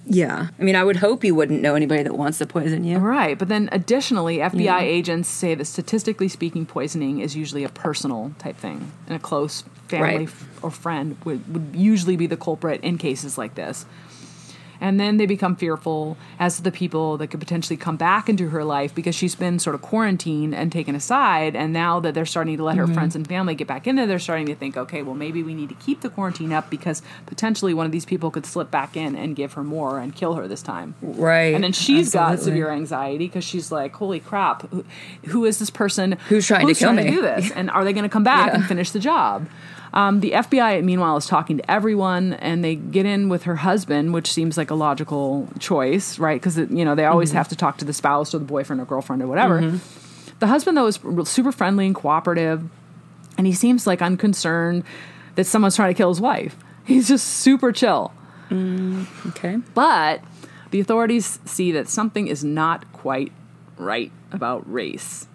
Yeah. 0.09 0.47
I 0.59 0.63
mean, 0.63 0.75
I 0.75 0.83
would 0.83 0.95
hope 0.97 1.23
you 1.23 1.35
wouldn't 1.35 1.61
know 1.61 1.75
anybody 1.75 2.03
that 2.03 2.15
wants 2.17 2.37
to 2.39 2.45
poison 2.47 2.83
you. 2.83 2.97
Right. 2.97 3.37
But 3.37 3.47
then 3.49 3.67
additionally, 3.71 4.37
FBI 4.37 4.81
agents 4.81 5.27
say 5.29 5.53
that 5.55 5.65
statistically 5.65 6.27
speaking, 6.29 6.65
poisoning 6.65 7.19
is 7.19 7.35
usually 7.35 7.63
a 7.63 7.69
personal 7.69 8.31
type 8.39 8.57
thing. 8.57 8.91
And 9.07 9.15
a 9.15 9.19
close 9.19 9.63
family 9.87 10.17
Right. 10.19 10.27
f- 10.27 10.45
or 10.63 10.71
friend 10.71 11.17
would, 11.25 11.51
would 11.53 11.75
usually 11.75 12.15
be 12.15 12.27
the 12.27 12.37
culprit 12.37 12.81
in 12.81 12.97
cases 12.97 13.37
like 13.37 13.55
this. 13.55 13.85
And 14.79 14.99
then 14.99 15.17
they 15.17 15.25
become 15.25 15.55
fearful 15.55 16.17
as 16.39 16.57
to 16.57 16.61
the 16.61 16.71
people 16.71 17.17
that 17.17 17.27
could 17.27 17.39
potentially 17.39 17.77
come 17.77 17.97
back 17.97 18.29
into 18.29 18.49
her 18.49 18.63
life 18.63 18.93
because 18.93 19.15
she's 19.15 19.35
been 19.35 19.59
sort 19.59 19.75
of 19.75 19.81
quarantined 19.81 20.53
and 20.53 20.71
taken 20.71 20.95
aside. 20.95 21.55
And 21.55 21.73
now 21.73 21.99
that 21.99 22.13
they're 22.13 22.25
starting 22.25 22.57
to 22.57 22.63
let 22.63 22.77
her 22.77 22.85
mm-hmm. 22.85 22.93
friends 22.93 23.15
and 23.15 23.27
family 23.27 23.55
get 23.55 23.67
back 23.67 23.87
in 23.87 23.95
there, 23.95 24.07
they're 24.07 24.19
starting 24.19 24.47
to 24.47 24.55
think, 24.55 24.77
okay, 24.77 25.01
well, 25.01 25.15
maybe 25.15 25.43
we 25.43 25.53
need 25.53 25.69
to 25.69 25.75
keep 25.75 26.01
the 26.01 26.09
quarantine 26.09 26.53
up 26.53 26.69
because 26.69 27.01
potentially 27.25 27.73
one 27.73 27.85
of 27.85 27.91
these 27.91 28.05
people 28.05 28.31
could 28.31 28.45
slip 28.45 28.71
back 28.71 28.95
in 28.95 29.15
and 29.15 29.35
give 29.35 29.53
her 29.53 29.63
more 29.63 29.99
and 29.99 30.15
kill 30.15 30.35
her 30.35 30.47
this 30.47 30.61
time. 30.61 30.95
Right. 31.01 31.53
And 31.53 31.63
then 31.63 31.73
she's 31.73 32.13
got 32.13 32.39
severe 32.39 32.69
anxiety 32.69 33.27
because 33.27 33.43
she's 33.43 33.71
like, 33.71 33.95
"Holy 33.95 34.19
crap, 34.19 34.69
who, 34.69 34.85
who 35.25 35.45
is 35.45 35.59
this 35.59 35.69
person? 35.69 36.17
Who's 36.29 36.47
trying 36.47 36.67
to 36.67 36.73
kill 36.73 36.93
trying 36.93 37.05
me?" 37.05 37.11
do 37.11 37.21
this? 37.21 37.51
And 37.51 37.69
are 37.69 37.83
they 37.83 37.93
going 37.93 38.03
to 38.03 38.09
come 38.09 38.23
back 38.23 38.47
Yeah. 38.51 38.55
and 38.55 38.65
finish 38.65 38.91
the 38.91 38.99
job?" 38.99 39.47
Um, 39.93 40.19
the 40.19 40.31
FBI, 40.31 40.83
meanwhile, 40.83 41.17
is 41.17 41.25
talking 41.27 41.57
to 41.57 41.71
everyone, 41.71 42.33
and 42.33 42.63
they 42.63 42.75
get 42.75 43.05
in 43.05 43.29
with 43.29 43.43
her 43.43 43.55
husband, 43.57 44.13
which 44.13 44.31
seems 44.31 44.57
like 44.57 44.69
a 44.69 44.75
logical 44.75 45.47
choice, 45.59 46.19
right? 46.19 46.39
Because 46.39 46.57
you 46.57 46.83
know 46.85 46.93
they 46.95 47.05
always 47.05 47.29
Mm-hmm. 47.29 47.37
have 47.37 47.47
to 47.49 47.55
talk 47.55 47.77
to 47.77 47.85
the 47.85 47.93
spouse 47.93 48.33
or 48.35 48.39
the 48.39 48.45
boyfriend 48.45 48.81
or 48.81 48.85
girlfriend 48.85 49.21
or 49.21 49.27
whatever. 49.27 49.79
The 50.39 50.47
husband, 50.47 50.77
though, 50.77 50.87
is 50.87 50.99
super 51.25 51.51
friendly 51.51 51.85
and 51.87 51.95
cooperative, 51.95 52.63
and 53.37 53.47
he 53.47 53.53
seems 53.53 53.87
like 53.87 54.01
unconcerned 54.01 54.83
that 55.35 55.45
someone's 55.45 55.75
trying 55.75 55.93
to 55.93 55.97
kill 55.97 56.09
his 56.09 56.21
wife. 56.21 56.55
He's 56.85 57.07
just 57.07 57.27
super 57.27 57.71
chill. 57.71 58.11
Okay. 58.51 59.57
But 59.73 60.21
the 60.71 60.79
authorities 60.79 61.39
see 61.45 61.71
that 61.73 61.89
something 61.89 62.27
is 62.27 62.43
not 62.43 62.91
quite 62.93 63.31
right 63.77 64.11
about 64.31 64.71
Race, 64.71 65.27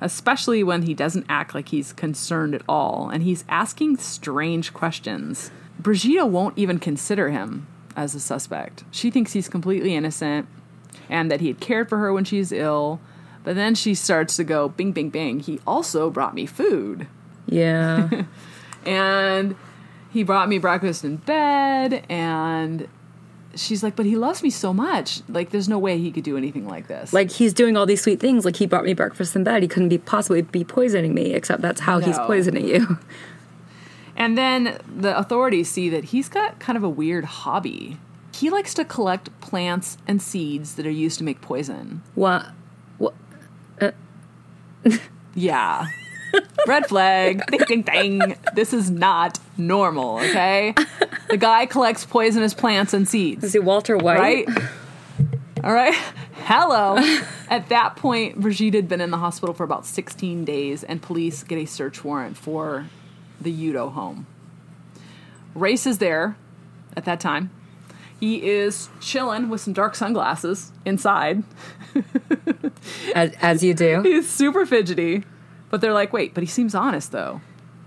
especially 0.00 0.62
when 0.62 0.82
he 0.82 0.94
doesn't 0.94 1.26
act 1.28 1.54
like 1.54 1.68
he's 1.68 1.92
concerned 1.92 2.54
at 2.54 2.62
all 2.68 3.08
and 3.08 3.22
he's 3.22 3.44
asking 3.48 3.96
strange 3.98 4.72
questions. 4.74 5.50
Brigida 5.78 6.26
won't 6.26 6.58
even 6.58 6.78
consider 6.78 7.30
him 7.30 7.66
as 7.96 8.14
a 8.14 8.20
suspect. 8.20 8.84
She 8.90 9.10
thinks 9.10 9.32
he's 9.32 9.48
completely 9.48 9.94
innocent 9.94 10.46
and 11.08 11.30
that 11.30 11.40
he 11.40 11.48
had 11.48 11.60
cared 11.60 11.88
for 11.88 11.98
her 11.98 12.12
when 12.12 12.24
she's 12.24 12.52
ill. 12.52 13.00
But 13.44 13.56
then 13.56 13.74
she 13.74 13.94
starts 13.94 14.36
to 14.36 14.44
go, 14.44 14.70
bing, 14.70 14.92
bing, 14.92 15.10
bing. 15.10 15.40
He 15.40 15.60
also 15.66 16.08
brought 16.10 16.34
me 16.34 16.46
food 16.46 17.06
Yeah. 17.46 18.24
and 18.86 19.54
he 20.10 20.22
brought 20.22 20.48
me 20.48 20.58
breakfast 20.58 21.04
in 21.04 21.16
bed 21.16 22.04
and 22.08 22.88
she's 23.56 23.82
like 23.82 23.94
but 23.96 24.06
he 24.06 24.16
loves 24.16 24.42
me 24.42 24.50
so 24.50 24.72
much 24.72 25.20
like 25.28 25.50
there's 25.50 25.68
no 25.68 25.78
way 25.78 25.98
he 25.98 26.10
could 26.10 26.24
do 26.24 26.36
anything 26.36 26.66
like 26.66 26.86
this 26.88 27.12
like 27.12 27.30
he's 27.30 27.52
doing 27.54 27.76
all 27.76 27.86
these 27.86 28.02
sweet 28.02 28.20
things. 28.20 28.44
Like 28.44 28.56
he 28.56 28.66
brought 28.66 28.84
me 28.84 28.94
breakfast 28.94 29.34
in 29.36 29.44
bed. 29.44 29.62
He 29.62 29.68
couldn't 29.68 29.88
be 29.88 29.98
possibly 29.98 30.42
be 30.42 30.64
poisoning 30.64 31.14
me, 31.14 31.32
except 31.34 31.62
that's 31.62 31.80
how 31.82 31.98
he's 32.00 32.18
poisoning 32.20 32.66
you. 32.68 32.98
and 34.16 34.36
then 34.38 34.78
the 34.86 35.16
authorities 35.16 35.68
see 35.70 35.88
that 35.90 36.04
he's 36.04 36.28
got 36.28 36.58
kind 36.58 36.76
of 36.76 36.82
a 36.84 36.88
weird 36.88 37.24
hobby 37.24 37.98
he 38.32 38.50
likes 38.50 38.74
to 38.74 38.84
collect 38.84 39.28
plants 39.40 39.96
and 40.08 40.20
seeds 40.20 40.74
that 40.74 40.86
are 40.86 40.90
used 40.90 41.18
to 41.18 41.24
make 41.24 41.40
poison 41.40 42.02
What? 42.14 42.46
What? 42.98 43.14
Uh. 43.80 43.90
yeah 45.34 45.86
red 46.66 46.86
flag 46.86 47.44
ding 47.46 47.60
ding 47.66 47.82
ding 47.82 48.36
this 48.54 48.72
is 48.72 48.90
not 48.90 49.38
normal 49.56 50.18
okay 50.18 50.74
the 51.28 51.36
guy 51.36 51.66
collects 51.66 52.04
poisonous 52.04 52.54
plants 52.54 52.92
and 52.94 53.08
seeds 53.08 53.44
Is 53.44 53.52
he 53.52 53.58
Walter 53.58 53.96
White? 53.96 54.18
right? 54.18 54.48
All 55.62 55.72
right. 55.72 55.94
Hello. 56.44 56.96
At 57.48 57.68
that 57.70 57.96
point, 57.96 58.40
Brigitte 58.40 58.74
had 58.74 58.88
been 58.88 59.00
in 59.00 59.10
the 59.10 59.16
hospital 59.16 59.54
for 59.54 59.64
about 59.64 59.86
16 59.86 60.44
days, 60.44 60.84
and 60.84 61.00
police 61.00 61.42
get 61.42 61.56
a 61.56 61.64
search 61.64 62.04
warrant 62.04 62.36
for 62.36 62.86
the 63.40 63.50
Udo 63.50 63.88
home. 63.90 64.26
Race 65.54 65.86
is 65.86 65.98
there 65.98 66.36
at 66.96 67.04
that 67.06 67.20
time. 67.20 67.50
He 68.20 68.48
is 68.48 68.88
chilling 69.00 69.48
with 69.48 69.60
some 69.60 69.72
dark 69.72 69.94
sunglasses 69.94 70.72
inside. 70.84 71.44
As, 73.14 73.32
as 73.40 73.62
you 73.64 73.72
do. 73.74 74.00
He's 74.04 74.28
super 74.28 74.66
fidgety, 74.66 75.24
but 75.70 75.80
they're 75.80 75.92
like, 75.92 76.12
wait, 76.12 76.34
but 76.34 76.42
he 76.42 76.46
seems 76.48 76.74
honest 76.74 77.12
though. 77.12 77.40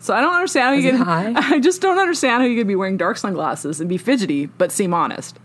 So 0.07 0.13
I 0.13 0.21
don't 0.21 0.33
understand 0.33 0.67
how 0.67 0.73
Is 0.73 0.85
you 0.85 0.91
can. 0.91 1.01
high? 1.01 1.33
I 1.55 1.59
just 1.59 1.81
don't 1.81 1.99
understand 1.99 2.41
how 2.41 2.47
you 2.47 2.57
could 2.57 2.65
be 2.65 2.77
wearing 2.77 2.95
dark 2.95 3.17
sunglasses 3.17 3.81
and 3.81 3.89
be 3.89 3.97
fidgety 3.97 4.45
but 4.45 4.71
seem 4.71 4.93
honest. 4.93 5.37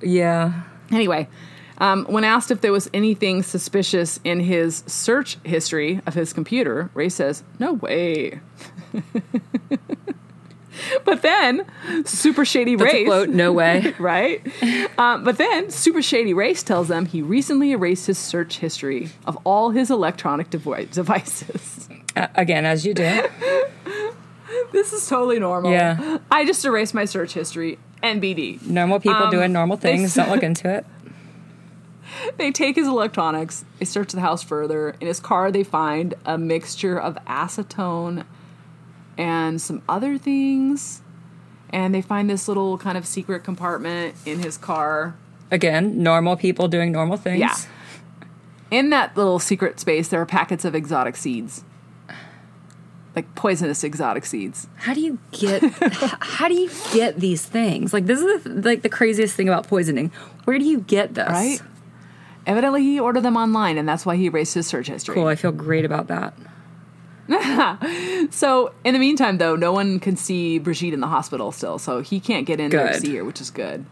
Yeah. 0.00 0.62
Anyway, 0.92 1.26
um, 1.78 2.04
when 2.04 2.22
asked 2.22 2.52
if 2.52 2.60
there 2.60 2.70
was 2.70 2.88
anything 2.94 3.42
suspicious 3.42 4.20
in 4.22 4.38
his 4.38 4.84
search 4.86 5.38
history 5.42 6.00
of 6.06 6.14
his 6.14 6.32
computer, 6.32 6.90
Ray 6.94 7.08
says, 7.08 7.42
No 7.58 7.72
way. 7.72 8.38
but 11.04 11.22
then, 11.22 11.66
super 12.04 12.44
shady 12.44 12.76
That's 12.76 12.92
a 12.92 12.96
Race. 12.98 13.06
quote. 13.08 13.30
No 13.30 13.52
way. 13.52 13.94
Right? 13.98 14.46
Um, 14.96 15.24
but 15.24 15.38
then, 15.38 15.70
Super 15.70 16.02
Shady 16.02 16.34
Race 16.34 16.62
tells 16.62 16.86
them 16.86 17.06
he 17.06 17.20
recently 17.20 17.72
erased 17.72 18.06
his 18.06 18.16
search 18.18 18.58
history 18.58 19.08
of 19.26 19.36
all 19.42 19.70
his 19.70 19.90
electronic 19.90 20.50
devi- 20.50 20.86
devices. 20.92 21.75
Uh, 22.16 22.28
again, 22.34 22.64
as 22.64 22.84
you 22.86 22.94
do. 22.94 23.02
this 24.72 24.92
is 24.92 25.06
totally 25.06 25.38
normal. 25.38 25.70
Yeah. 25.70 26.18
I 26.30 26.44
just 26.44 26.64
erased 26.64 26.94
my 26.94 27.04
search 27.04 27.34
history. 27.34 27.78
NBD. 28.02 28.62
Normal 28.66 29.00
people 29.00 29.24
Um, 29.24 29.30
doing 29.30 29.52
normal 29.52 29.76
things. 29.76 30.14
Don't 30.14 30.30
look 30.30 30.42
into 30.42 30.68
it. 30.68 30.86
They 32.38 32.50
take 32.50 32.76
his 32.76 32.86
electronics, 32.86 33.64
they 33.78 33.84
search 33.84 34.12
the 34.12 34.20
house 34.20 34.42
further. 34.42 34.90
In 35.00 35.06
his 35.06 35.20
car, 35.20 35.50
they 35.50 35.64
find 35.64 36.14
a 36.24 36.38
mixture 36.38 36.98
of 36.98 37.16
acetone 37.26 38.24
and 39.18 39.60
some 39.60 39.82
other 39.88 40.16
things. 40.16 41.02
And 41.70 41.94
they 41.94 42.00
find 42.00 42.30
this 42.30 42.48
little 42.48 42.78
kind 42.78 42.96
of 42.96 43.06
secret 43.06 43.42
compartment 43.44 44.14
in 44.24 44.38
his 44.38 44.56
car. 44.56 45.14
Again, 45.50 46.02
normal 46.02 46.36
people 46.36 46.68
doing 46.68 46.90
normal 46.92 47.16
things. 47.16 47.40
Yeah. 47.40 47.56
In 48.70 48.90
that 48.90 49.16
little 49.16 49.38
secret 49.38 49.78
space, 49.80 50.08
there 50.08 50.20
are 50.20 50.26
packets 50.26 50.64
of 50.64 50.74
exotic 50.74 51.16
seeds. 51.16 51.64
Like 53.16 53.34
poisonous 53.34 53.82
exotic 53.82 54.26
seeds. 54.26 54.68
How 54.76 54.92
do 54.92 55.00
you 55.00 55.18
get? 55.32 55.62
how 56.20 56.48
do 56.48 56.54
you 56.54 56.70
get 56.92 57.18
these 57.18 57.42
things? 57.42 57.94
Like 57.94 58.04
this 58.04 58.20
is 58.20 58.44
the, 58.44 58.50
like 58.50 58.82
the 58.82 58.90
craziest 58.90 59.34
thing 59.34 59.48
about 59.48 59.66
poisoning. 59.66 60.12
Where 60.44 60.58
do 60.58 60.66
you 60.66 60.80
get 60.80 61.14
this? 61.14 61.28
Right? 61.28 61.60
Evidently, 62.46 62.82
he 62.82 63.00
ordered 63.00 63.22
them 63.22 63.36
online, 63.36 63.76
and 63.78 63.88
that's 63.88 64.06
why 64.06 64.16
he 64.16 64.26
erased 64.26 64.54
his 64.54 64.66
search 64.66 64.86
history. 64.86 65.14
Cool. 65.14 65.26
I 65.26 65.34
feel 65.34 65.50
great 65.50 65.84
about 65.84 66.08
that. 66.08 66.34
So, 68.30 68.72
in 68.84 68.92
the 68.92 69.00
meantime, 69.00 69.38
though, 69.38 69.56
no 69.56 69.72
one 69.72 69.98
can 69.98 70.16
see 70.16 70.58
Brigitte 70.58 70.94
in 70.94 71.00
the 71.00 71.06
hospital 71.06 71.52
still, 71.52 71.78
so 71.78 72.00
he 72.00 72.20
can't 72.20 72.46
get 72.46 72.60
in 72.60 72.70
there 72.70 72.92
to 72.92 73.00
see 73.00 73.16
her, 73.16 73.24
which 73.24 73.40
is 73.40 73.50
good. 73.50 73.84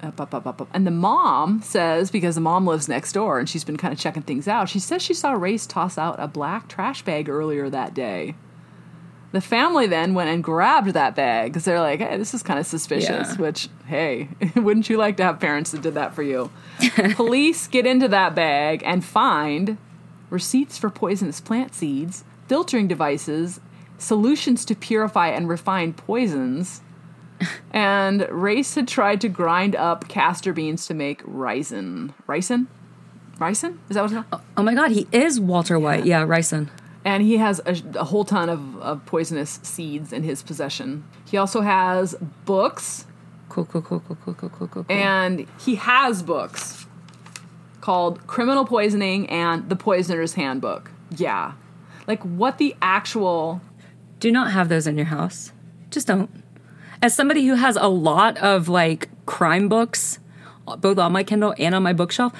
Up, 0.00 0.20
up, 0.20 0.32
up, 0.32 0.46
up, 0.46 0.60
up. 0.60 0.68
And 0.72 0.86
the 0.86 0.92
mom 0.92 1.60
says, 1.60 2.10
because 2.12 2.36
the 2.36 2.40
mom 2.40 2.66
lives 2.66 2.88
next 2.88 3.12
door 3.14 3.38
and 3.40 3.48
she's 3.48 3.64
been 3.64 3.76
kind 3.76 3.92
of 3.92 3.98
checking 3.98 4.22
things 4.22 4.46
out, 4.46 4.68
she 4.68 4.78
says 4.78 5.02
she 5.02 5.12
saw 5.14 5.32
Race 5.32 5.66
toss 5.66 5.98
out 5.98 6.16
a 6.20 6.28
black 6.28 6.68
trash 6.68 7.02
bag 7.02 7.28
earlier 7.28 7.68
that 7.68 7.94
day. 7.94 8.36
The 9.32 9.40
family 9.40 9.86
then 9.86 10.14
went 10.14 10.30
and 10.30 10.42
grabbed 10.42 10.90
that 10.90 11.14
bag 11.16 11.50
because 11.52 11.64
they're 11.64 11.80
like, 11.80 11.98
hey, 12.00 12.16
this 12.16 12.32
is 12.32 12.42
kind 12.42 12.58
of 12.60 12.64
suspicious, 12.66 13.08
Yeah. 13.30 13.36
which, 13.36 13.68
hey, 13.86 14.28
wouldn't 14.56 14.88
you 14.88 14.96
like 14.96 15.16
to 15.18 15.24
have 15.24 15.40
parents 15.40 15.72
that 15.72 15.82
did 15.82 15.94
that 15.94 16.14
for 16.14 16.22
you? 16.22 16.50
Police 17.14 17.66
get 17.66 17.84
into 17.84 18.08
that 18.08 18.34
bag 18.34 18.82
and 18.86 19.04
find 19.04 19.76
receipts 20.30 20.78
for 20.78 20.88
poisonous 20.90 21.40
plant 21.40 21.74
seeds, 21.74 22.24
filtering 22.46 22.86
devices, 22.88 23.60
solutions 23.98 24.64
to 24.64 24.74
purify 24.74 25.28
and 25.28 25.48
refine 25.48 25.92
poisons. 25.92 26.80
And 27.72 28.26
Race 28.30 28.74
had 28.74 28.88
tried 28.88 29.20
to 29.22 29.28
grind 29.28 29.76
up 29.76 30.08
castor 30.08 30.52
beans 30.52 30.86
to 30.86 30.94
make 30.94 31.22
ricin. 31.24 32.12
Ricin? 32.26 32.66
Ricin? 33.38 33.78
Is 33.88 33.94
that 33.94 34.02
what 34.02 34.12
it's 34.12 34.14
called? 34.14 34.26
Oh, 34.32 34.40
oh 34.56 34.62
my 34.62 34.74
god, 34.74 34.90
he 34.90 35.06
is 35.12 35.40
Walter 35.40 35.78
White. 35.78 36.04
Yeah, 36.04 36.26
ricin. 36.26 36.68
And 37.04 37.22
he 37.22 37.36
has 37.36 37.60
a, 37.64 37.76
a 37.98 38.04
whole 38.04 38.24
ton 38.24 38.50
of, 38.50 38.76
of 38.78 39.06
poisonous 39.06 39.60
seeds 39.62 40.12
in 40.12 40.24
his 40.24 40.42
possession. 40.42 41.04
He 41.30 41.36
also 41.36 41.60
has 41.60 42.14
books, 42.44 43.06
cool, 43.48 43.64
cool, 43.64 43.82
cool, 43.82 44.00
cool, 44.00 44.16
cool, 44.24 44.34
cool, 44.34 44.50
cool. 44.50 44.68
cool. 44.68 44.86
and 44.88 45.46
he 45.58 45.76
has 45.76 46.22
books 46.22 46.86
called 47.80 48.26
Criminal 48.26 48.66
Poisoning 48.66 49.30
and 49.30 49.68
The 49.70 49.76
Poisoner's 49.76 50.34
Handbook. 50.34 50.90
Yeah. 51.16 51.52
Like, 52.06 52.22
what 52.22 52.58
the 52.58 52.76
actual. 52.82 53.60
Do 54.20 54.32
not 54.32 54.50
have 54.50 54.68
those 54.68 54.86
in 54.86 54.96
your 54.96 55.06
house. 55.06 55.52
Just 55.90 56.06
don't. 56.06 56.28
As 57.02 57.14
somebody 57.14 57.46
who 57.46 57.54
has 57.54 57.76
a 57.76 57.88
lot 57.88 58.36
of 58.38 58.68
like 58.68 59.08
crime 59.26 59.68
books, 59.68 60.18
both 60.78 60.98
on 60.98 61.12
my 61.12 61.22
Kindle 61.24 61.54
and 61.58 61.74
on 61.74 61.82
my 61.82 61.92
bookshelf, 61.92 62.32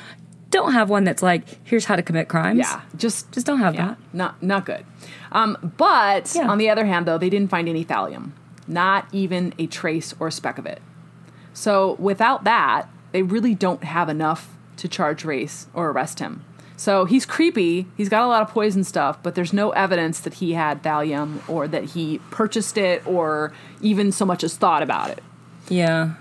don't 0.50 0.72
have 0.72 0.88
one 0.90 1.04
that's 1.04 1.22
like, 1.22 1.44
here's 1.64 1.84
how 1.84 1.94
to 1.96 2.02
commit 2.02 2.28
crimes. 2.28 2.58
Yeah, 2.60 2.80
just 2.96 3.30
Just 3.32 3.46
don't 3.46 3.60
have 3.60 3.74
yeah, 3.74 3.88
that. 3.88 3.98
not 4.12 4.42
not 4.42 4.64
good. 4.64 4.84
Um, 5.30 5.72
but 5.76 6.32
Yeah. 6.34 6.48
on 6.48 6.58
the 6.58 6.70
other 6.70 6.86
hand, 6.86 7.06
though, 7.06 7.18
they 7.18 7.30
didn't 7.30 7.50
find 7.50 7.68
any 7.68 7.84
thallium, 7.84 8.30
not 8.66 9.06
even 9.12 9.52
a 9.58 9.66
trace 9.66 10.14
or 10.18 10.28
a 10.28 10.32
speck 10.32 10.58
of 10.58 10.66
it. 10.66 10.80
So 11.52 11.96
without 11.98 12.44
that, 12.44 12.88
they 13.12 13.22
really 13.22 13.54
don't 13.54 13.84
have 13.84 14.08
enough 14.08 14.56
to 14.78 14.88
charge 14.88 15.24
Race 15.24 15.66
or 15.74 15.90
arrest 15.90 16.18
him. 16.20 16.44
So 16.78 17.06
he's 17.06 17.26
creepy. 17.26 17.86
He's 17.96 18.08
got 18.08 18.22
a 18.22 18.28
lot 18.28 18.40
of 18.40 18.48
poison 18.48 18.84
stuff, 18.84 19.20
but 19.20 19.34
there's 19.34 19.52
no 19.52 19.70
evidence 19.70 20.20
that 20.20 20.34
he 20.34 20.52
had 20.52 20.80
thallium 20.84 21.46
or 21.48 21.66
that 21.66 21.84
he 21.84 22.20
purchased 22.30 22.78
it 22.78 23.04
or 23.04 23.52
even 23.82 24.12
so 24.12 24.24
much 24.24 24.44
as 24.44 24.56
thought 24.56 24.84
about 24.84 25.10
it. 25.10 25.20
Yeah. 25.68 26.14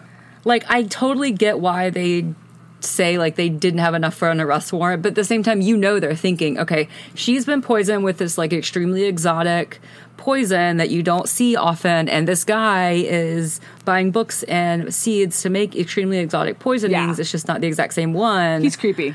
Like 0.45 0.66
I 0.68 0.84
totally 0.84 1.32
get 1.32 1.60
why 1.60 1.91
they 1.91 2.34
say 2.80 3.20
like 3.20 3.36
they 3.36 3.49
didn't 3.49 3.82
have 3.82 3.93
enough 3.93 4.16
for 4.16 4.32
an 4.32 4.41
arrest 4.41 4.74
warrant, 4.74 5.03
but 5.03 5.10
at 5.10 5.16
the 5.16 5.24
same 5.24 5.43
time 5.43 5.62
you 5.62 5.78
know 5.78 5.99
they're 5.99 6.16
thinking, 6.16 6.58
okay, 6.58 6.89
she's 7.14 7.45
been 7.45 7.62
poisoned 7.62 8.03
with 8.03 8.18
this 8.18 8.36
like 8.36 8.51
extremely 8.51 9.03
exotic 9.03 9.80
poison 10.18 10.78
that 10.78 10.89
you 10.89 11.03
don't 11.03 11.30
see 11.30 11.55
often 11.55 12.10
and 12.10 12.28
this 12.28 12.43
guy 12.43 12.93
is 12.93 13.62
buying 13.86 14.10
books 14.10 14.41
and 14.43 14.91
seeds 14.91 15.43
to 15.43 15.51
make 15.51 15.76
extremely 15.76 16.18
exotic 16.18 16.58
poisonings. 16.58 17.20
Yeah. 17.20 17.22
It's 17.22 17.32
just 17.32 17.47
not 17.47 17.62
the 17.62 17.68
exact 17.68 17.93
same 17.93 18.14
one. 18.14 18.64
He's 18.64 18.76
creepy. 18.76 19.14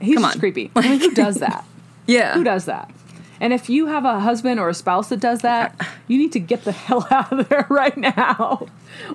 He's 0.00 0.14
Come 0.16 0.24
on. 0.24 0.38
creepy. 0.38 0.70
I 0.76 0.80
mean, 0.88 1.00
who 1.00 1.10
does 1.14 1.36
that? 1.36 1.64
yeah. 2.06 2.34
Who 2.34 2.44
does 2.44 2.66
that? 2.66 2.90
And 3.44 3.52
if 3.52 3.68
you 3.68 3.88
have 3.88 4.06
a 4.06 4.20
husband 4.20 4.58
or 4.58 4.70
a 4.70 4.74
spouse 4.74 5.10
that 5.10 5.20
does 5.20 5.40
that, 5.40 5.78
you 6.08 6.16
need 6.16 6.32
to 6.32 6.40
get 6.40 6.64
the 6.64 6.72
hell 6.86 7.06
out 7.10 7.30
of 7.30 7.46
there 7.50 7.66
right 7.68 7.94
now. 7.94 8.66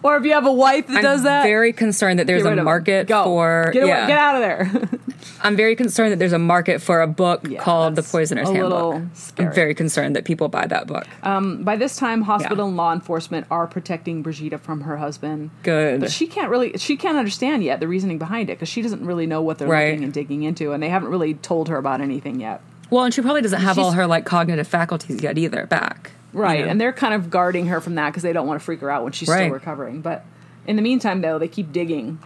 Or 0.04 0.18
if 0.18 0.24
you 0.24 0.34
have 0.34 0.46
a 0.46 0.54
wife 0.54 0.86
that 0.86 0.98
I'm 0.98 1.02
does 1.02 1.24
that, 1.24 1.42
very 1.42 1.74
concerned 1.74 2.20
that 2.20 2.28
there's 2.28 2.46
a 2.46 2.56
market 2.58 3.08
for 3.08 3.72
get, 3.74 3.82
away- 3.82 3.90
yeah. 3.90 4.06
get 4.06 4.18
out 4.20 4.36
of 4.36 4.42
there. 4.42 5.00
I'm 5.42 5.56
very 5.56 5.76
concerned 5.76 6.12
that 6.12 6.20
there's 6.20 6.34
a 6.34 6.38
market 6.38 6.80
for 6.80 7.02
a 7.02 7.08
book 7.08 7.48
Yeah, 7.50 7.60
called 7.60 7.96
The 7.96 8.04
Poisoner's 8.04 8.50
Handbook. 8.50 9.02
I'm 9.40 9.52
very 9.52 9.74
concerned 9.74 10.16
that 10.16 10.26
people 10.26 10.48
buy 10.48 10.68
that 10.68 10.86
book. 10.86 11.08
Um, 11.24 11.64
by 11.64 11.76
this 11.76 11.96
time, 11.96 12.22
hospital 12.22 12.68
and 12.68 12.78
law 12.78 12.94
enforcement 12.94 13.48
are 13.50 13.66
protecting 13.66 14.22
Brigitte 14.22 14.60
from 14.62 14.82
her 14.82 14.98
husband. 14.98 15.50
Good. 15.64 16.02
But 16.02 16.12
she 16.12 16.28
can't 16.28 16.52
really, 16.52 16.78
she 16.78 16.98
can't 16.98 17.18
understand 17.18 17.64
yet 17.64 17.80
the 17.80 17.88
reasoning 17.88 18.20
behind 18.20 18.52
it 18.52 18.58
because 18.58 18.70
she 18.70 18.84
doesn't 18.84 19.04
really 19.04 19.26
know 19.26 19.42
what 19.42 19.58
they're 19.58 19.68
Right. 19.68 19.90
looking 19.90 20.04
and 20.04 20.14
digging 20.14 20.44
into, 20.44 20.72
and 20.72 20.84
they 20.84 20.90
haven't 20.90 21.10
really 21.10 21.34
told 21.34 21.70
her 21.70 21.78
about 21.78 22.00
anything 22.00 22.40
yet. 22.40 22.62
Well, 22.90 23.04
and 23.06 23.14
she 23.14 23.22
probably 23.22 23.42
doesn't 23.42 23.62
have 23.62 23.78
all 23.78 23.92
her 23.92 24.08
like 24.08 24.26
cognitive 24.26 24.68
faculties 24.68 25.22
yet 25.22 25.38
either 25.38 25.66
back. 25.68 26.12
Right, 26.34 26.60
you 26.60 26.66
know? 26.66 26.72
and 26.72 26.80
they're 26.82 26.94
kind 26.94 27.14
of 27.14 27.30
guarding 27.30 27.68
her 27.68 27.82
from 27.82 27.96
that 27.96 28.10
because 28.10 28.24
they 28.24 28.34
don't 28.34 28.46
want 28.48 28.60
to 28.60 28.64
freak 28.64 28.82
her 28.82 28.90
out 28.92 29.04
when 29.04 29.12
she's 29.14 29.28
Right. 29.30 29.46
still 29.46 29.54
recovering. 29.54 30.02
But 30.02 30.26
in 30.68 30.76
the 30.76 30.82
meantime, 30.82 31.22
though, 31.22 31.40
they 31.40 31.48
keep 31.48 31.72
digging. 31.72 32.20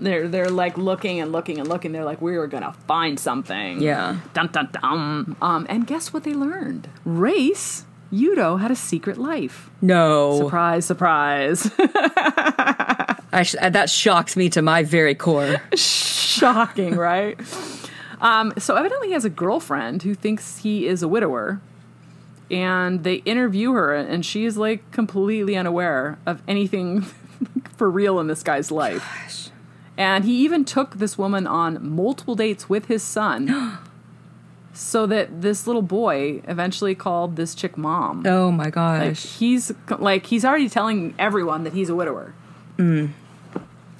They're 0.00 0.26
they're 0.28 0.50
like 0.50 0.76
looking 0.76 1.20
and 1.20 1.30
looking 1.32 1.58
and 1.60 1.68
looking. 1.68 1.92
They're 1.92 2.04
like, 2.04 2.20
we're 2.20 2.46
gonna 2.48 2.72
find 2.88 3.18
something. 3.18 3.80
Yeah. 3.80 4.18
Dun 4.34 4.48
dun 4.52 4.68
dun. 4.72 5.36
Um, 5.40 5.66
and 5.68 5.86
guess 5.86 6.12
what 6.12 6.24
they 6.24 6.34
learned? 6.34 6.88
Race 7.04 7.84
Udo 8.12 8.56
had 8.56 8.70
a 8.70 8.76
secret 8.76 9.18
life. 9.18 9.70
no, 9.82 10.38
Surprise, 10.38 10.84
surprise. 10.84 11.70
I 11.78 13.42
sh- 13.44 13.56
that 13.60 13.90
shocks 13.90 14.36
me 14.36 14.48
to 14.50 14.62
my 14.62 14.82
very 14.84 15.14
core. 15.16 15.56
Shocking, 15.76 16.94
right? 16.96 17.38
Um, 18.24 18.52
so 18.58 18.74
evidently, 18.74 19.08
he 19.08 19.12
has 19.12 19.24
a 19.24 19.30
girlfriend 19.30 20.02
who 20.02 20.14
thinks 20.14 20.58
he 20.58 20.86
is 20.88 21.02
a 21.02 21.08
widower, 21.08 21.60
and 22.50 23.04
they 23.04 23.16
interview 23.16 23.72
her, 23.72 23.94
and 23.94 24.24
she 24.24 24.44
is 24.46 24.56
like 24.56 24.90
completely 24.92 25.56
unaware 25.56 26.18
of 26.26 26.42
anything 26.48 27.02
for 27.76 27.90
real 27.90 28.18
in 28.18 28.26
this 28.26 28.42
guy's 28.42 28.70
life. 28.70 29.50
And 29.96 30.24
he 30.24 30.42
even 30.44 30.64
took 30.64 30.96
this 30.96 31.16
woman 31.16 31.46
on 31.46 31.86
multiple 31.88 32.34
dates 32.34 32.68
with 32.68 32.86
his 32.86 33.02
son, 33.02 33.78
so 34.72 35.06
that 35.06 35.42
this 35.42 35.66
little 35.66 35.82
boy 35.82 36.42
eventually 36.48 36.94
called 36.94 37.36
this 37.36 37.54
chick 37.54 37.76
mom. 37.78 38.24
Oh 38.26 38.50
my 38.50 38.64
Like, 38.64 38.72
gosh. 38.74 39.38
he's 39.38 39.70
like 39.98 40.26
he's 40.26 40.44
already 40.46 40.68
telling 40.70 41.14
everyone 41.18 41.62
that 41.64 41.74
he's 41.74 41.90
a 41.90 41.94
widower. 41.94 42.32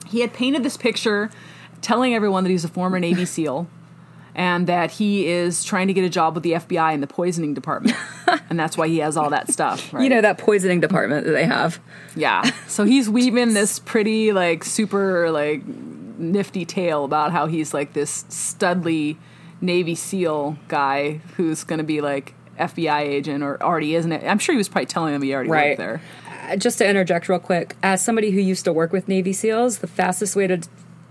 He 0.07 0.21
had 0.21 0.33
painted 0.33 0.63
this 0.63 0.77
picture, 0.77 1.31
telling 1.83 2.15
everyone 2.15 2.43
that 2.45 2.51
he's 2.51 2.65
a 2.65 2.69
former 2.69 2.99
Navy 2.99 3.25
SEAL, 3.35 3.69
and 4.35 4.67
that 4.67 4.91
he 4.93 5.27
is 5.27 5.63
trying 5.65 5.87
to 5.89 5.93
get 5.95 6.05
a 6.05 6.09
job 6.09 6.35
with 6.35 6.43
the 6.43 6.53
FBI 6.53 6.93
in 6.95 7.01
the 7.01 7.07
poisoning 7.07 7.55
department, 7.55 7.97
and 8.51 8.59
that's 8.59 8.77
why 8.77 8.89
he 8.89 8.99
has 8.99 9.17
all 9.17 9.31
that 9.31 9.51
stuff. 9.51 9.93
Right? 9.93 10.03
You 10.05 10.11
know 10.11 10.21
that 10.21 10.39
poisoning 10.39 10.81
department 10.81 11.25
that 11.27 11.33
they 11.33 11.47
have. 11.47 11.79
yeah. 12.17 12.43
So 12.67 12.85
he's 12.85 13.09
weaving 13.09 13.55
this 13.55 13.79
pretty, 13.79 14.33
like, 14.33 14.65
super, 14.65 15.31
like, 15.31 15.63
nifty 16.17 16.65
tale 16.65 17.05
about 17.05 17.33
how 17.33 17.47
he's 17.47 17.75
like 17.75 17.93
this 17.93 18.23
studly 18.25 19.17
Navy 19.61 19.95
SEAL 19.95 20.57
guy 20.69 21.21
who's 21.37 21.65
going 21.65 21.79
to 21.79 21.85
be 21.85 22.01
like 22.01 22.35
FBI 22.59 23.01
agent 23.01 23.43
or 23.43 23.61
already 23.63 23.95
isn't 23.97 24.13
it? 24.13 24.25
I'm 24.25 24.39
sure 24.39 24.53
he 24.53 24.57
was 24.59 24.69
probably 24.69 24.87
telling 24.87 25.13
them 25.13 25.23
he 25.23 25.35
already 25.35 25.51
Right. 25.51 25.67
worked 25.71 25.79
there. 25.79 26.01
Uh, 26.51 26.57
Just 26.57 26.79
to 26.79 26.89
interject 26.89 27.29
real 27.29 27.41
quick, 27.41 27.75
as 27.83 28.05
somebody 28.05 28.31
who 28.31 28.41
used 28.41 28.65
to 28.67 28.73
work 28.73 28.93
with 28.93 29.09
Navy 29.09 29.33
SEAls, 29.33 29.81
the 29.81 29.87
fastest 29.89 30.37
way 30.37 30.47
to 30.47 30.61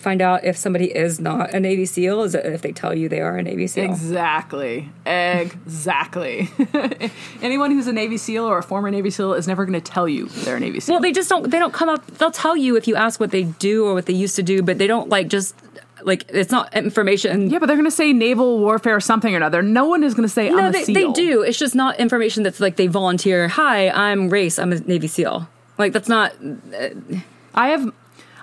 find 0.04 0.22
out 0.22 0.44
if 0.44 0.56
somebody 0.58 0.96
is 0.96 1.20
not 1.20 1.54
a 1.54 1.60
Navy 1.60 1.86
SEAL 1.86 2.24
is 2.24 2.36
if 2.36 2.62
they 2.62 2.72
tell 2.72 2.94
you 2.94 3.10
they 3.10 3.22
are 3.22 3.38
a 3.38 3.44
Navy 3.44 3.66
SEAL. 3.68 3.86
Exactly. 3.86 4.90
Exactly. 5.06 6.50
Anyone 7.42 7.72
who's 7.72 7.88
a 7.88 7.94
Navy 7.94 8.18
SEAL 8.18 8.46
or 8.46 8.58
a 8.60 8.64
former 8.64 8.92
Navy 8.92 9.10
SEAL 9.10 9.34
is 9.34 9.48
never 9.48 9.66
going 9.66 9.80
to 9.80 9.92
tell 9.92 10.08
you 10.08 10.28
they're 10.28 10.58
a 10.58 10.60
Navy 10.60 10.80
SEAL. 10.80 10.94
Well, 10.96 11.02
they 11.02 11.12
just 11.12 11.30
don't. 11.30 11.50
They 11.50 11.60
don't 11.60 11.74
come 11.74 11.90
up. 11.90 12.06
They'll 12.18 12.32
tell 12.32 12.56
you 12.58 12.76
if 12.76 12.88
you 12.88 12.96
ask 12.96 13.20
what 13.20 13.32
they 13.32 13.44
do 13.44 13.86
or 13.86 13.94
what 13.94 14.06
they 14.06 14.14
used 14.14 14.36
to 14.36 14.44
do, 14.44 14.62
but 14.62 14.78
they 14.78 14.88
don't 14.88 15.10
like 15.10 15.28
just 15.30 15.56
like 16.04 16.26
it's 16.30 16.52
not 16.52 16.74
information. 16.76 17.50
yeah, 17.50 17.60
but 17.60 17.68
they're 17.68 17.78
going 17.78 17.86
to 17.88 17.92
say 17.92 18.12
naval 18.14 18.60
warfare 18.60 18.96
or 18.96 19.00
something 19.00 19.34
or 19.34 19.38
another. 19.38 19.62
No 19.62 19.86
one 19.86 20.04
is 20.04 20.14
going 20.14 20.28
to 20.28 20.34
say 20.34 20.50
No, 20.50 20.58
I'm 20.60 20.66
a 20.66 20.72
they, 20.72 20.84
SEAL. 20.84 20.94
they 20.94 21.14
do. 21.14 21.42
It's 21.44 21.58
just 21.58 21.76
not 21.76 22.00
information 22.00 22.44
that's 22.44 22.60
like 22.60 22.76
they 22.76 22.88
volunteer. 22.88 23.48
Hi, 23.48 23.90
I'm 23.90 24.30
Race. 24.30 24.60
I'm 24.60 24.74
a 24.74 24.80
Navy 24.80 25.08
SEAL. 25.08 25.48
Like 25.78 25.94
that's 25.94 26.10
not. 26.10 26.34
Uh, 26.44 26.90
I 27.56 27.70
have 27.70 27.92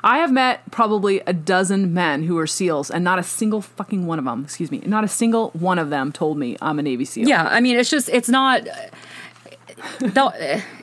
I 0.03 0.19
have 0.19 0.33
met 0.33 0.71
probably 0.71 1.21
a 1.21 1.33
dozen 1.33 1.93
men 1.93 2.23
who 2.23 2.39
are 2.39 2.47
SEALs, 2.47 2.91
and 2.91 3.05
not 3.05 3.19
a 3.19 3.23
single 3.23 3.61
fucking 3.61 4.07
one 4.07 4.19
of 4.19 4.25
them, 4.25 4.45
excuse 4.45 4.71
me, 4.71 4.83
not 4.87 5.05
a 5.05 5.09
single 5.09 5.51
one 5.51 5.79
of 5.79 5.91
them 5.91 6.13
told 6.13 6.39
me 6.39 6.57
I'm 6.63 6.79
a 6.79 6.83
Navy 6.83 7.05
SEAL. 7.05 7.29
Yeah, 7.29 7.47
I 7.47 7.61
mean, 7.61 7.77
it's 7.77 7.91
just 7.91 8.09
it's 8.09 8.29
not. 8.29 8.67
they'll- 10.01 10.33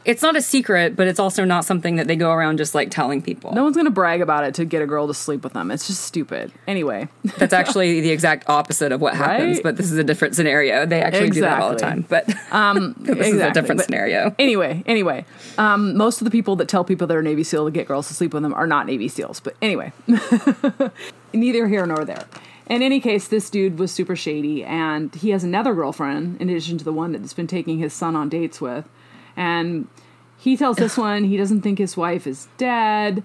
It's 0.06 0.22
not 0.22 0.36
a 0.38 0.42
secret, 0.42 0.96
but 0.96 1.08
it's 1.08 1.20
also 1.20 1.44
not 1.44 1.66
something 1.66 1.98
that 1.98 2.08
they 2.08 2.16
go 2.16 2.32
around 2.32 2.58
just 2.58 2.74
like 2.74 2.90
telling 2.92 3.22
people. 3.22 3.54
No 3.54 3.64
one's 3.64 3.76
going 3.76 3.86
to 3.86 3.92
brag 3.92 4.22
about 4.22 4.44
it 4.46 4.54
to 4.56 4.64
get 4.66 4.82
a 4.82 4.86
girl 4.86 5.06
to 5.08 5.14
sleep 5.14 5.44
with 5.44 5.52
them. 5.54 5.70
It's 5.70 5.86
just 5.88 6.02
stupid. 6.04 6.52
Anyway, 6.68 7.10
That's 7.38 7.52
actually 7.62 8.00
the 8.02 8.12
exact 8.12 8.48
opposite 8.50 8.92
of 8.94 9.02
what 9.02 9.16
happens, 9.16 9.58
Right? 9.58 9.64
but 9.64 9.76
this 9.78 9.92
is 9.92 9.98
a 9.98 10.04
different 10.04 10.36
scenario. 10.36 10.86
They 10.86 11.02
actually 11.02 11.32
do 11.32 11.42
that 11.42 11.62
all 11.62 11.72
the 11.72 11.76
time, 11.76 12.06
but 12.08 12.26
um, 12.54 12.96
this 13.00 13.28
is 13.28 13.42
a 13.42 13.52
different 13.52 13.80
but- 13.80 13.86
scenario. 13.86 14.34
anyway, 14.40 14.82
anyway, 14.86 15.26
um, 15.58 15.98
most 15.98 16.22
of 16.22 16.26
the 16.26 16.32
people 16.32 16.56
that 16.58 16.68
tell 16.70 16.84
people 16.86 17.06
they're 17.08 17.22
Navy 17.22 17.44
SEAL 17.44 17.66
to 17.66 17.72
get 17.72 17.88
girls 17.88 18.08
to 18.08 18.14
sleep 18.14 18.34
with 18.34 18.44
them 18.44 18.54
are 18.54 18.68
not 18.68 18.86
Navy 18.86 19.10
SEAls. 19.10 19.42
But 19.44 19.56
anyway, 19.62 19.92
neither 21.34 21.68
here 21.68 21.86
nor 21.86 22.06
there. 22.06 22.26
In 22.70 22.82
any 22.82 23.00
case, 23.00 23.28
this 23.28 23.50
dude 23.50 23.80
was 23.80 23.92
super 23.92 24.16
shady, 24.16 24.64
and 24.64 25.14
he 25.16 25.30
has 25.30 25.44
another 25.44 25.74
girlfriend 25.74 26.42
in 26.42 26.50
addition 26.50 26.78
to 26.78 26.84
the 26.84 26.94
one 26.94 27.14
that's 27.14 27.34
been 27.34 27.48
taking 27.48 27.80
his 27.80 27.94
son 27.94 28.16
on 28.16 28.28
dates 28.28 28.60
with. 28.60 28.88
And 29.38 29.88
he 30.38 30.58
tells 30.58 30.78
this 30.78 30.98
one 30.98 31.24
he 31.24 31.38
doesn't 31.38 31.62
think 31.62 31.80
his 31.80 31.96
wife 31.96 32.28
is 32.28 32.50
dead. 32.58 33.24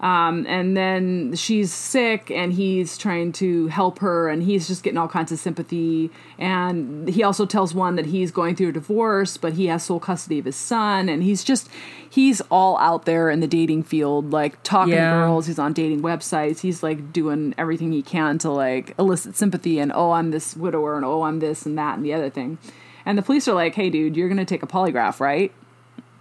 Um, 0.00 0.46
and 0.46 0.76
then 0.76 1.34
she's 1.34 1.72
sick 1.72 2.30
and 2.30 2.52
he's 2.52 2.96
trying 2.96 3.32
to 3.32 3.66
help 3.66 3.98
her 3.98 4.28
and 4.28 4.44
he's 4.44 4.68
just 4.68 4.84
getting 4.84 4.96
all 4.96 5.08
kinds 5.08 5.32
of 5.32 5.40
sympathy. 5.40 6.10
And 6.38 7.08
he 7.08 7.24
also 7.24 7.46
tells 7.46 7.74
one 7.74 7.96
that 7.96 8.06
he's 8.06 8.30
going 8.30 8.54
through 8.54 8.68
a 8.68 8.72
divorce 8.72 9.36
but 9.36 9.54
he 9.54 9.66
has 9.66 9.82
sole 9.84 9.98
custody 9.98 10.38
of 10.38 10.44
his 10.44 10.54
son. 10.54 11.08
And 11.08 11.24
he's 11.24 11.42
just 11.42 11.68
he's 12.08 12.40
all 12.42 12.78
out 12.78 13.06
there 13.06 13.28
in 13.28 13.40
the 13.40 13.48
dating 13.48 13.82
field 13.82 14.30
like 14.32 14.62
talking 14.62 14.92
Yeah. 14.94 15.10
to 15.14 15.16
girls. 15.16 15.46
He's 15.48 15.58
on 15.58 15.72
dating 15.72 16.02
websites. 16.02 16.60
He's 16.60 16.80
like 16.80 17.12
doing 17.12 17.52
everything 17.58 17.90
he 17.90 18.02
can 18.02 18.38
to 18.38 18.50
like 18.52 18.94
elicit 19.00 19.34
sympathy 19.36 19.80
and 19.80 19.90
oh 19.92 20.12
i'm 20.12 20.30
this 20.30 20.56
widower 20.56 20.94
and 20.96 21.04
oh 21.04 21.22
i'm 21.22 21.40
this 21.40 21.66
and 21.66 21.76
that 21.76 21.96
and 21.96 22.04
the 22.04 22.14
other 22.14 22.30
thing. 22.30 22.58
And 23.04 23.18
the 23.18 23.22
police 23.22 23.48
are 23.48 23.54
like 23.54 23.74
hey 23.74 23.90
dude 23.90 24.16
you're 24.16 24.28
gonna 24.28 24.44
take 24.44 24.62
a 24.62 24.66
polygraph 24.68 25.18
right? 25.18 25.50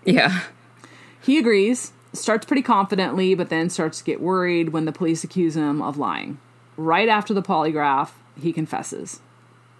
Yeah. 0.03 0.41
he 1.21 1.37
agrees, 1.37 1.91
starts 2.17 2.45
pretty 2.45 2.61
confidently, 2.61 3.35
but 3.35 3.49
then 3.49 3.69
starts 3.69 3.99
to 3.99 4.03
get 4.03 4.21
worried 4.21 4.69
when 4.69 4.85
the 4.85 4.91
police 4.91 5.23
accuse 5.23 5.55
him 5.55 5.81
of 5.81 5.97
lying. 5.97 6.39
Right 6.75 7.09
after 7.09 7.33
the 7.33 7.41
polygraph, 7.41 8.11
he 8.39 8.53
confesses. 8.53 9.21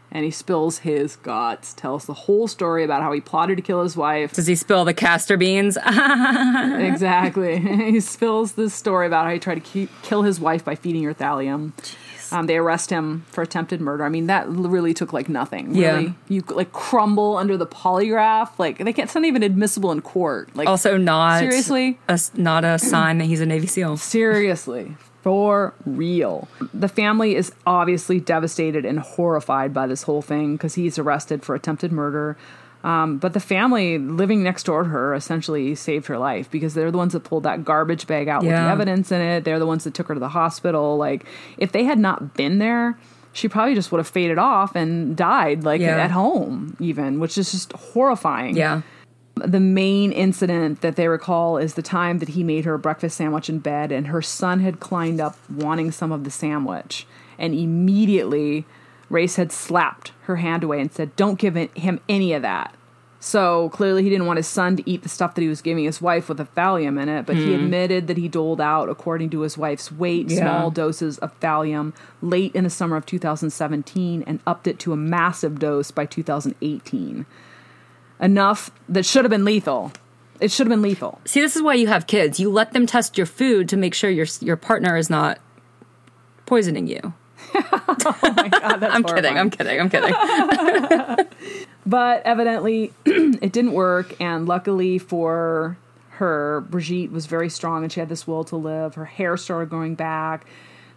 And 0.09 0.23
he 0.23 0.31
spills 0.31 0.79
his 0.79 1.17
guts, 1.17 1.73
tells 1.73 2.05
the 2.05 2.13
whole 2.13 2.47
story 2.47 2.83
about 2.83 3.01
how 3.01 3.11
he 3.11 3.19
plotted 3.19 3.57
to 3.57 3.61
kill 3.61 3.83
his 3.83 3.97
wife. 3.97 4.31
Does 4.33 4.47
he 4.47 4.55
spill 4.55 4.85
the 4.85 4.93
castor 4.93 5.35
beans? 5.35 5.77
exactly. 5.85 7.59
he 7.91 7.99
spills 7.99 8.53
this 8.53 8.73
story 8.73 9.05
about 9.05 9.25
how 9.25 9.33
he 9.33 9.39
tried 9.39 9.55
to 9.55 9.61
ki- 9.61 9.89
kill 10.03 10.23
his 10.23 10.39
wife 10.39 10.63
by 10.63 10.75
feeding 10.75 11.03
her 11.03 11.13
thallium. 11.13 11.73
Um, 12.31 12.47
they 12.47 12.57
arrest 12.57 12.89
him 12.89 13.25
for 13.29 13.41
attempted 13.41 13.81
murder. 13.81 14.03
I 14.03 14.09
mean, 14.09 14.27
that 14.27 14.47
really 14.47 14.93
took 14.93 15.13
like 15.13 15.29
nothing. 15.29 15.75
Yeah. 15.75 15.95
Really. 15.95 16.15
You 16.27 16.43
like 16.49 16.71
crumble 16.71 17.37
under 17.37 17.57
the 17.57 17.67
polygraph. 17.67 18.57
Like 18.57 18.77
they 18.77 18.93
can't. 18.93 19.07
It's 19.07 19.15
not 19.15 19.25
even 19.25 19.43
admissible 19.43 19.91
in 19.91 20.01
court. 20.01 20.55
Like 20.55 20.67
also, 20.67 20.97
not 20.97 21.39
Seriously? 21.39 21.99
a, 22.07 22.19
not 22.35 22.63
a 22.63 22.79
sign 22.79 23.17
that 23.19 23.25
he's 23.25 23.41
a 23.41 23.45
Navy 23.45 23.67
SEAL. 23.67 23.97
Seriously, 23.97 24.95
for 25.21 25.73
real. 25.85 26.47
The 26.73 26.87
family 26.87 27.35
is 27.35 27.51
obviously 27.65 28.19
devastated 28.19 28.85
and 28.85 28.99
horrified 28.99 29.73
by 29.73 29.87
this 29.87 30.03
whole 30.03 30.21
thing 30.21 30.55
because 30.55 30.75
he's 30.75 30.97
arrested 30.97 31.43
for 31.43 31.55
attempted 31.55 31.91
murder. 31.91 32.37
Um, 32.83 33.17
but 33.17 33.33
the 33.33 33.39
family 33.39 33.97
living 33.97 34.43
next 34.43 34.63
door 34.63 34.83
to 34.83 34.89
her 34.89 35.13
essentially 35.13 35.75
saved 35.75 36.07
her 36.07 36.17
life 36.17 36.49
because 36.49 36.73
they're 36.73 36.91
the 36.91 36.97
ones 36.97 37.13
that 37.13 37.21
pulled 37.21 37.43
that 37.43 37.65
garbage 37.65 38.07
bag 38.07 38.27
out 38.27 38.43
with 38.43 38.51
the 38.51 38.55
evidence 38.57 39.11
in 39.11 39.19
it. 39.19 39.43
They're 39.43 39.59
the 39.59 39.65
ones 39.65 39.83
that 39.83 39.93
took 39.93 40.07
her 40.07 40.13
to 40.13 40.19
the 40.19 40.29
hospital. 40.29 40.95
Like, 40.97 41.25
if 41.57 41.71
they 41.71 41.83
had 41.83 41.99
not 41.99 42.35
been 42.35 42.59
there, 42.59 42.97
she 43.33 43.47
probably 43.47 43.75
just 43.75 43.91
would 43.91 43.97
have 43.99 44.07
faded 44.07 44.37
off 44.37 44.75
and 44.75 45.15
died, 45.17 45.63
like 45.63 45.81
Yeah. 45.81 45.97
at 45.97 46.11
home, 46.11 46.75
even, 46.79 47.19
which 47.19 47.37
is 47.37 47.51
just 47.51 47.73
horrifying. 47.73 48.55
Yeah. 48.55 48.81
The 49.35 49.59
main 49.59 50.11
incident 50.11 50.81
that 50.81 50.95
they 50.95 51.07
recall 51.07 51.57
is 51.57 51.75
the 51.75 51.83
time 51.83 52.17
that 52.19 52.29
he 52.29 52.43
made 52.43 52.65
her 52.65 52.73
a 52.75 52.79
breakfast 52.79 53.17
sandwich 53.17 53.49
in 53.49 53.59
bed, 53.59 53.91
and 53.91 54.07
her 54.07 54.21
son 54.21 54.61
had 54.61 54.79
climbed 54.79 55.19
up 55.19 55.35
wanting 55.53 55.91
some 55.91 56.11
of 56.11 56.23
the 56.23 56.31
sandwich. 56.31 57.05
And 57.37 57.53
immediately, 57.53 58.65
Race 59.09 59.35
had 59.37 59.51
slapped 59.51 60.11
her 60.23 60.37
hand 60.37 60.63
away 60.63 60.81
and 60.81 60.91
said, 60.91 61.15
Don't 61.15 61.39
give 61.39 61.55
him 61.55 61.99
any 62.09 62.33
of 62.33 62.41
that. 62.41 62.75
So 63.19 63.69
clearly, 63.69 64.03
he 64.03 64.09
didn't 64.09 64.27
want 64.27 64.37
his 64.37 64.47
son 64.47 64.75
to 64.77 64.89
eat 64.89 65.01
the 65.01 65.09
stuff 65.09 65.33
that 65.35 65.41
he 65.41 65.47
was 65.47 65.61
giving 65.61 65.85
his 65.85 66.01
wife 66.01 66.29
with 66.29 66.39
a 66.39 66.45
thallium 66.45 67.01
in 67.01 67.09
it, 67.09 67.25
but 67.25 67.35
he 67.35 67.47
hmm. 67.47 67.63
admitted 67.63 68.07
that 68.07 68.17
he 68.17 68.27
doled 68.27 68.61
out, 68.61 68.89
according 68.89 69.31
to 69.31 69.41
his 69.41 69.57
wife's 69.57 69.91
weight, 69.91 70.29
Yeah. 70.29 70.41
small 70.41 70.71
doses 70.71 71.17
of 71.17 71.37
thallium 71.39 71.93
late 72.21 72.53
in 72.53 72.63
the 72.63 72.69
summer 72.69 72.95
of 72.95 73.05
2017 73.05 74.23
and 74.27 74.39
upped 74.45 74.67
it 74.67 74.77
to 74.79 74.93
a 74.93 74.97
massive 74.97 75.59
dose 75.59 75.89
by 75.89 76.05
2018 76.05 77.25
enough 78.19 78.71
that 78.89 79.05
should 79.05 79.23
have 79.25 79.31
been 79.31 79.45
lethal. 79.45 79.91
It 80.39 80.51
should 80.51 80.67
have 80.67 80.71
been 80.71 80.81
lethal. 80.81 81.19
See, 81.25 81.41
this 81.41 81.55
is 81.55 81.61
why 81.61 81.73
you 81.73 81.87
have 81.87 82.07
kids. 82.07 82.39
You 82.39 82.51
let 82.51 82.73
them 82.73 82.85
test 82.85 83.17
your 83.17 83.25
food 83.25 83.67
to 83.69 83.77
make 83.77 83.93
sure 83.93 84.09
your 84.09 84.27
your 84.39 84.55
partner 84.55 84.95
is 84.95 85.09
not 85.09 85.39
poisoning 86.45 86.87
you. 86.87 87.13
Oh 87.55 88.19
I'm 88.23 89.03
kidding. 89.03 89.37
I'm 89.37 89.49
kidding. 89.49 89.79
I'm 89.79 89.89
kidding. 89.89 91.27
But 91.85 92.21
evidently, 92.25 92.93
it 93.05 93.51
didn't 93.51 93.73
work. 93.73 94.15
And 94.19 94.47
luckily 94.47 94.97
for 94.97 95.77
her, 96.11 96.61
Brigitte 96.69 97.11
was 97.11 97.25
very 97.25 97.49
strong 97.49 97.83
and 97.83 97.91
she 97.91 97.99
had 97.99 98.09
this 98.09 98.27
will 98.27 98.43
to 98.45 98.55
live. 98.55 98.95
Her 98.95 99.05
hair 99.05 99.37
started 99.37 99.69
growing 99.69 99.95
back. 99.95 100.45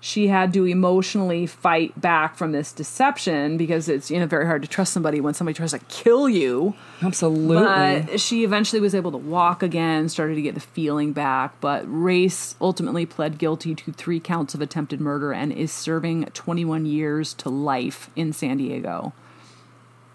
She 0.03 0.29
had 0.29 0.55
to 0.55 0.65
emotionally 0.65 1.47
fight 1.47 2.01
back 2.01 2.35
from 2.35 2.53
this 2.53 2.73
deception 2.73 3.59
because 3.59 3.87
it's 3.87 4.11
you 4.11 4.19
know 4.19 4.27
very 4.27 4.47
hard 4.47 4.63
to 4.63 4.69
trust 4.69 4.95
somebody 4.95 5.21
when 5.21 5.35
somebody 5.35 5.55
tries 5.55 5.73
to 5.73 5.79
kill 5.91 6.27
you. 6.27 6.75
Absolutely. 7.03 8.07
But 8.07 8.19
she 8.19 8.43
eventually 8.43 8.81
was 8.81 8.95
able 8.95 9.11
to 9.13 9.19
walk 9.19 9.63
again, 9.63 10.09
started 10.09 10.37
to 10.37 10.43
get 10.43 10.55
the 10.55 10.61
feeling 10.61 11.13
back. 11.13 11.61
But 11.61 11.85
Race 11.87 12.55
ultimately 12.63 13.05
pled 13.05 13.37
guilty 13.37 13.75
to 13.75 13.93
three 13.93 14.21
counts 14.21 14.55
of 14.55 14.63
attempted 14.63 15.01
murder 15.03 15.35
and 15.35 15.53
is 15.53 15.71
serving 15.71 16.25
21 16.33 16.87
years 16.87 17.35
to 17.35 17.51
life 17.51 18.09
in 18.17 18.33
San 18.33 18.57
Diego. 18.57 19.13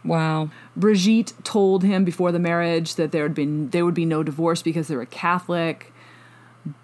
wow. 0.03 0.49
Brigitte 0.75 1.33
told 1.43 1.83
him 1.83 2.03
before 2.03 2.31
the 2.31 2.39
marriage 2.39 2.95
that 2.95 3.11
there 3.11 3.23
had 3.23 3.35
been 3.35 3.69
there 3.69 3.85
would 3.85 3.93
be 3.93 4.05
no 4.05 4.23
divorce 4.23 4.63
because 4.63 4.87
they 4.87 4.95
were 4.95 5.05
Catholic, 5.05 5.93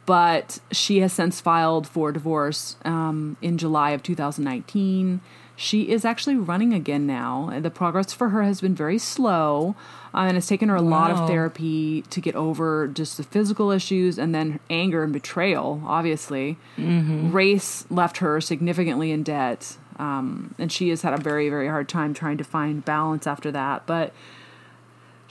but 0.05 0.59
she 0.71 0.99
has 0.99 1.13
since 1.13 1.41
filed 1.41 1.88
for 1.88 2.11
divorce 2.11 2.75
um, 2.86 3.38
in 3.41 3.57
July 3.57 3.91
of 3.91 4.03
2019. 4.03 5.21
She 5.55 5.89
is 5.91 6.05
actually 6.05 6.36
running 6.36 6.73
again 6.73 7.05
now. 7.05 7.49
and 7.53 7.63
The 7.63 7.69
progress 7.69 8.13
for 8.13 8.29
her 8.29 8.41
has 8.43 8.61
been 8.61 8.73
very 8.73 8.97
slow, 8.97 9.75
uh, 10.13 10.19
and 10.19 10.36
it's 10.38 10.47
taken 10.47 10.69
her 10.69 10.75
a 10.75 10.82
lot 10.82 11.11
of 11.11 11.27
therapy 11.27 12.01
to 12.03 12.19
get 12.19 12.36
over 12.36 12.88
just 12.88 13.17
the 13.17 13.23
physical 13.23 13.69
issues 13.69 14.17
and 14.17 14.34
then 14.34 14.59
anger 14.69 15.03
and 15.03 15.13
betrayal. 15.13 15.82
Obviously, 15.86 16.57
Race 17.32 17.86
left 17.91 18.17
her 18.17 18.41
significantly 18.41 19.11
in 19.11 19.21
debt, 19.23 19.77
um, 19.99 20.55
and 20.57 20.71
she 20.71 20.89
has 20.89 21.03
had 21.03 21.13
a 21.13 21.17
very 21.21 21.47
very 21.49 21.67
hard 21.67 21.88
time 21.88 22.13
trying 22.13 22.38
to 22.38 22.43
find 22.43 22.84
balance 22.84 23.27
after 23.27 23.51
that. 23.51 23.86
But 23.86 24.13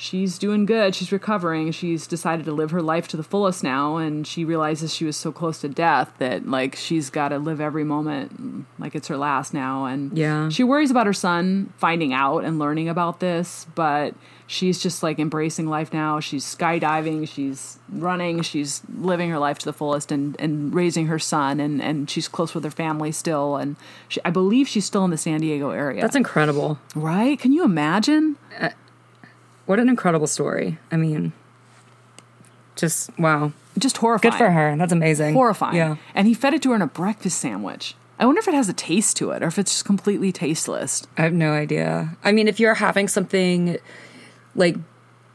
she's 0.00 0.38
doing 0.38 0.64
good. 0.64 0.94
She's 0.94 1.12
recovering. 1.12 1.70
She's 1.72 2.06
decided 2.06 2.46
to 2.46 2.52
live 2.52 2.70
her 2.70 2.80
life 2.80 3.06
to 3.08 3.16
the 3.16 3.22
fullest 3.22 3.62
now, 3.62 3.98
and 3.98 4.26
she 4.26 4.44
realizes 4.44 4.94
she 4.94 5.04
was 5.04 5.16
so 5.16 5.30
close 5.30 5.60
to 5.60 5.68
death 5.68 6.12
that 6.18 6.48
like 6.48 6.74
she's 6.74 7.10
got 7.10 7.28
to 7.28 7.38
live 7.38 7.60
every 7.60 7.84
moment 7.84 8.66
like 8.78 8.94
it's 8.94 9.08
her 9.08 9.16
last 9.16 9.52
now. 9.52 9.84
And 9.84 10.16
Yeah. 10.16 10.48
she 10.48 10.64
worries 10.64 10.90
about 10.90 11.06
her 11.06 11.12
son 11.12 11.72
finding 11.76 12.12
out 12.14 12.44
and 12.44 12.58
learning 12.58 12.88
about 12.88 13.20
this, 13.20 13.66
but 13.74 14.14
she's 14.46 14.80
just 14.82 15.02
like 15.02 15.18
embracing 15.18 15.66
life 15.68 15.92
now. 15.92 16.18
She's 16.18 16.44
skydiving. 16.44 17.28
She's 17.28 17.78
running. 17.90 18.40
She's 18.42 18.82
living 18.96 19.28
her 19.30 19.38
life 19.38 19.58
to 19.60 19.64
the 19.66 19.72
fullest 19.74 20.10
and 20.10 20.34
and 20.40 20.74
raising 20.74 21.06
her 21.06 21.18
son, 21.18 21.60
and 21.60 21.82
and 21.82 22.08
she's 22.08 22.26
close 22.26 22.54
with 22.54 22.64
her 22.64 22.70
family 22.70 23.12
still. 23.12 23.56
And 23.56 23.76
she, 24.08 24.20
I 24.24 24.30
believe 24.30 24.66
she's 24.66 24.86
still 24.86 25.04
in 25.04 25.10
the 25.10 25.18
San 25.18 25.40
Diego 25.40 25.70
area. 25.70 26.00
That's 26.00 26.16
incredible. 26.16 26.78
right. 26.94 27.38
Can 27.38 27.52
you 27.52 27.64
imagine? 27.64 28.36
Uh, 28.58 28.70
What 29.70 29.78
an 29.78 29.88
incredible 29.88 30.26
story. 30.26 30.78
I 30.90 30.96
mean, 30.96 31.32
just 32.74 33.16
wow. 33.20 33.52
Just 33.78 33.98
horrifying. 33.98 34.32
Good 34.32 34.36
for 34.36 34.50
her. 34.50 34.76
That's 34.76 34.92
amazing. 34.92 35.32
horrifying. 35.32 35.76
Yeah. 35.76 35.94
And 36.12 36.26
he 36.26 36.34
fed 36.34 36.54
it 36.54 36.62
to 36.62 36.70
her 36.70 36.74
in 36.74 36.82
a 36.82 36.88
breakfast 36.88 37.38
sandwich. 37.38 37.94
I 38.18 38.26
wonder 38.26 38.40
if 38.40 38.48
it 38.48 38.54
has 38.54 38.68
a 38.68 38.72
taste 38.72 39.16
to 39.18 39.30
it 39.30 39.44
or 39.44 39.46
if 39.46 39.60
it's 39.60 39.70
just 39.70 39.84
completely 39.84 40.32
tasteless. 40.32 41.06
I 41.16 41.22
have 41.22 41.32
no 41.32 41.52
idea. 41.52 42.16
I 42.24 42.32
mean, 42.32 42.48
if 42.48 42.58
you're 42.58 42.74
having 42.74 43.06
something 43.06 43.76
like 44.56 44.74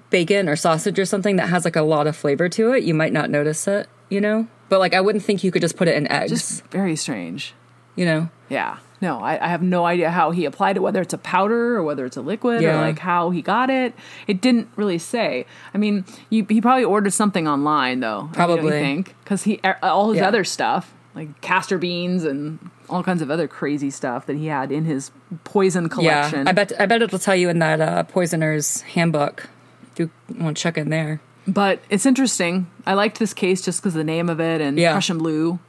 bacon 0.09 0.49
or 0.49 0.57
sausage 0.57 0.99
or 0.99 1.05
something 1.05 1.37
that 1.37 1.47
has 1.47 1.63
like 1.63 1.77
a 1.77 1.81
lot 1.81 2.05
of 2.05 2.17
flavor 2.17 2.49
to 2.49 2.73
it, 2.73 2.83
you 2.83 2.93
might 2.93 3.13
not 3.13 3.29
notice 3.29 3.69
it, 3.69 3.87
you 4.09 4.19
know? 4.19 4.49
But 4.67 4.79
like, 4.79 4.93
I 4.93 4.99
wouldn't 4.99 5.23
think 5.23 5.45
you 5.45 5.51
could 5.51 5.61
just 5.61 5.77
put 5.77 5.87
it 5.87 5.95
in 5.95 6.11
eggs, 6.11 6.31
Just 6.31 6.65
very 6.71 6.97
strange. 6.97 7.53
You 7.95 8.05
know? 8.05 8.29
Yeah. 8.49 8.77
No, 9.01 9.19
I, 9.19 9.43
I 9.43 9.49
have 9.49 9.61
no 9.61 9.85
idea 9.85 10.09
how 10.09 10.31
he 10.31 10.45
applied 10.45 10.77
it, 10.77 10.79
whether 10.79 11.01
it's 11.01 11.13
a 11.13 11.17
powder 11.17 11.75
or 11.75 11.83
whether 11.83 12.05
it's 12.05 12.15
a 12.17 12.21
liquid 12.21 12.63
or 12.63 12.75
like 12.77 12.99
how 12.99 13.29
he 13.29 13.41
got 13.41 13.69
it. 13.69 13.93
It 14.25 14.39
didn't 14.41 14.69
really 14.77 14.97
say. 14.97 15.45
I 15.73 15.77
mean, 15.77 16.05
you, 16.29 16.45
he 16.49 16.61
probably 16.61 16.85
ordered 16.85 17.11
something 17.11 17.47
online 17.47 17.99
though. 17.99 18.07
I 18.07 18.21
mean, 18.21 18.31
don't 18.31 18.31
you 18.31 18.35
Probably. 18.55 18.71
think 18.71 19.15
because 19.23 19.43
he 19.43 19.59
all 19.83 20.11
his 20.11 20.21
Yeah. 20.21 20.27
other 20.29 20.43
stuff 20.43 20.93
like 21.13 21.39
castor 21.41 21.77
beans 21.77 22.23
and 22.23 22.57
all 22.89 23.03
kinds 23.03 23.21
of 23.21 23.29
other 23.29 23.47
crazy 23.47 23.89
stuff 23.89 24.25
that 24.27 24.37
he 24.37 24.47
had 24.47 24.71
in 24.71 24.85
his 24.85 25.11
poison 25.43 25.89
collection. 25.89 26.43
Yeah. 26.45 26.49
I 26.49 26.53
bet, 26.53 26.71
I 26.79 26.85
bet 26.85 27.01
it'll 27.01 27.19
tell 27.19 27.35
you 27.35 27.49
in 27.49 27.59
that 27.59 27.81
uh, 27.81 28.03
poisoner's 28.03 28.81
handbook 28.81 29.49
you 29.97 30.09
want 30.37 30.55
to 30.57 30.61
check 30.63 30.77
in 30.77 30.89
there. 30.89 31.19
But 31.47 31.79
it's 31.89 32.05
interesting. 32.05 32.67
I 32.85 32.93
liked 32.95 33.19
this 33.19 33.33
case 33.33 33.61
just 33.61 33.81
because 33.81 33.93
the 33.93 34.03
name 34.03 34.29
of 34.29 34.39
it 34.39 34.61
and 34.61 34.77
Yeah. 34.77 34.93
Prussian 34.93 35.17
blue 35.17 35.59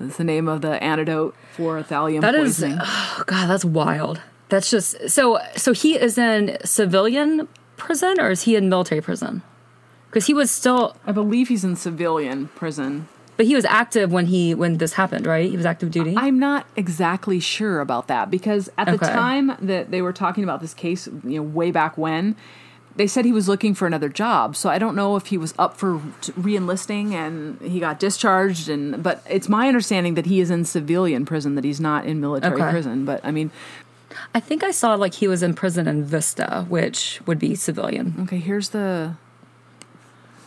is 0.00 0.16
the 0.16 0.24
name 0.24 0.48
of 0.48 0.60
the 0.62 0.82
antidote 0.82 1.34
for 1.56 1.82
thallium 1.82 2.20
That 2.20 2.34
is, 2.34 2.58
poisoning. 2.58 2.78
oh 2.80 3.22
God, 3.26 3.48
that's 3.48 3.64
wild. 3.64 4.20
That's 4.48 4.70
just 4.70 5.10
so. 5.10 5.38
So 5.56 5.72
he 5.72 5.98
is 5.98 6.16
in 6.18 6.56
civilian 6.64 7.48
prison 7.76 8.18
or 8.20 8.30
is 8.30 8.42
he 8.42 8.56
in 8.56 8.68
military 8.68 9.00
prison? 9.00 9.42
Because 10.08 10.26
he 10.26 10.32
was 10.34 10.50
still, 10.50 10.96
I 11.06 11.12
believe 11.12 11.48
he's 11.48 11.64
in 11.64 11.76
civilian 11.76 12.48
prison. 12.48 13.08
but 13.36 13.44
he 13.46 13.54
was 13.54 13.66
active 13.66 14.10
when 14.10 14.26
he 14.26 14.54
when 14.54 14.78
this 14.78 14.94
happened, 14.94 15.26
right? 15.26 15.50
He 15.50 15.56
was 15.56 15.66
active 15.66 15.90
duty. 15.90 16.14
I'm 16.16 16.38
not 16.38 16.66
exactly 16.76 17.40
sure 17.40 17.80
about 17.80 18.08
that 18.08 18.30
because 18.30 18.70
at 18.78 18.86
the 18.90 18.96
time 18.98 19.52
that 19.60 19.90
they 19.90 20.00
were 20.00 20.14
talking 20.14 20.44
about 20.44 20.60
this 20.62 20.72
case, 20.72 21.06
you 21.24 21.36
know, 21.36 21.42
way 21.42 21.70
back 21.70 21.98
when, 21.98 22.36
they 22.98 23.06
said 23.06 23.24
he 23.24 23.32
was 23.32 23.48
looking 23.48 23.74
for 23.74 23.86
another 23.86 24.08
job. 24.08 24.54
So 24.56 24.68
I 24.68 24.78
don't 24.78 24.94
know 24.94 25.16
if 25.16 25.26
he 25.26 25.38
was 25.38 25.54
up 25.58 25.76
for 25.76 26.00
re-enlisting 26.36 27.14
and 27.14 27.60
he 27.62 27.80
got 27.80 27.98
discharged. 27.98 28.68
And 28.68 29.02
but 29.02 29.24
it's 29.30 29.48
my 29.48 29.68
understanding 29.68 30.14
that 30.14 30.26
he 30.26 30.40
is 30.40 30.50
in 30.50 30.64
civilian 30.64 31.24
prison, 31.24 31.54
that 31.54 31.64
he's 31.64 31.80
not 31.80 32.04
in 32.04 32.20
military 32.20 32.60
Okay. 32.60 32.70
prison. 32.70 33.04
But 33.04 33.20
I 33.24 33.30
mean, 33.30 33.50
I 34.34 34.40
think 34.40 34.62
I 34.64 34.70
saw 34.72 34.94
like 34.94 35.14
he 35.14 35.28
was 35.28 35.42
in 35.42 35.54
prison 35.54 35.88
in 35.88 36.04
Vista, 36.04 36.66
which 36.68 37.20
would 37.26 37.38
be 37.38 37.54
civilian. 37.54 38.14
okay, 38.22 38.38
here's 38.38 38.70
the 38.70 39.14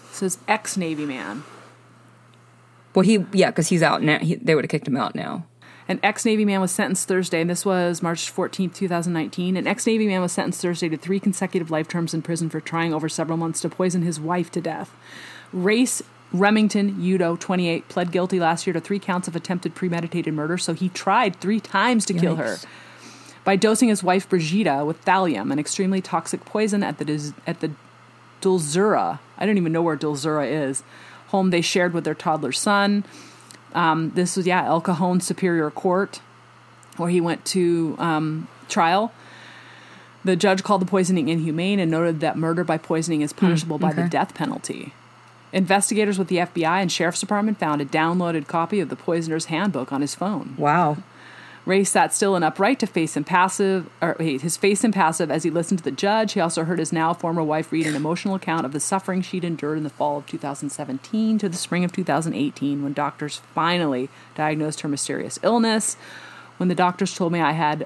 it 0.10 0.16
says 0.16 0.38
ex 0.48 0.78
Navy 0.78 1.06
man. 1.06 1.44
Well, 2.94 3.04
he 3.04 3.26
yeah, 3.32 3.50
because 3.52 3.70
he's 3.70 3.82
out 3.82 4.04
now. 4.04 4.20
He, 4.20 4.36
they 4.36 4.54
would 4.56 4.66
have 4.66 4.70
kicked 4.70 4.88
him 4.88 4.98
out 4.98 5.16
now. 5.16 5.46
An 5.92 6.00
ex 6.04 6.24
Navy 6.24 6.46
man 6.46 6.62
was 6.62 6.72
sentenced 6.72 7.10
Thursday, 7.10 7.42
and 7.42 7.50
this 7.50 7.66
was 7.66 8.02
March 8.02 8.34
14th, 8.34 8.74
2019. 8.74 9.58
An 9.58 9.68
ex 9.68 9.86
Navy 9.86 10.08
man 10.08 10.22
was 10.22 10.32
sentenced 10.32 10.62
Thursday 10.62 10.88
to 10.88 10.96
three 10.96 11.20
consecutive 11.20 11.70
life 11.70 11.90
terms 11.90 12.14
in 12.14 12.22
prison 12.22 12.50
for 12.50 12.62
trying 12.62 12.94
over 12.94 13.10
several 13.10 13.38
months 13.38 13.60
to 13.60 13.68
poison 13.68 14.02
his 14.02 14.18
wife 14.18 14.50
to 14.52 14.62
death. 14.62 14.96
Race 15.52 16.02
Remington 16.32 16.96
Udo, 17.04 17.36
28, 17.36 17.90
pled 17.90 18.14
guilty 18.14 18.40
last 18.40 18.66
year 18.66 18.74
to 18.74 18.80
three 18.80 19.00
counts 19.00 19.28
of 19.28 19.36
attempted 19.36 19.76
premeditated 19.76 20.34
murder, 20.34 20.58
so 20.58 20.74
he 20.74 20.88
tried 20.88 21.36
three 21.36 21.60
times 21.60 22.06
to 22.06 22.14
kill 22.14 22.38
her 22.38 22.58
by 23.44 23.58
dosing 23.58 23.90
his 23.90 24.02
wife 24.02 24.30
Brigitta 24.30 24.86
with 24.86 25.04
thallium, 25.04 25.52
an 25.52 25.60
extremely 25.60 26.00
toxic 26.00 26.46
poison 26.46 26.84
at 26.84 27.00
the 27.00 27.34
at 27.46 27.60
the 27.60 27.72
Dulzura. 28.42 29.20
I 29.38 29.46
don't 29.46 29.58
even 29.58 29.74
know 29.74 29.82
where 29.82 29.98
Dulzura 29.98 30.50
is. 30.50 30.84
Home 31.28 31.50
they 31.50 31.62
shared 31.62 31.94
with 31.94 32.06
their 32.06 32.16
toddler 32.16 32.54
son. 32.54 33.04
Um, 33.74 34.12
this 34.16 34.36
was 34.38 34.48
yeah 34.48 34.66
El 34.66 34.82
Cajon 34.82 35.22
Superior 35.22 35.72
Court, 35.72 36.22
where 36.98 37.10
he 37.10 37.22
went 37.22 37.46
to 37.46 37.96
um, 38.00 38.48
trial. 38.70 39.12
The 40.24 40.36
judge 40.36 40.64
called 40.64 40.82
the 40.82 40.86
poisoning 40.86 41.30
inhumane 41.30 41.80
and 41.80 41.90
noted 41.90 42.20
that 42.20 42.38
murder 42.38 42.64
by 42.64 42.78
poisoning 42.78 43.22
is 43.22 43.34
punishable 43.34 43.80
by 43.80 43.92
the 43.92 44.08
death 44.08 44.36
penalty. 44.36 44.94
Investigators 45.52 46.18
with 46.18 46.28
the 46.28 46.38
FBI 46.38 46.82
and 46.82 46.92
Sheriff's 46.92 47.20
Department 47.20 47.60
found 47.60 47.82
a 47.82 47.86
downloaded 47.86 48.48
copy 48.48 48.80
of 48.80 48.90
the 48.90 48.96
poisoner's 48.96 49.46
handbook 49.46 49.92
on 49.92 50.02
his 50.02 50.16
phone. 50.16 50.56
Wow. 50.58 50.98
Ray 51.64 51.84
sat 51.84 52.12
still 52.12 52.36
and 52.36 52.44
upright 52.44 52.80
to 52.80 52.88
face 52.88 53.16
impassive, 53.16 53.88
or 54.02 54.16
wait, 54.20 54.42
his 54.42 54.58
face 54.58 54.84
impassive 54.84 55.30
as 55.30 55.44
he 55.44 55.52
listened 55.52 55.78
to 55.78 55.84
the 55.84 55.92
judge. 55.92 56.34
He 56.34 56.40
also 56.40 56.64
heard 56.64 56.80
his 56.80 56.92
now 56.92 57.14
former 57.14 57.44
wife 57.44 57.72
read 57.72 57.86
an 57.86 57.96
emotional 57.96 58.34
account 58.34 58.66
of 58.66 58.72
the 58.72 58.80
suffering 58.80 59.22
she'd 59.22 59.44
endured 59.44 59.78
in 59.78 59.84
the 59.84 59.90
fall 59.90 60.18
of 60.18 60.26
2017 60.26 61.38
to 61.38 61.48
the 61.48 61.58
spring 61.58 61.84
of 61.84 61.92
2018 61.92 62.84
when 62.84 62.94
doctors 62.94 63.42
finally 63.54 64.10
diagnosed 64.34 64.82
her 64.82 64.90
mysterious 64.90 65.38
illness. 65.44 65.98
When 66.58 66.70
the 66.70 66.76
doctors 66.76 67.16
told 67.16 67.32
me 67.32 67.42
I 67.42 67.52
had 67.52 67.86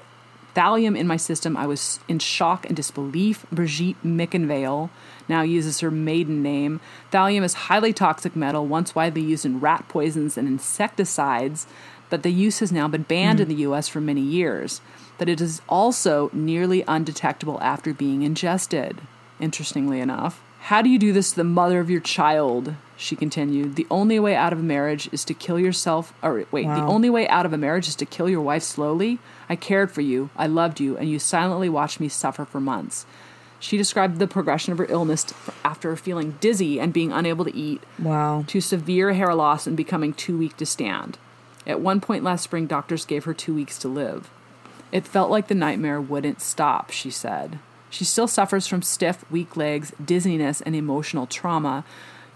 thallium 0.54 0.98
in 0.98 1.06
my 1.06 1.18
system, 1.18 1.54
I 1.54 1.66
was 1.66 2.00
in 2.08 2.18
shock 2.18 2.64
and 2.64 2.74
disbelief. 2.74 3.44
Brigitte 3.52 4.02
Mickenvale 4.02 4.88
now 5.28 5.42
uses 5.42 5.80
her 5.80 5.90
maiden 5.90 6.42
name. 6.42 6.80
Thallium 7.12 7.42
is 7.42 7.52
highly 7.54 7.92
toxic 7.92 8.34
metal, 8.34 8.66
once 8.66 8.94
widely 8.94 9.20
used 9.20 9.44
in 9.44 9.60
rat 9.60 9.86
poisons 9.88 10.38
and 10.38 10.48
insecticides 10.48 11.66
but 12.10 12.22
the 12.22 12.30
use 12.30 12.60
has 12.60 12.72
now 12.72 12.88
been 12.88 13.02
banned 13.02 13.40
in 13.40 13.46
hmm. 13.48 13.54
the 13.54 13.62
US 13.62 13.88
for 13.88 14.00
many 14.00 14.20
years. 14.20 14.80
But 15.18 15.28
it 15.28 15.40
is 15.40 15.62
also 15.68 16.30
nearly 16.32 16.84
undetectable 16.86 17.58
after 17.62 17.94
being 17.94 18.22
ingested, 18.22 19.00
interestingly 19.40 20.00
enough. 20.00 20.42
How 20.60 20.82
do 20.82 20.90
you 20.90 20.98
do 20.98 21.12
this 21.12 21.30
to 21.30 21.36
the 21.36 21.44
mother 21.44 21.80
of 21.80 21.88
your 21.88 22.00
child? 22.00 22.74
She 22.96 23.14
continued. 23.14 23.76
The 23.76 23.86
only 23.90 24.18
way 24.18 24.34
out 24.34 24.52
of 24.52 24.58
a 24.58 24.64
marriage 24.64 25.08
is 25.12 25.24
to 25.26 25.34
kill 25.34 25.60
yourself. 25.60 26.12
Or 26.22 26.44
wait, 26.50 26.64
the 26.64 26.82
only 26.82 27.08
way 27.08 27.28
out 27.28 27.46
of 27.46 27.52
a 27.52 27.58
marriage 27.58 27.88
is 27.88 27.94
to 27.96 28.06
kill 28.06 28.28
your 28.28 28.40
wife 28.40 28.62
slowly. 28.62 29.18
I 29.48 29.56
cared 29.56 29.92
for 29.92 30.00
you, 30.00 30.30
I 30.36 30.46
loved 30.46 30.80
you, 30.80 30.96
and 30.96 31.08
you 31.08 31.18
silently 31.18 31.68
watched 31.68 32.00
me 32.00 32.08
suffer 32.08 32.44
for 32.44 32.60
months. 32.60 33.06
She 33.60 33.76
described 33.76 34.18
the 34.18 34.26
progression 34.26 34.72
of 34.72 34.78
her 34.78 34.86
illness 34.88 35.26
after 35.64 35.94
feeling 35.96 36.36
dizzy 36.40 36.80
and 36.80 36.92
being 36.92 37.12
unable 37.12 37.44
to 37.44 37.56
eat, 37.56 37.82
Wow. 37.98 38.44
to 38.48 38.60
severe 38.60 39.12
hair 39.12 39.34
loss 39.34 39.66
and 39.66 39.76
becoming 39.76 40.12
too 40.12 40.36
weak 40.36 40.56
to 40.58 40.66
stand. 40.66 41.18
At 41.66 41.80
one 41.80 42.00
point 42.00 42.24
last 42.24 42.44
spring, 42.44 42.66
doctors 42.66 43.04
gave 43.04 43.24
her 43.24 43.34
two 43.34 43.54
weeks 43.54 43.78
to 43.80 43.88
live. 43.88 44.30
It 44.92 45.06
felt 45.06 45.30
like 45.30 45.48
the 45.48 45.54
nightmare 45.54 46.00
wouldn't 46.00 46.40
stop, 46.40 46.90
she 46.90 47.10
said. 47.10 47.58
She 47.90 48.04
still 48.04 48.28
suffers 48.28 48.66
from 48.66 48.82
stiff, 48.82 49.28
weak 49.30 49.56
legs, 49.56 49.92
dizziness, 50.04 50.60
and 50.60 50.76
emotional 50.76 51.26
trauma. 51.26 51.84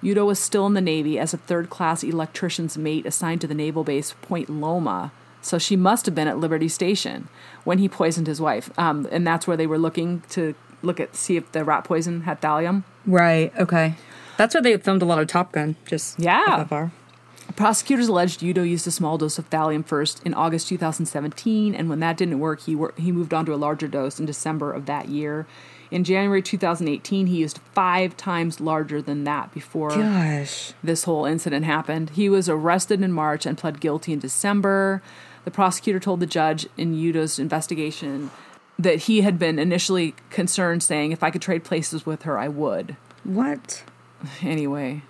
Udo 0.03 0.25
was 0.25 0.39
still 0.39 0.67
in 0.67 0.75
the 0.75 0.81
Navy 0.81 1.19
as 1.19 1.35
a 1.35 1.39
third 1.39 1.71
class 1.71 2.03
electrician's 2.03 2.79
mate 2.79 3.07
assigned 3.07 3.41
to 3.43 3.47
the 3.47 3.55
naval 3.55 3.85
base 3.85 4.15
Point 4.23 4.49
Loma, 4.49 5.13
so 5.43 5.59
she 5.59 5.77
must 5.77 6.07
have 6.07 6.15
been 6.15 6.29
at 6.29 6.39
Liberty 6.39 6.69
Station 6.69 7.29
when 7.65 7.79
he 7.79 7.89
poisoned 7.89 8.27
his 8.27 8.41
wife. 8.41 8.71
Um, 8.79 9.07
and 9.11 9.27
that's 9.27 9.47
where 9.47 9.57
they 9.57 9.67
were 9.67 9.79
looking 9.79 10.23
to 10.31 10.55
look 10.83 11.01
at 11.01 11.15
see 11.15 11.37
if 11.37 11.51
the 11.53 11.65
rat 11.65 11.85
poison 11.85 12.23
had 12.23 12.41
thallium. 12.41 12.85
Right. 13.07 13.53
Okay. 13.59 13.95
That's 14.39 14.55
where 14.55 14.63
they 14.63 14.77
filmed 14.79 15.03
a 15.03 15.05
lot 15.05 15.19
of 15.19 15.29
Top 15.29 15.53
Gun. 15.53 15.77
Just 15.87 16.19
Yeah. 16.19 16.67
Prosecutors 17.57 18.09
alleged 18.09 18.43
Udo 18.43 18.63
used 18.63 18.87
a 18.87 18.91
small 18.91 19.19
dose 19.19 19.39
of 19.39 19.49
thallium 19.51 19.85
first 19.85 20.23
in 20.25 20.35
August 20.35 20.69
2017, 20.69 21.75
and 21.75 21.89
when 21.89 22.01
that 22.01 22.17
didn't 22.17 22.39
work, 22.39 22.61
he 22.61 22.75
wor- 22.77 22.95
he 22.97 23.13
moved 23.13 23.35
on 23.35 23.47
to 23.47 23.55
a 23.55 23.57
larger 23.57 23.89
dose 23.89 24.21
in 24.21 24.27
December 24.27 24.73
of 24.73 24.87
that 24.87 25.09
year. 25.09 25.47
In 25.91 26.05
January 26.05 26.43
2018, 26.43 27.27
he 27.27 27.39
used 27.39 27.59
five 27.75 28.17
times 28.17 28.61
larger 28.61 29.03
than 29.03 29.25
that 29.25 29.53
before 29.53 29.91
Gosh. 29.91 30.73
this 30.85 31.05
whole 31.05 31.25
incident 31.25 31.65
happened. 31.65 32.11
He 32.11 32.29
was 32.29 32.49
arrested 32.49 33.03
in 33.03 33.13
March 33.13 33.45
and 33.45 33.59
pled 33.59 33.81
guilty 33.81 34.13
in 34.13 34.21
December. 34.21 35.03
The 35.45 35.51
prosecutor 35.51 35.99
told 35.99 36.21
the 36.21 36.27
judge 36.27 36.69
in 36.77 36.95
Udo's 36.95 37.39
investigation 37.41 38.31
that 38.79 39.01
he 39.01 39.23
had 39.23 39.39
been 39.39 39.59
initially 39.59 40.15
concerned, 40.31 40.83
saying, 40.83 41.11
"If 41.11 41.25
I 41.25 41.31
could 41.31 41.43
trade 41.43 41.65
places 41.65 42.07
with 42.07 42.23
her, 42.23 42.39
I 42.39 42.49
would." 42.49 42.97
What? 43.25 43.83
Anyway, 44.43 45.03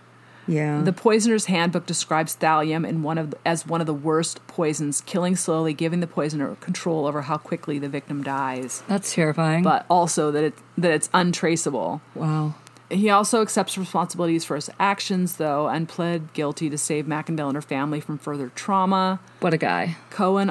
Yeah. 0.51 0.83
the 0.83 0.93
Poisoner's 0.93 1.47
Handbook 1.47 1.87
describes 1.87 2.37
thallium 2.37 2.87
in 2.87 3.03
one 3.03 3.19
of 3.19 3.35
as 3.47 3.67
one 3.67 3.81
of 3.81 3.87
the 3.87 3.95
worst 3.95 4.45
poisons, 4.49 5.01
killing 5.07 5.37
slowly, 5.37 5.73
giving 5.73 6.01
the 6.01 6.07
poisoner 6.07 6.57
control 6.57 7.07
over 7.07 7.23
how 7.23 7.37
quickly 7.39 7.79
the 7.79 7.89
victim 7.89 8.23
dies, 8.25 8.83
That's 8.89 9.15
terrifying. 9.15 9.63
but 9.63 9.87
also 9.89 10.31
that 10.33 10.43
it 10.45 10.55
that 10.77 10.91
it's 10.93 11.09
untraceable. 11.15 12.03
wow. 12.15 12.55
He 12.93 13.09
also 13.09 13.41
accepts 13.41 13.79
responsibilities 13.79 14.45
for 14.45 14.57
his 14.57 14.69
actions, 14.81 15.37
though, 15.37 15.69
and 15.69 15.89
pled 15.89 16.33
guilty 16.33 16.69
to 16.71 16.77
save 16.77 17.07
McIndale 17.07 17.47
and 17.47 17.55
her 17.55 17.63
family 17.63 18.01
from 18.01 18.19
further 18.19 18.49
trauma. 18.57 19.21
What 19.39 19.55
a 19.55 19.59
guy. 19.59 19.97
Cohen, 20.11 20.51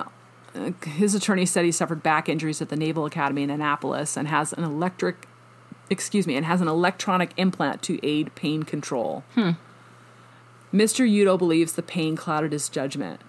uh, 0.56 0.72
his 0.86 1.14
attorney 1.14 1.46
said 1.46 1.66
he 1.66 1.74
suffered 1.74 2.02
back 2.02 2.30
injuries 2.30 2.62
at 2.62 2.70
the 2.70 2.78
Naval 2.78 3.06
Academy 3.06 3.44
in 3.44 3.50
Annapolis 3.50 4.16
and 4.16 4.30
has 4.30 4.54
an 4.54 4.64
electric, 4.64 5.28
excuse 5.90 6.26
me, 6.26 6.38
and 6.38 6.46
has 6.46 6.62
an 6.62 6.70
electronic 6.70 7.32
implant 7.36 7.82
to 7.82 8.00
aid 8.08 8.34
pain 8.36 8.64
control. 8.64 9.26
Mr. 10.74 11.08
Udo 11.10 11.38
believes 11.38 11.74
the 11.74 11.82
pain 11.82 12.16
clouded 12.16 12.52
his 12.52 12.70
judgment. 12.70 13.22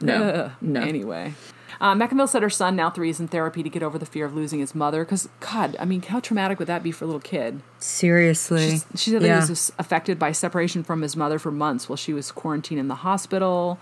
No. 0.00 0.22
Ugh. 0.22 0.52
No. 0.60 0.80
Anyway. 0.80 1.34
Uh, 1.78 1.94
McInville 1.94 2.28
said 2.28 2.42
her 2.42 2.50
son 2.50 2.74
now 2.74 2.88
three 2.88 3.10
is 3.10 3.20
in 3.20 3.28
therapy 3.28 3.62
to 3.62 3.68
get 3.68 3.82
over 3.82 3.98
the 3.98 4.06
fear 4.06 4.24
of 4.24 4.34
losing 4.34 4.60
his 4.60 4.74
mother. 4.74 5.04
Because, 5.04 5.28
God, 5.40 5.76
I 5.78 5.84
mean, 5.84 6.00
how 6.02 6.20
traumatic 6.20 6.58
would 6.58 6.68
that 6.68 6.82
be 6.82 6.90
for 6.90 7.04
a 7.04 7.06
little 7.06 7.20
kid? 7.20 7.60
Seriously. 7.78 8.78
She 8.94 9.10
said 9.10 9.22
that 9.22 9.42
he 9.44 9.50
was 9.50 9.72
affected 9.78 10.18
by 10.18 10.32
separation 10.32 10.82
from 10.82 11.02
his 11.02 11.16
mother 11.16 11.38
for 11.38 11.50
months 11.50 11.88
while 11.88 11.96
she 11.96 12.14
was 12.14 12.32
quarantined 12.32 12.80
in 12.80 12.88
the 12.88 12.96
hospital. 12.96 13.78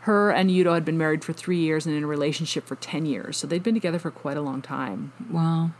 Her 0.00 0.30
and 0.30 0.50
Udo 0.50 0.74
had 0.74 0.84
been 0.84 0.98
married 0.98 1.24
for 1.24 1.32
three 1.32 1.58
years 1.58 1.86
and 1.86 1.94
in 1.94 2.04
a 2.04 2.06
relationship 2.06 2.66
for 2.66 2.76
10 2.76 3.06
years. 3.06 3.36
So 3.38 3.46
they'd 3.46 3.62
been 3.62 3.74
together 3.74 3.98
for 3.98 4.10
quite 4.10 4.36
a 4.36 4.42
long 4.42 4.60
time. 4.60 5.12
Wow. 5.30 5.70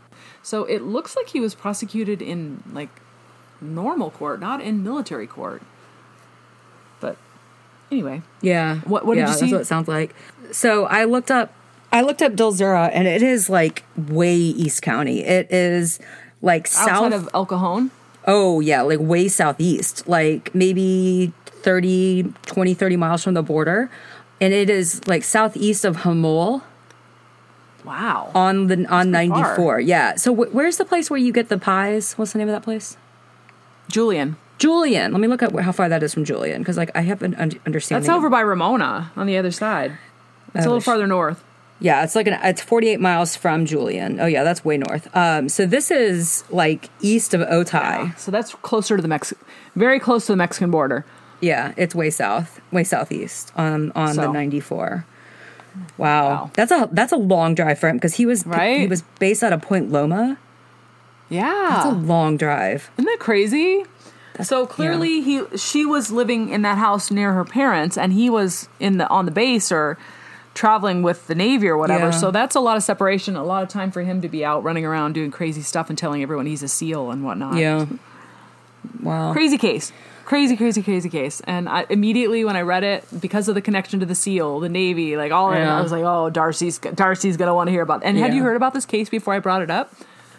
So 0.43 0.63
it 0.65 0.81
looks 0.81 1.15
like 1.15 1.29
he 1.29 1.39
was 1.39 1.53
prosecuted 1.53 2.21
in 2.21 2.63
like 2.71 2.89
normal 3.59 4.09
court, 4.11 4.39
not 4.39 4.61
in 4.61 4.83
military 4.83 5.27
court. 5.27 5.61
Anyway, 7.91 8.21
Yeah. 8.41 8.77
What- 8.85 9.05
what 9.05 9.15
did 9.15 9.21
yeah, 9.21 9.25
you 9.25 9.27
That's 9.31 9.39
see? 9.39 9.51
what 9.51 9.61
it 9.61 9.65
sounds 9.67 9.87
like. 9.87 10.15
So 10.51 10.85
I 10.85 11.03
looked 11.05 11.29
up 11.31 11.53
I 11.93 12.01
looked 12.03 12.21
up 12.21 12.31
Dulzura 12.33 12.89
and 12.93 13.05
it 13.05 13.21
is 13.21 13.49
like 13.49 13.83
way 13.97 14.33
East 14.33 14.81
County. 14.81 15.25
It 15.25 15.51
is 15.51 15.99
like 16.41 16.61
outside 16.67 16.85
south 16.87 17.13
of 17.13 17.29
El 17.33 17.45
Cajon, 17.45 17.91
Oh 18.25 18.61
yeah, 18.61 18.81
like 18.81 18.99
way 19.01 19.27
southeast, 19.27 20.07
like 20.07 20.55
maybe 20.55 21.33
30, 21.47 22.33
20, 22.45 22.73
30 22.73 22.95
miles 22.95 23.23
from 23.23 23.33
the 23.33 23.43
border. 23.43 23.89
And 24.39 24.53
it 24.53 24.69
is 24.69 25.05
like 25.05 25.23
southeast 25.25 25.83
of 25.83 25.97
Jamul 25.97 26.61
wow. 27.83 28.31
on 28.33 28.67
the 28.67 28.85
on 28.87 29.11
pretty 29.11 29.27
far. 29.29 29.39
94. 29.41 29.79
Yeah. 29.81 30.15
So 30.15 30.33
wh- 30.33 30.53
where's 30.55 30.77
the 30.77 30.85
place 30.85 31.09
where 31.09 31.19
you 31.19 31.33
get 31.33 31.49
the 31.49 31.57
pies? 31.57 32.13
What's 32.13 32.31
the 32.31 32.39
name 32.39 32.47
of 32.47 32.53
that 32.53 32.63
place? 32.63 32.95
Julian. 33.89 34.37
Julian. 34.61 35.11
Let 35.11 35.19
me 35.19 35.27
look 35.27 35.41
at 35.41 35.51
how 35.59 35.71
far 35.71 35.89
that 35.89 36.03
is 36.03 36.13
from 36.13 36.23
Julian 36.23 36.61
because 36.61 36.77
like 36.77 36.91
I 36.95 37.01
have 37.01 37.23
an 37.23 37.33
un- 37.35 37.59
understanding. 37.65 38.05
That's 38.07 38.15
over 38.15 38.29
by 38.29 38.41
Ramona 38.41 39.11
on 39.15 39.25
the 39.25 39.35
other 39.37 39.49
side. 39.51 39.97
It's 40.53 40.65
a 40.65 40.69
Oh, 40.69 40.73
little 40.73 40.81
farther 40.81 41.07
north. 41.07 41.43
Yeah, 41.79 42.03
it's 42.03 42.13
like 42.15 42.27
an 42.27 42.37
it's 42.43 42.61
48 42.61 42.99
miles 42.99 43.35
from 43.35 43.65
Julian. 43.65 44.19
Oh 44.19 44.27
yeah, 44.27 44.43
that's 44.43 44.63
way 44.63 44.77
north. 44.77 45.09
Um 45.15 45.49
so 45.49 45.65
this 45.65 45.89
is 45.89 46.43
like 46.51 46.89
east 47.01 47.33
of 47.33 47.41
Otay. 47.41 48.15
So 48.19 48.29
that's 48.29 48.53
closer 48.61 48.95
to 48.97 49.01
the 49.01 49.07
Mex, 49.07 49.33
very 49.75 49.99
close 49.99 50.27
to 50.27 50.33
the 50.33 50.37
Mexican 50.37 50.69
border. 50.69 51.05
Yeah, 51.39 51.73
it's 51.75 51.95
way 51.95 52.11
south, 52.11 52.61
way 52.71 52.83
southeast 52.83 53.51
on 53.55 53.91
on 53.93 54.15
the 54.15 54.27
94. 54.31 55.05
Wow. 55.97 56.29
Wow. 56.29 56.51
That's 56.53 56.71
a 56.71 56.87
that's 56.91 57.11
a 57.13 57.17
long 57.17 57.55
drive 57.55 57.79
for 57.79 57.89
him 57.89 57.95
because 57.97 58.13
he 58.15 58.27
was 58.27 58.45
right? 58.45 58.81
he 58.81 58.87
was 58.87 59.01
based 59.19 59.41
out 59.41 59.53
of 59.53 59.61
Point 59.63 59.91
Loma. 59.91 60.37
Yeah, 61.29 61.67
That's 61.69 61.85
a 61.85 61.97
long 61.97 62.35
drive. 62.35 62.91
Isn't 62.97 63.05
that 63.05 63.19
crazy? 63.19 63.85
So 64.43 64.65
clearly 64.65 65.21
he 65.21 65.43
she 65.57 65.85
was 65.85 66.11
living 66.11 66.49
in 66.49 66.61
that 66.61 66.77
house 66.77 67.11
near 67.11 67.33
her 67.33 67.45
parents 67.45 67.97
and 67.97 68.13
he 68.13 68.29
was 68.29 68.69
in 68.79 68.97
the 68.97 69.07
on 69.09 69.25
the 69.25 69.31
base 69.31 69.71
or 69.71 69.97
traveling 70.53 71.01
with 71.01 71.27
the 71.27 71.35
navy 71.35 71.67
or 71.67 71.77
whatever. 71.77 72.05
Yeah. 72.05 72.11
So 72.11 72.31
that's 72.31 72.55
a 72.55 72.59
lot 72.59 72.75
of 72.77 72.83
separation, 72.83 73.35
a 73.35 73.43
lot 73.43 73.63
of 73.63 73.69
time 73.69 73.91
for 73.91 74.01
him 74.01 74.21
to 74.21 74.27
be 74.29 74.43
out 74.43 74.63
running 74.63 74.85
around 74.85 75.13
doing 75.13 75.31
crazy 75.31 75.61
stuff 75.61 75.89
and 75.89 75.97
telling 75.97 76.21
everyone 76.21 76.45
he's 76.45 76.63
a 76.63 76.67
seal 76.67 77.11
and 77.11 77.23
whatnot. 77.23 77.55
Yeah. 77.57 77.85
Wow. 79.01 79.31
Crazy 79.33 79.57
case. 79.57 79.91
Crazy, 80.25 80.55
crazy, 80.55 80.81
crazy 80.81 81.09
case. 81.09 81.41
And 81.41 81.67
I, 81.67 81.85
immediately 81.89 82.45
when 82.45 82.55
I 82.55 82.61
read 82.61 82.83
it, 82.83 83.03
because 83.19 83.47
of 83.47 83.55
the 83.55 83.61
connection 83.61 83.99
to 83.99 84.05
the 84.05 84.15
SEAL, 84.15 84.61
the 84.61 84.69
Navy, 84.69 85.17
like 85.17 85.31
all 85.31 85.51
that, 85.51 85.59
Yeah. 85.59 85.77
I 85.77 85.81
was 85.81 85.91
like, 85.91 86.03
"Oh, 86.03 86.29
Darcy's 86.29 86.77
Darcy's 86.79 87.37
gonna 87.37 87.53
want 87.53 87.67
to 87.67 87.71
hear 87.71 87.81
about." 87.81 88.01
And 88.03 88.17
had 88.17 88.33
you 88.33 88.43
heard 88.43 88.55
about 88.55 88.73
this 88.73 88.85
case 88.85 89.09
before 89.09 89.33
I 89.33 89.39
brought 89.39 89.61
it 89.61 89.69
up? 89.69 89.93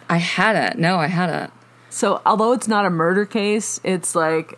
I 0.09 0.17
hadn't. 0.17 0.79
No, 0.79 0.97
I 0.97 1.07
hadn't. 1.07 1.51
So, 1.93 2.23
although 2.25 2.53
it's 2.53 2.67
not 2.67 2.87
a 2.87 2.89
murder 2.89 3.23
case, 3.23 3.79
it's 3.83 4.15
like 4.15 4.57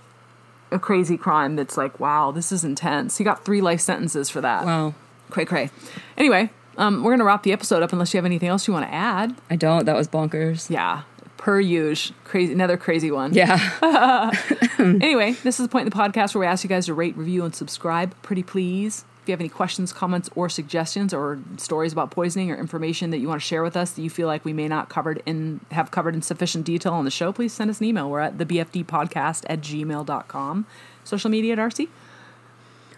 a 0.72 0.80
crazy 0.80 1.18
crime 1.18 1.58
that's 1.58 1.76
like, 1.76 2.00
wow, 2.00 2.32
this 2.32 2.50
is 2.54 2.64
intense. 2.64 3.18
He 3.18 3.26
got 3.26 3.44
three 3.44 3.60
life 3.60 3.82
sentences 3.82 4.30
for 4.30 4.40
that. 4.40 4.66
Wow. 4.66 4.96
Cray 5.32 5.44
cray. 5.44 5.70
Anyway, 6.18 6.50
um, 6.78 7.04
we're 7.04 7.12
going 7.12 7.20
to 7.20 7.26
wrap 7.26 7.44
the 7.44 7.52
episode 7.52 7.84
up 7.84 7.92
unless 7.92 8.14
you 8.14 8.18
have 8.20 8.26
anything 8.26 8.48
else 8.48 8.68
you 8.68 8.74
want 8.74 8.86
to 8.86 8.94
add. 8.94 9.36
I 9.50 9.58
don't. 9.58 9.86
That 9.86 9.98
was 9.98 10.08
bonkers. 10.08 10.70
Yeah. 10.70 11.04
Per 11.36 11.60
usual. 11.60 12.16
Crazy, 12.24 12.54
another 12.54 12.78
crazy 12.78 13.12
one. 13.12 13.34
Yeah. 13.34 13.60
Anyway, 14.80 15.32
this 15.44 15.60
is 15.60 15.66
the 15.66 15.70
point 15.70 15.88
in 15.88 15.90
the 15.90 15.96
podcast 15.98 16.36
where 16.36 16.42
we 16.42 16.46
ask 16.46 16.64
you 16.64 16.70
guys 16.70 16.86
to 16.86 16.94
rate, 16.94 17.18
review, 17.18 17.44
and 17.44 17.56
subscribe. 17.56 18.16
Pretty 18.22 18.44
please. 18.44 19.04
If 19.26 19.30
you 19.30 19.34
have 19.34 19.40
any 19.40 19.50
questions, 19.50 19.92
comments, 19.92 20.30
or 20.36 20.50
suggestions, 20.50 21.12
or 21.12 21.40
stories 21.58 21.92
about 21.92 22.12
poisoning, 22.12 22.52
or 22.52 22.56
information 22.58 23.10
that 23.10 23.18
you 23.18 23.28
want 23.28 23.42
to 23.42 23.48
share 23.48 23.64
with 23.64 23.76
us 23.76 23.90
that 23.94 24.04
you 24.04 24.10
feel 24.12 24.28
like 24.28 24.46
we 24.46 24.54
may 24.54 24.68
not 24.68 24.88
covered 24.88 25.24
in 25.26 25.62
have 25.72 25.90
covered 25.90 26.14
in 26.14 26.22
sufficient 26.22 26.64
detail 26.64 26.94
on 26.94 27.06
the 27.06 27.12
show, 27.12 27.34
please 27.34 27.52
send 27.52 27.72
us 27.72 27.80
an 27.80 27.88
email. 27.88 28.08
We're 28.08 28.20
at 28.20 28.38
the 28.38 28.46
BFD 28.46 28.86
podcast 28.86 29.44
at 29.50 29.62
gmail.com. 29.62 30.68
Social 31.04 31.32
media, 31.32 31.56
Darcy? 31.56 31.90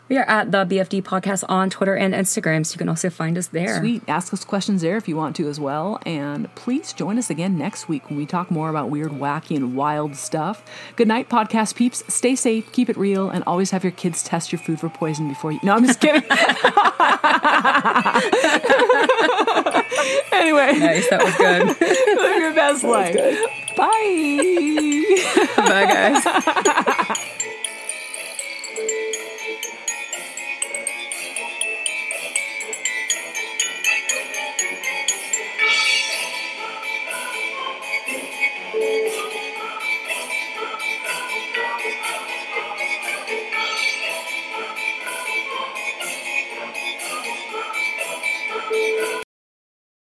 We 0.10 0.18
are 0.18 0.24
at 0.24 0.52
the 0.52 0.60
BFD 0.66 1.04
podcast 1.04 1.44
on 1.50 1.70
Twitter 1.70 1.94
and 1.96 2.14
Instagram, 2.14 2.66
so 2.66 2.76
you 2.76 2.78
can 2.78 2.88
also 2.88 3.10
find 3.10 3.38
us 3.38 3.48
there. 3.48 3.80
Sweet. 3.80 4.04
Ask 4.08 4.34
us 4.34 4.46
questions 4.46 4.82
there 4.82 4.96
if 4.96 5.08
you 5.10 5.18
want 5.18 5.36
to 5.36 5.50
as 5.50 5.60
well. 5.60 6.00
And 6.06 6.54
please 6.56 6.94
join 6.94 7.18
us 7.18 7.30
again 7.30 7.58
next 7.58 7.90
week 7.90 8.10
when 8.10 8.18
we 8.18 8.26
talk 8.26 8.50
more 8.50 8.70
about 8.70 8.90
weird, 8.90 9.12
wacky, 9.12 9.58
and 9.58 9.76
wild 9.76 10.16
stuff. 10.16 10.64
Good 10.96 11.10
night, 11.10 11.28
podcast 11.28 11.76
peeps. 11.76 12.04
Stay 12.08 12.36
safe, 12.36 12.72
keep 12.72 12.90
it 12.90 12.96
real, 12.96 13.30
and 13.30 13.44
always 13.46 13.72
have 13.72 13.84
your 13.84 13.92
kids 13.92 14.24
test 14.24 14.54
your 14.54 14.60
food 14.60 14.80
for 14.80 14.88
poison 14.88 15.28
before 15.28 15.52
you. 15.52 15.60
No, 15.62 15.76
I'm 15.76 15.86
just 15.86 16.00
kidding. 16.00 16.24
anyway, 20.32 20.80
Nice, 20.80 21.10
that 21.10 21.22
was 21.22 21.36
good. 21.36 21.68
live 22.18 22.38
your 22.42 22.54
best 22.54 22.84
life. 22.86 23.14
Bye. 23.76 23.94
Bye, 25.58 25.86
guys. 27.14 27.34